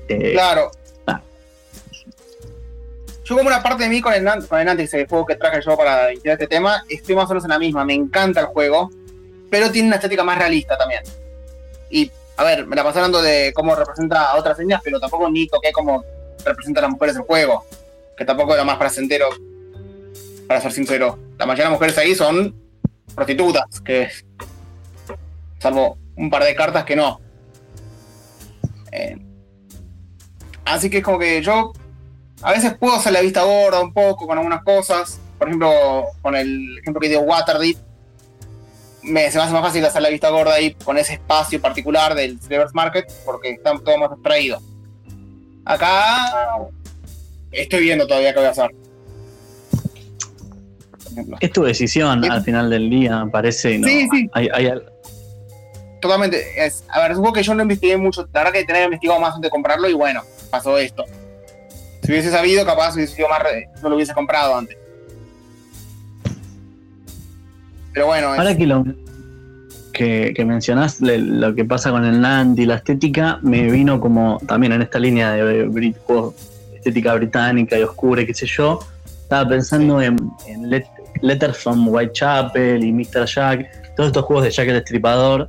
[0.08, 0.70] Eh, Claro.
[3.24, 5.62] Yo como una parte de mí con el, con el Nantes, el juego que traje
[5.62, 7.82] yo para iniciar este tema, estoy más o menos en la misma.
[7.84, 8.90] Me encanta el juego,
[9.50, 11.02] pero tiene una estética más realista también.
[11.88, 15.30] Y, a ver, me la pasé hablando de cómo representa a otras etnias, pero tampoco
[15.30, 16.04] ni toqué cómo
[16.44, 17.64] representa a las mujeres el juego.
[18.14, 19.28] Que tampoco es lo más placentero,
[20.46, 21.18] para ser sincero.
[21.38, 22.54] La mayoría de las mujeres ahí son
[23.14, 24.08] prostitutas, que
[25.58, 27.20] salvo un par de cartas que no.
[28.92, 29.16] Eh,
[30.66, 31.72] así que es como que yo
[32.42, 35.18] a veces puedo hacer la vista gorda un poco con algunas cosas.
[35.38, 35.72] Por ejemplo,
[36.22, 37.76] con el ejemplo que dio Waterdeep,
[39.02, 42.14] me, se me hace más fácil hacer la vista gorda ahí con ese espacio particular
[42.14, 44.60] del Reverse Market porque está todo más abstraído.
[45.64, 46.56] Acá
[47.50, 48.70] estoy viendo todavía qué voy a hacer.
[51.40, 53.78] Es tu decisión al final del día, parece.
[53.78, 54.28] no- Sí, sí.
[54.32, 54.90] hay- hay al-
[56.00, 56.42] Totalmente.
[56.64, 58.28] Es, a ver, juego que yo no investigué mucho.
[58.32, 61.04] La verdad que tenía investigado más antes de comprarlo y bueno, pasó esto.
[62.04, 63.40] Si hubiese sabido, capaz hubiese sido más
[63.82, 64.76] no lo hubiese comprado antes.
[67.92, 68.84] Pero bueno, es- Ahora que lo
[69.92, 74.00] que, que mencionás le- lo que pasa con el Land y la estética, me vino
[74.00, 76.34] como también en esta línea de Brit- juegos,
[76.74, 78.80] estética británica y oscura, y qué sé yo.
[79.22, 80.16] Estaba pensando en,
[80.46, 80.88] en Let-
[81.22, 83.24] Letters from Whitechapel y Mr.
[83.26, 85.48] Jack, todos estos juegos de Jack el Destripador.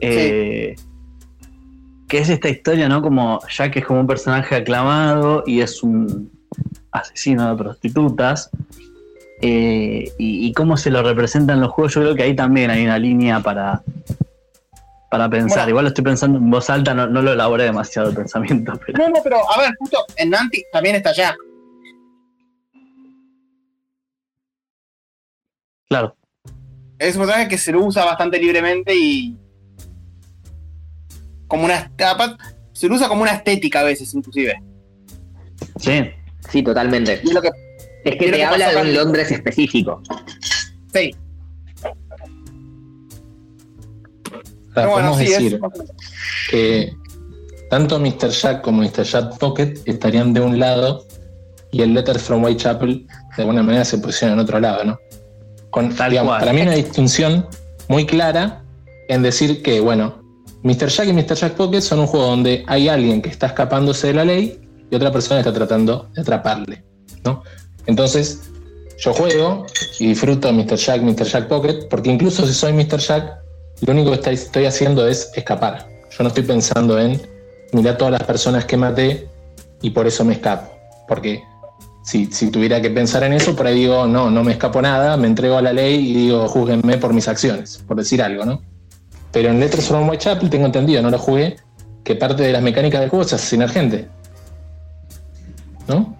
[0.00, 0.74] eh,
[2.12, 3.00] Que es esta historia, ¿no?
[3.00, 6.30] Como Jack es como un personaje aclamado y es un
[6.90, 8.50] asesino de prostitutas.
[9.40, 12.84] Eh, y, y cómo se lo representan los juegos, yo creo que ahí también hay
[12.84, 13.82] una línea para,
[15.10, 15.60] para pensar.
[15.60, 15.70] Bueno.
[15.70, 18.98] Igual lo estoy pensando en voz alta, no, no lo elaboré demasiado el pensamiento, pero
[18.98, 21.36] No, no, pero a ver, justo en Nanti también está Jack.
[25.88, 26.14] claro.
[26.98, 29.38] Es un personaje que se lo usa bastante libremente y.
[31.52, 31.92] Como una.
[31.98, 32.42] aparte,
[32.72, 34.54] Se lo usa como una estética a veces, inclusive.
[35.76, 36.10] Sí,
[36.48, 37.20] Sí, totalmente.
[37.22, 37.50] Y es lo que.
[38.06, 38.94] Es que te que habla de un.
[38.94, 40.00] Londres específico.
[40.94, 41.14] Sí.
[44.70, 46.50] O sea, podemos sí, decir es.
[46.50, 46.96] que
[47.68, 48.30] tanto Mr.
[48.30, 49.02] Jack como Mr.
[49.02, 51.04] Jack Pocket estarían de un lado
[51.70, 53.06] y el Letters from Whitechapel
[53.36, 54.98] de alguna manera se posiciona en otro lado, ¿no?
[55.68, 57.46] Con, digamos, para mí una distinción
[57.88, 58.64] muy clara
[59.08, 60.21] en decir que, bueno,
[60.62, 60.88] Mr.
[60.88, 61.34] Jack y Mr.
[61.34, 64.60] Jack Pocket son un juego donde hay alguien que está escapándose de la ley
[64.90, 66.84] y otra persona está tratando de atraparle,
[67.24, 67.42] ¿no?
[67.86, 68.50] Entonces,
[68.98, 69.66] yo juego
[69.98, 70.76] y disfruto Mr.
[70.76, 71.24] Jack, Mr.
[71.24, 72.98] Jack Pocket, porque incluso si soy Mr.
[72.98, 73.38] Jack,
[73.80, 75.88] lo único que estoy haciendo es escapar.
[76.10, 77.20] Yo no estoy pensando en
[77.72, 79.28] mirar todas las personas que maté
[79.80, 80.70] y por eso me escapo.
[81.08, 81.42] Porque
[82.04, 85.16] si, si tuviera que pensar en eso, por ahí digo, no, no me escapo nada,
[85.16, 88.62] me entrego a la ley y digo, júzguenme por mis acciones, por decir algo, ¿no?
[89.32, 91.56] Pero en Letters from Whitechapel tengo entendido, no lo jugué,
[92.04, 94.08] que parte de las mecánicas del juego es asesinar gente.
[95.88, 96.16] ¿No?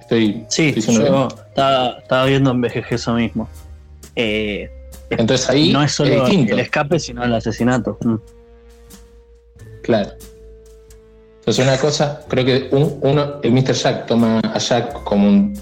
[0.00, 3.48] Estoy, sí, estoy yo estaba, estaba viendo en BGG eso mismo.
[4.14, 4.70] Eh,
[5.10, 7.96] Entonces ahí no es solo es el escape, sino el asesinato.
[8.04, 8.14] Mm.
[9.82, 10.10] Claro.
[11.40, 13.72] Entonces una cosa, creo que un- uno, el Mr.
[13.74, 15.58] Jack toma a Jack como un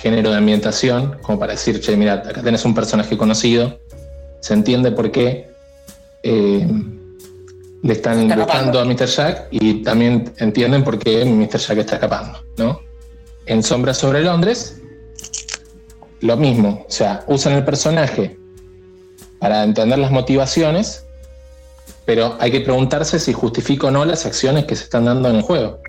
[0.00, 3.78] género de ambientación, como para decir, che, mira, acá tenés un personaje conocido,
[4.40, 5.49] se entiende por qué
[6.22, 6.66] eh,
[7.82, 9.06] le están Está buscando a Mr.
[9.06, 11.58] Jack y también entienden por qué Mr.
[11.58, 12.80] Jack está escapando, ¿no?
[13.46, 14.80] En Sombras sobre Londres,
[16.20, 18.38] lo mismo, o sea, usan el personaje
[19.38, 21.06] para entender las motivaciones,
[22.04, 25.36] pero hay que preguntarse si justifica o no las acciones que se están dando en
[25.36, 25.80] el juego.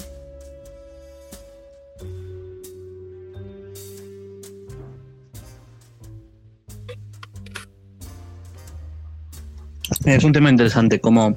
[10.05, 11.35] Es un tema interesante, como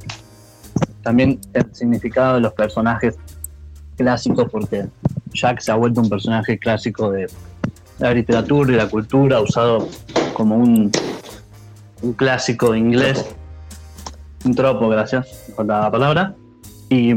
[1.03, 3.15] también el significado de los personajes
[3.97, 4.87] clásicos, porque
[5.33, 7.29] Jack se ha vuelto un personaje clásico de
[7.99, 9.89] la literatura y la cultura, usado
[10.33, 10.91] como un,
[12.03, 13.25] un clásico inglés,
[14.45, 16.35] un tropo, gracias por la palabra,
[16.89, 17.13] y,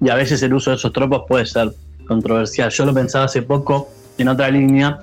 [0.00, 1.72] y a veces el uso de esos tropos puede ser
[2.06, 2.70] controversial.
[2.70, 5.00] Yo lo pensaba hace poco en otra línea,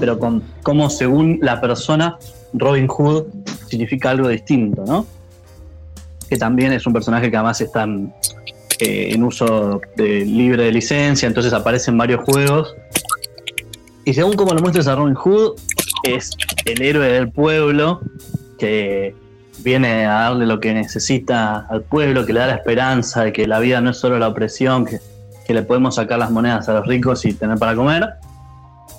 [0.00, 2.18] pero con cómo según la persona
[2.52, 3.24] Robin Hood
[3.70, 5.06] significa algo distinto, ¿no?
[6.28, 8.12] Que también es un personaje que además está en,
[8.80, 12.74] eh, en uso de, libre de licencia, entonces aparece en varios juegos.
[14.06, 15.60] Y según como lo muestres a Robin Hood,
[16.02, 16.30] es
[16.64, 18.00] el héroe del pueblo
[18.58, 19.14] que
[19.58, 23.46] viene a darle lo que necesita al pueblo, que le da la esperanza de que
[23.46, 24.98] la vida no es solo la opresión, que,
[25.46, 28.08] que le podemos sacar las monedas a los ricos y tener para comer.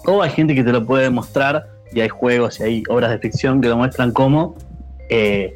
[0.06, 3.20] O hay gente que te lo puede mostrar, y hay juegos y hay obras de
[3.20, 4.56] ficción que lo muestran como
[5.10, 5.54] eh,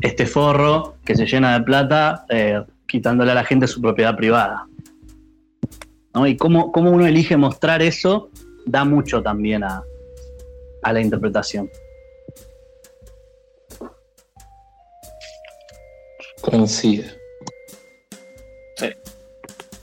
[0.00, 4.66] este forro que se llena de plata, eh, quitándole a la gente su propiedad privada.
[6.14, 6.26] ¿no?
[6.26, 8.30] Y cómo, cómo uno elige mostrar eso
[8.66, 9.82] da mucho también a,
[10.82, 11.70] a la interpretación.
[16.42, 17.22] Coincide.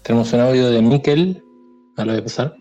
[0.04, 1.44] Tenemos un audio de Miquel.
[1.96, 2.56] ¿Me lo voy a pasar?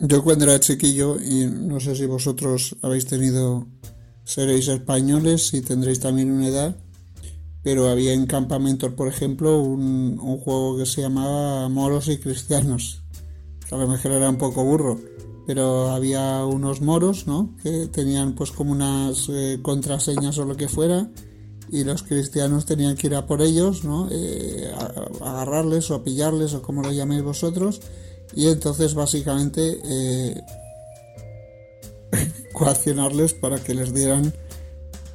[0.00, 3.66] Yo cuando era chiquillo, y no sé si vosotros habéis tenido,
[4.24, 6.76] seréis españoles y tendréis también una edad,
[7.62, 13.02] pero había en campamentos, por ejemplo, un, un juego que se llamaba Moros y Cristianos.
[13.70, 14.98] A lo mejor era un poco burro,
[15.46, 17.54] pero había unos moros, ¿no?
[17.62, 21.10] Que tenían pues como unas eh, contraseñas o lo que fuera,
[21.70, 24.08] y los cristianos tenían que ir a por ellos, ¿no?
[24.10, 24.72] Eh,
[25.20, 27.82] agarrarles o a pillarles o como lo llaméis vosotros,
[28.34, 30.40] y entonces básicamente eh,
[32.52, 34.32] coaccionarles para que les dieran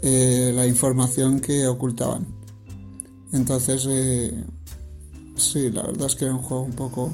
[0.02, 2.26] eh, la información que ocultaban.
[3.34, 4.32] Entonces, eh,
[5.36, 7.12] sí, la verdad es que era un juego un poco...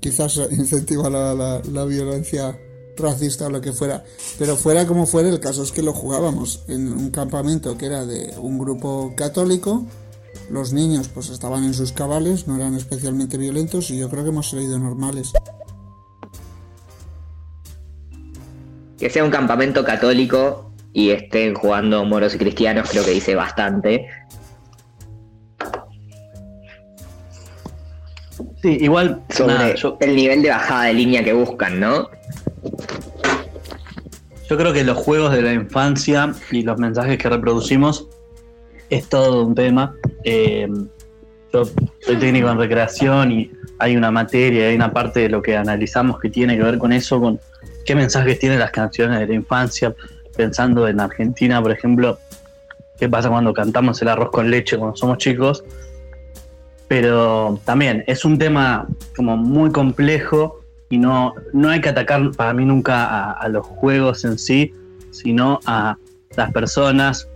[0.00, 2.58] Quizás incentiva la, la, la violencia
[2.96, 4.04] racista o lo que fuera,
[4.38, 8.04] pero fuera como fuera, el caso es que lo jugábamos en un campamento que era
[8.04, 9.86] de un grupo católico,
[10.50, 14.30] los niños pues estaban en sus cabales, no eran especialmente violentos y yo creo que
[14.30, 15.32] hemos salido normales.
[18.98, 24.08] Que sea un campamento católico y estén jugando moros y cristianos creo que dice bastante.
[28.62, 32.10] Sí, igual sobre nada, yo, el nivel de bajada de línea que buscan, ¿no?
[34.50, 38.08] yo creo que los juegos de la infancia y los mensajes que reproducimos
[38.90, 39.94] es todo un tema.
[40.24, 40.68] Eh,
[41.52, 41.64] yo
[42.00, 46.20] soy técnico en recreación y hay una materia, hay una parte de lo que analizamos
[46.20, 47.40] que tiene que ver con eso, con
[47.84, 49.94] qué mensajes tienen las canciones de la infancia,
[50.36, 52.18] pensando en Argentina, por ejemplo,
[52.98, 55.64] qué pasa cuando cantamos el arroz con leche cuando somos chicos.
[56.88, 58.86] Pero también es un tema
[59.16, 63.64] como muy complejo y no, no hay que atacar para mí nunca a, a los
[63.64, 64.74] juegos en sí,
[65.12, 65.96] sino a
[66.36, 67.29] las personas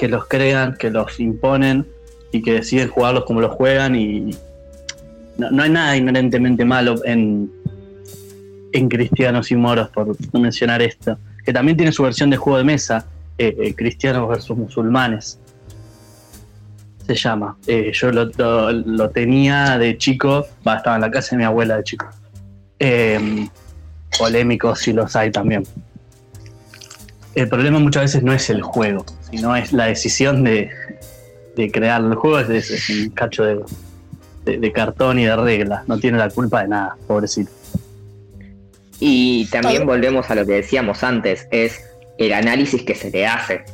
[0.00, 1.86] que los crean, que los imponen
[2.32, 4.30] y que deciden jugarlos como los juegan y
[5.36, 7.50] no, no hay nada inherentemente malo en,
[8.72, 12.64] en cristianos y moros, por mencionar esto, que también tiene su versión de juego de
[12.64, 13.04] mesa,
[13.36, 15.38] eh, eh, cristianos versus musulmanes.
[17.06, 17.58] Se llama.
[17.66, 18.24] Eh, yo lo,
[18.72, 22.06] lo- tenía de chico, estaba en la casa de mi abuela de chico.
[24.18, 25.62] Polémicos si los hay también.
[27.34, 30.70] El problema muchas veces no es el juego, sino es la decisión de,
[31.72, 36.28] crear el juego, es, un cacho de, de- cartón y de reglas, no tiene la
[36.28, 37.50] culpa de nada, pobrecito.
[38.98, 41.80] Y también volvemos a lo que decíamos antes, es
[42.18, 43.64] el análisis que se le hace.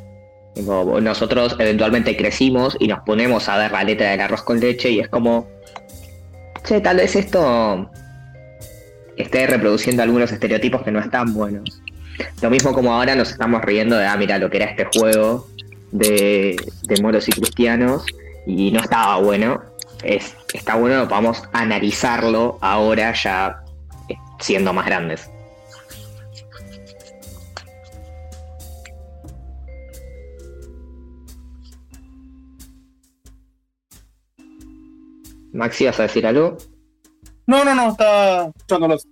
[0.54, 5.00] Nosotros eventualmente crecimos y nos ponemos a ver la letra del arroz con leche y
[5.00, 5.48] es como,
[6.64, 7.90] che, tal vez esto
[9.16, 11.82] esté reproduciendo algunos estereotipos que no están buenos.
[12.42, 15.46] Lo mismo como ahora nos estamos riendo de, ah, mira lo que era este juego
[15.92, 18.04] de, de moros y cristianos
[18.46, 19.62] y no estaba bueno.
[20.02, 23.62] Es, está bueno, vamos a analizarlo ahora ya
[24.08, 25.30] eh, siendo más grandes.
[35.52, 36.58] Maxi, ¿vas a decir algo?
[37.46, 39.08] No, no, no, estaba escuchándolos.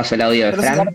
[0.00, 0.90] Paso el audio de Fran.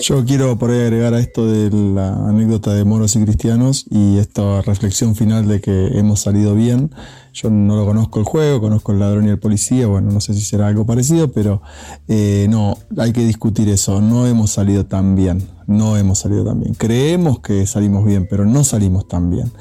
[0.00, 4.18] Yo quiero por ahí agregar a esto de la anécdota de moros y cristianos y
[4.18, 6.94] esta reflexión final de que hemos salido bien.
[7.36, 10.32] Yo no lo conozco el juego, conozco el ladrón y el policía, bueno, no sé
[10.32, 11.60] si será algo parecido, pero
[12.08, 16.60] eh, no, hay que discutir eso, no hemos salido tan bien no hemos salido tan
[16.60, 16.74] bien.
[16.74, 19.52] Creemos que salimos bien, pero no salimos tan bien.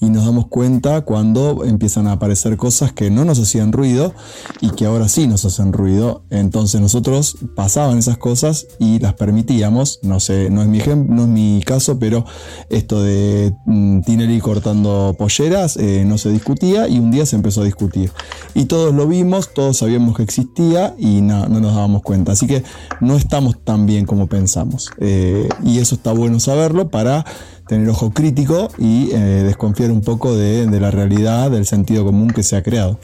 [0.00, 4.12] Y nos damos cuenta cuando empiezan a aparecer cosas que no nos hacían ruido
[4.60, 6.24] y que ahora sí nos hacen ruido.
[6.30, 10.00] Entonces nosotros pasaban esas cosas y las permitíamos.
[10.02, 12.24] No sé, no es mi ejemplo, no es mi caso, pero
[12.68, 17.62] esto de mm, Tinelli cortando polleras eh, no se discutía y un día se empezó
[17.62, 18.10] a discutir.
[18.54, 22.32] Y todos lo vimos, todos sabíamos que existía y no, nos dábamos cuenta.
[22.32, 22.62] Así que
[23.00, 24.90] no estamos tan bien como pensamos.
[24.98, 27.24] Eh, y eso está bueno saberlo para
[27.66, 32.42] tener ojo crítico y eh, desconfiar un poco de, la realidad, del sentido común que
[32.42, 32.98] se ha creado.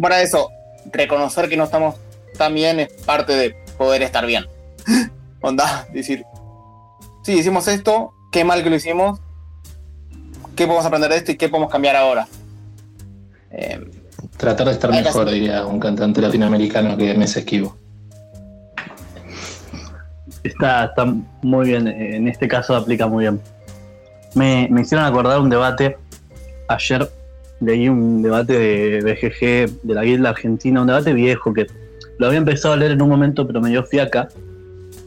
[0.00, 0.48] Para eso,
[0.92, 1.94] reconocer que no estamos
[2.36, 4.46] tan bien es parte de poder estar bien.
[5.40, 6.24] Onda, decir,
[7.22, 9.20] sí, hicimos esto, qué mal que lo hicimos,
[10.56, 12.26] qué podemos aprender de esto y qué podemos cambiar ahora.
[13.50, 13.80] Eh,
[14.36, 17.76] Tratar de estar mejor, diría un cantante latinoamericano que me esquivo.
[20.42, 21.04] Está, está
[21.42, 23.40] muy bien, en este caso aplica muy bien.
[24.34, 25.96] Me, hicieron acordar un debate,
[26.68, 27.10] ayer
[27.60, 31.66] leí un debate de BGG, de la Guilda Argentina, un debate viejo que
[32.18, 34.28] lo había empezado a leer en un momento pero me dio fiaca.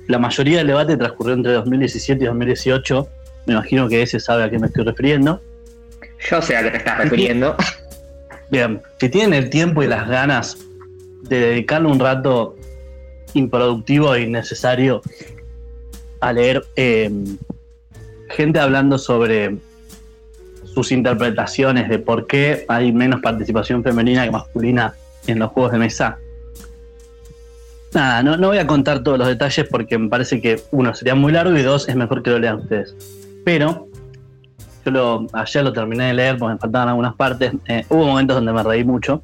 [0.08, 3.08] La mayoría del debate transcurrió entre 2017 y 2018,
[3.50, 5.42] me imagino que ese sabe a qué me estoy refiriendo.
[6.30, 7.56] Yo sé a qué te estás refiriendo.
[8.52, 10.58] Bien, que tienen el tiempo y las ganas
[11.24, 12.56] de dedicarle un rato
[13.34, 15.02] improductivo e innecesario
[16.20, 17.38] a leer em,
[18.30, 19.58] gente hablando sobre
[20.64, 24.94] sus interpretaciones de por qué hay menos participación femenina que masculina
[25.26, 26.20] en los juegos de mesa.
[27.94, 31.32] Nada, no, voy a contar todos los detalles porque me parece que uno sería muy
[31.32, 32.96] largo y dos es mejor que lo lean ustedes.
[33.44, 33.88] Pero
[34.86, 37.54] yo lo, ayer lo terminé de leer porque me faltaban algunas partes.
[37.68, 39.22] Eh, hubo momentos donde me reí mucho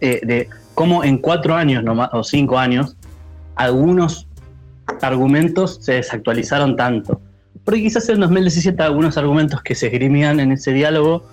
[0.00, 2.96] eh, de cómo en cuatro años o cinco años
[3.54, 4.26] algunos
[5.02, 7.20] argumentos se desactualizaron tanto.
[7.64, 11.26] Porque quizás en 2017 algunos argumentos que se esgrimían en ese diálogo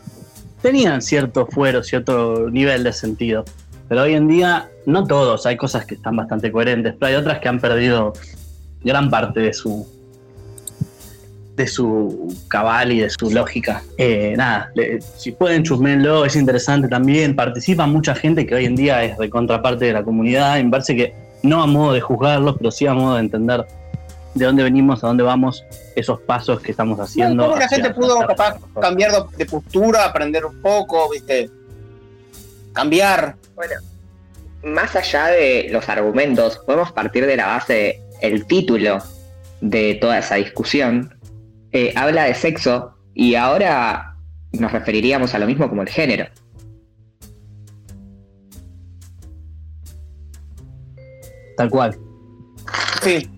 [0.62, 3.46] tenían cierto fuero, cierto nivel de sentido.
[3.90, 7.40] Pero hoy en día, no todos, hay cosas que están bastante coherentes, pero hay otras
[7.40, 8.14] que han perdido
[8.84, 9.86] gran parte de su
[11.56, 13.84] de su cabal y de su lógica.
[13.98, 14.72] Eh, nada,
[15.18, 17.36] si pueden chusmenlo, es interesante también.
[17.36, 20.58] Participa mucha gente que hoy en día es de contraparte de la comunidad.
[20.58, 21.14] Y me parece que
[21.44, 23.66] no a modo de juzgarlos, pero sí a modo de entender
[24.34, 25.64] de dónde venimos, a dónde vamos,
[25.96, 27.50] esos pasos que estamos haciendo.
[27.50, 31.52] No, la gente pudo capaz cambiar de postura, aprender un poco, viste,
[32.74, 33.36] cambiar.
[33.54, 33.76] Bueno,
[34.64, 38.98] más allá de los argumentos, podemos partir de la base, el título
[39.62, 41.14] de toda esa discusión
[41.74, 44.16] eh, habla de sexo y ahora
[44.52, 46.28] nos referiríamos a lo mismo como el género.
[51.58, 51.98] Tal cual.
[53.02, 53.30] Sí.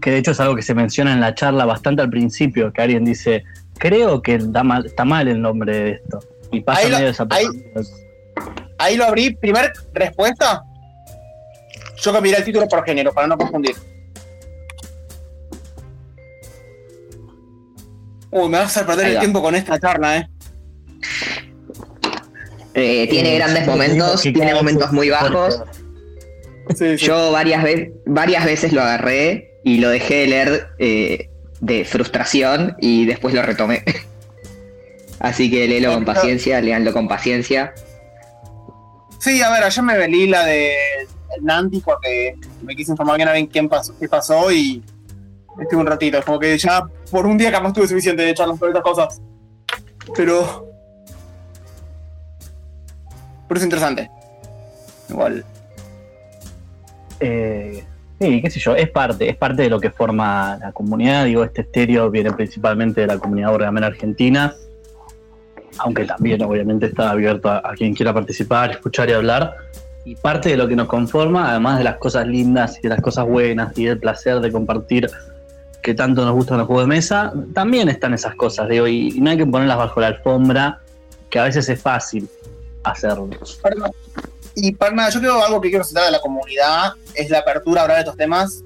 [0.00, 2.80] Que de hecho es algo que se menciona en la charla bastante al principio, que
[2.80, 3.44] alguien dice,
[3.78, 6.20] creo que está mal, está mal el nombre de esto.
[6.52, 7.44] Y pasa ahí medio lo, ahí,
[8.78, 9.34] ahí, lo abrí.
[9.36, 10.64] Primer respuesta.
[11.98, 13.76] Yo cambiaré el título por género, para no confundir.
[18.30, 20.28] Uy, me vas a perder el tiempo con esta charla, eh.
[22.74, 25.62] Eh, tiene grandes momentos, tiene momentos muy bajos.
[26.98, 27.64] Yo varias,
[28.06, 31.30] varias veces lo agarré y lo dejé de leer eh,
[31.60, 33.82] de frustración y después lo retomé.
[35.18, 37.74] Así que léelo con paciencia, leanlo con paciencia.
[39.18, 40.72] Sí, a ver, ayer me velí la de
[41.42, 44.82] Nanti porque me quise informar bien a ver quién pasó, qué pasó y
[45.60, 46.20] estuve un ratito.
[46.24, 49.20] Como que ya por un día capaz tuve suficiente de echarlas por estas cosas.
[50.16, 50.70] Pero
[53.50, 54.08] pero es interesante.
[55.08, 55.44] Igual.
[57.18, 57.84] Eh,
[58.20, 61.24] sí, qué sé yo, es parte, es parte de lo que forma la comunidad.
[61.24, 64.54] Digo, este estéreo viene principalmente de la comunidad orgamera argentina,
[65.78, 69.56] aunque también obviamente está abierto a, quien quiera participar, escuchar y hablar.
[70.04, 73.00] Y parte de lo que nos conforma, además de las cosas lindas y de las
[73.00, 75.10] cosas buenas y del placer de compartir
[75.82, 79.30] que tanto nos gustan los juegos de mesa, también están esas cosas, digo, y no
[79.30, 80.80] hay que ponerlas bajo la alfombra,
[81.30, 82.28] que a veces es fácil
[82.82, 83.28] hacerlo.
[84.54, 87.80] Y para nada, yo creo algo que quiero citar de la comunidad es la apertura
[87.80, 88.64] a hablar de estos temas.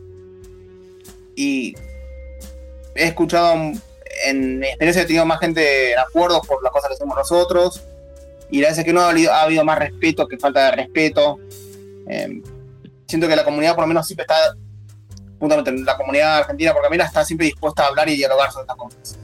[1.37, 1.75] Y
[2.95, 3.55] he escuchado
[4.27, 7.83] en experiencia, he tenido más gente de acuerdo por las cosas que hacemos nosotros.
[8.51, 11.39] Y la verdad que no ha habido, más respeto que falta de respeto.
[12.09, 12.43] Em,
[13.07, 14.57] siento que la comunidad, por lo menos, siempre está,
[15.45, 18.63] puntualmente la comunidad argentina, porque a mí está siempre dispuesta a hablar y dialogar sobre
[18.63, 19.19] estas cosas.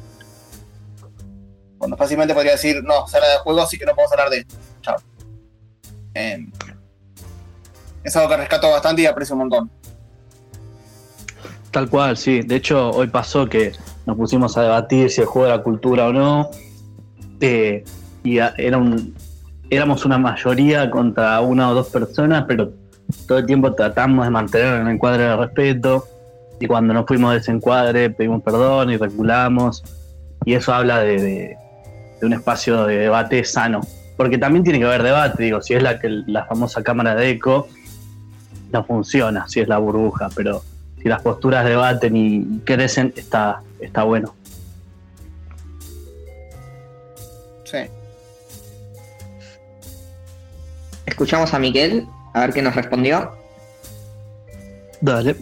[1.78, 4.56] Bueno, fácilmente podría decir, no, sala de juego, así que no podemos hablar de esto.
[4.82, 4.96] Chao.
[6.14, 6.46] Eh,
[8.04, 9.70] es algo que rescato bastante y aprecio un montón.
[11.70, 12.42] Tal cual, sí.
[12.42, 13.72] De hecho, hoy pasó que
[14.04, 16.50] nos pusimos a debatir si el juego era cultura o no.
[17.40, 17.84] Eh,
[18.24, 18.38] y
[19.70, 22.74] éramos una mayoría contra una o dos personas, pero
[23.26, 26.06] todo el tiempo tratamos de mantener el encuadre de respeto.
[26.60, 29.82] Y cuando nos fuimos de ese encuadre, pedimos perdón y reculamos.
[30.44, 31.56] Y eso habla de,
[32.20, 33.80] de, un espacio de debate sano.
[34.16, 37.30] Porque también tiene que haber debate, digo, si es la, que, la famosa cámara de
[37.30, 37.68] eco,
[38.70, 40.62] no funciona, si es la burbuja, pero
[41.02, 44.34] si las posturas debaten y crecen, está, está bueno.
[47.64, 47.78] Sí.
[51.06, 53.32] Escuchamos a Miguel, a ver qué nos respondió.
[55.00, 55.36] Dale.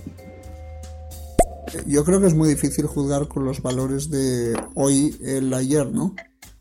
[1.87, 6.15] Yo creo que es muy difícil juzgar con los valores de hoy el ayer, ¿no?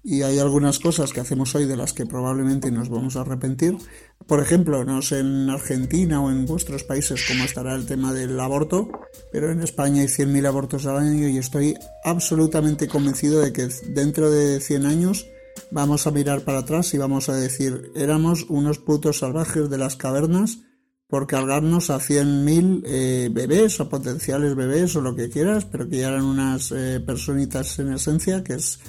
[0.04, 3.78] Y hay algunas cosas que hacemos hoy de las que probablemente nos vamos a arrepentir.
[4.26, 8.40] Por ejemplo, no sé en Argentina o en vuestros países cómo estará el tema del
[8.40, 8.90] aborto,
[9.32, 14.32] pero en España hay 100.000 abortos al año y estoy absolutamente convencido de que dentro
[14.32, 15.28] de 100 años
[15.72, 19.96] vamos a mirar para atrás y vamos a decir, éramos unos putos salvajes de las
[19.96, 20.60] cavernas
[21.08, 26.00] por cargarnos a 100.000 eh, bebés o potenciales bebés o lo que quieras, pero que
[26.00, 28.80] ya eran unas eh, personitas en esencia, que es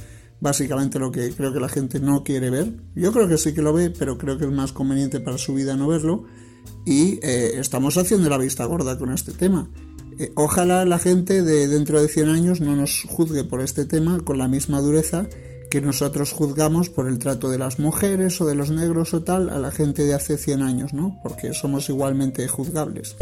[0.41, 2.73] básicamente lo que creo que la gente no quiere ver.
[2.97, 5.55] Yo creo que sí que lo ve, pero creo que es más conveniente para su
[5.55, 6.25] vida no verlo.
[6.85, 9.71] Y eh, estamos haciendo la vista gorda con este tema.
[10.35, 14.39] ojalá la gente de dentro de 100 años no nos juzgue por este tema con
[14.39, 15.29] la misma dureza
[15.71, 19.51] que nosotros juzgamos por el trato de las mujeres o de los negros o tal
[19.51, 21.19] a la gente de hace 100 años, ¿no?
[21.23, 23.17] Porque somos igualmente juzgables.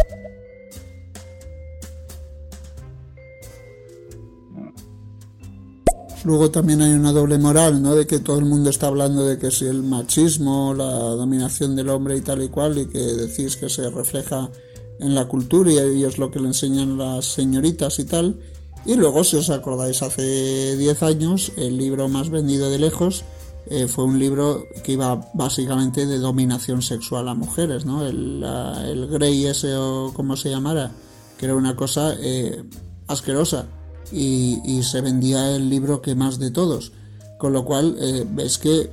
[6.24, 7.94] Luego también hay una doble moral, ¿no?
[7.94, 11.88] De que todo el mundo está hablando de que si el machismo, la dominación del
[11.88, 14.50] hombre y tal y cual, y que decís que se refleja
[14.98, 18.40] en la cultura y es lo que le enseñan las señoritas y tal.
[18.86, 23.24] Y luego, si os acordáis, hace 10 años el libro más vendido de lejos
[23.68, 28.06] eh, fue un libro que iba básicamente de dominación sexual a mujeres, ¿no?
[28.06, 30.92] El, el Grey ese o como se llamara,
[31.36, 32.62] que era una cosa eh,
[33.08, 33.66] asquerosa
[34.12, 36.92] y, se vendía el libro que más de todos.
[37.38, 38.24] Con lo cual, eh,
[38.62, 38.88] que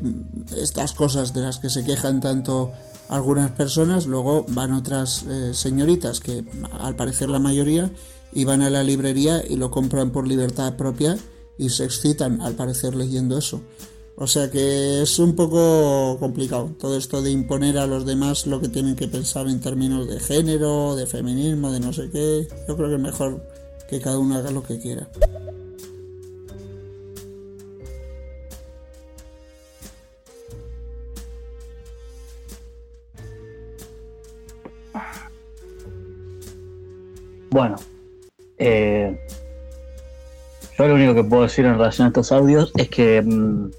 [0.57, 2.72] estas cosas de las que se quejan tanto
[3.10, 6.44] algunas personas, luego van otras señoritas que
[6.80, 7.91] al parecer la mayoría
[8.34, 11.18] y van a la librería y lo compran por libertad propia
[11.57, 13.61] y se excitan al parecer leyendo eso.
[14.15, 18.61] O sea que es un poco complicado todo esto de imponer a los demás lo
[18.61, 22.47] que tienen que pensar en términos de género, de feminismo, de no sé qué.
[22.68, 23.41] Yo creo que es mejor
[23.89, 25.10] que cada uno haga lo que quiera.
[37.49, 37.76] Bueno,
[38.57, 39.17] eh,
[40.77, 43.71] yo lo único que puedo decir en relación a estos audios es que mm,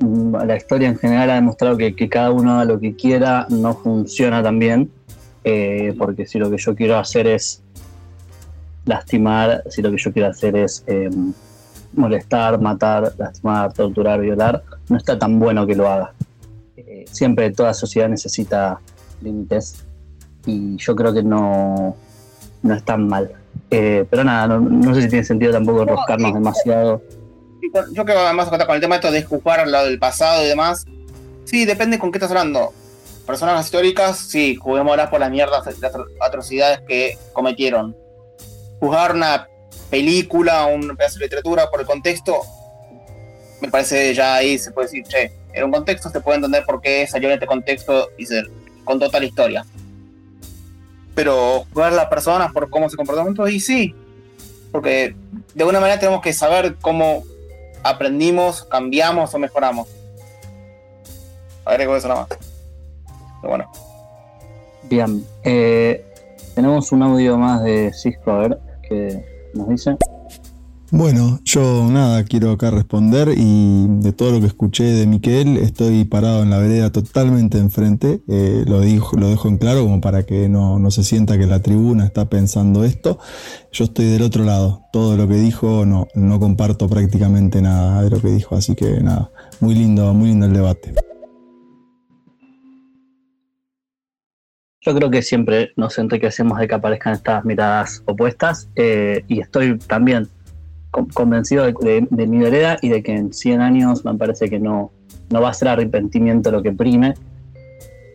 [0.00, 3.74] mm, la historia en general ha demostrado que, cada uno haga lo que quiera no
[3.74, 4.90] funciona tan bien,
[5.44, 7.62] eh, porque si lo que yo quiero hacer es
[8.86, 11.10] lastimar, si lo que yo quiero hacer es eh,
[11.94, 16.12] molestar, matar, lastimar, torturar, violar, no está tan bueno que lo haga.
[17.10, 18.80] siempre toda sociedad necesita
[19.22, 19.84] límites
[20.46, 21.96] y yo creo que no,
[22.62, 23.43] no es tan mal.
[23.76, 27.02] Eh, pero nada, no, sé si tiene sentido tampoco enroscarnos demasiado.
[27.92, 30.86] Yo creo que además con el tema de juzgar lo del pasado y demás.
[31.44, 32.72] Sí, depende con qué estás hablando.
[33.26, 37.96] Personas históricas, sí, juguémoslas por las mierdas, las atrocidades que cometieron.
[38.78, 39.48] Juzgar una
[39.90, 42.42] película, un pedazo de literatura por el contexto,
[43.60, 46.80] me parece ya ahí se puede decir, che, era un contexto, se puede entender por
[46.80, 48.42] qué salió en este contexto y se
[48.84, 49.64] contó tal historia
[51.14, 53.94] pero jugar a las personas por cómo se comportan y sí,
[54.72, 55.14] porque
[55.54, 57.22] de alguna manera tenemos que saber cómo
[57.82, 59.88] aprendimos, cambiamos o mejoramos.
[61.64, 62.38] Agrego eso nada más.
[63.40, 63.70] Pero bueno.
[64.84, 66.04] Bien, eh,
[66.54, 69.96] tenemos un audio más de Cisco, a ver, qué nos dice.
[70.96, 76.04] Bueno, yo nada, quiero acá responder y de todo lo que escuché de Miquel, estoy
[76.04, 80.22] parado en la vereda totalmente enfrente, eh, lo, dijo, lo dejo en claro como para
[80.22, 83.18] que no, no, se sienta que la tribuna está pensando esto.
[83.72, 88.10] Yo estoy del otro lado, todo lo que dijo no, no comparto prácticamente nada de
[88.10, 90.94] lo que dijo, así que nada, muy lindo, muy lindo el debate.
[94.80, 99.76] Yo creo que siempre nos enriquecemos de que aparezcan estas miradas opuestas eh, y estoy
[99.78, 100.28] también
[101.12, 104.92] convencido de, mi vereda y de que en 100 años me parece que no,
[105.30, 107.14] no va a ser arrepentimiento lo que prime.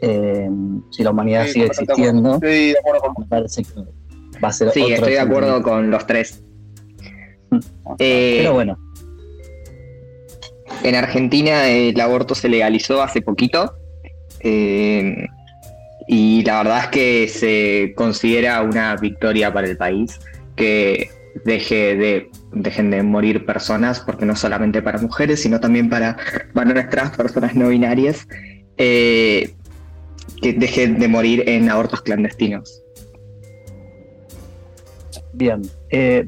[0.01, 0.49] Eh,
[0.91, 3.81] si la humanidad sigue existiendo, me parece que
[4.41, 6.43] va a ser Sí, estoy de acuerdo con los tres.
[7.97, 8.77] Eh, Pero bueno.
[10.83, 13.73] En Argentina el aborto se legalizó hace poquito.
[14.41, 15.27] Eh,
[16.07, 20.19] y la verdad es que se considera una victoria para el país
[20.55, 21.09] que
[21.45, 26.17] deje de, dejen de morir personas, porque no solamente para mujeres, sino también para
[26.53, 28.27] nuestras personas no binarias,
[28.77, 29.53] eh,
[30.41, 32.81] que dejen de morir en abortos clandestinos.
[35.33, 36.27] Bien, eh,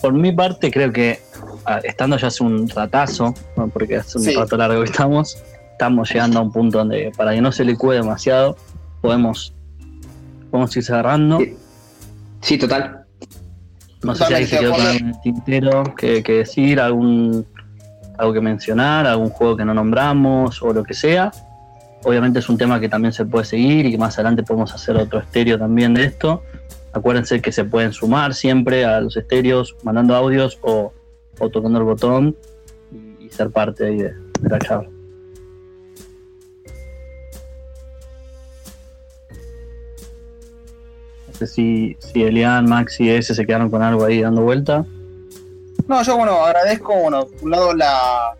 [0.00, 1.18] por, mi parte creo que
[1.64, 3.34] ah, estando ya hace un ratazo,
[3.72, 5.42] porque hace un rato largo que estamos,
[5.72, 8.56] estamos llegando a un punto donde para que no se le cuede demasiado,
[9.00, 9.52] podemos,
[10.50, 11.40] podemos ir cerrando.
[12.40, 13.01] Sí, total.
[14.02, 17.46] No sé si hay se quedó con el tintero que, decir, algún
[18.18, 21.32] algo que mencionar, algún juego que no nombramos o lo que sea.
[22.04, 24.96] Obviamente es un tema que también se puede seguir y que más adelante podemos hacer
[24.96, 26.42] otro estéreo también de esto.
[26.92, 30.92] Acuérdense que se pueden sumar siempre a los estéreos mandando audios o,
[31.52, 32.36] tocando el botón
[33.20, 34.88] y, ser parte ahí de, la charla.
[41.46, 44.84] Sé si, si Elian, Max y ese se quedaron con algo ahí dando vuelta.
[45.86, 48.36] No, yo bueno, agradezco, bueno, por un lado la,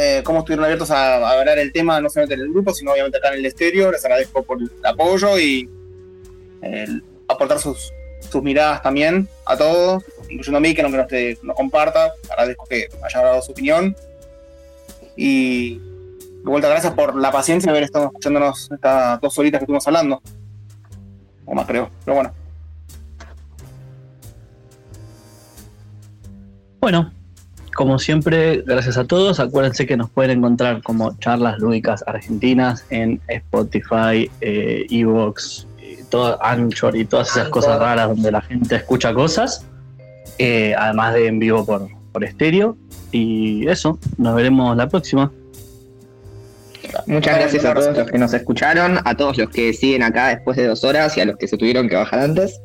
[0.00, 3.18] eh, cómo estuvieron abiertos a, hablar el tema, no solamente en el grupo, sino obviamente
[3.18, 3.90] acá en el estéreo.
[3.90, 5.68] Les agradezco por el apoyo y
[7.26, 7.92] aportar sus,
[8.30, 12.12] sus miradas también a todos, incluyendo a mí, que no, que nos, comparta.
[12.30, 13.96] Agradezco que haya dado su opinión.
[15.16, 19.64] Y de vuelta, gracias por la paciencia de haber estado escuchándonos estas dos horitas que
[19.64, 20.22] estuvimos hablando.
[21.48, 21.88] O más, creo.
[22.04, 22.32] Pero bueno.
[26.80, 27.10] Bueno,
[27.74, 29.40] como siempre, gracias a todos.
[29.40, 35.66] Acuérdense que nos pueden encontrar como charlas lúdicas argentinas en Spotify, eh, Evox,
[36.10, 39.66] todo Anchor y todas esas cosas raras donde la gente escucha cosas,
[40.38, 42.76] eh, además de en vivo por, por estéreo.
[43.10, 45.32] Y eso, nos veremos la próxima.
[47.06, 50.56] Muchas gracias a todos los que nos escucharon, a todos los que siguen acá después
[50.56, 52.60] de dos horas y a los que se tuvieron que bajar antes.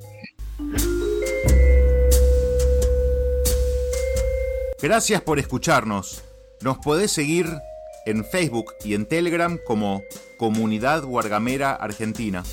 [4.82, 6.24] Gracias por escucharnos.
[6.62, 7.48] Nos podés seguir
[8.06, 10.02] en Facebook y en Telegram como
[10.38, 12.44] Comunidad Guargamera Argentina.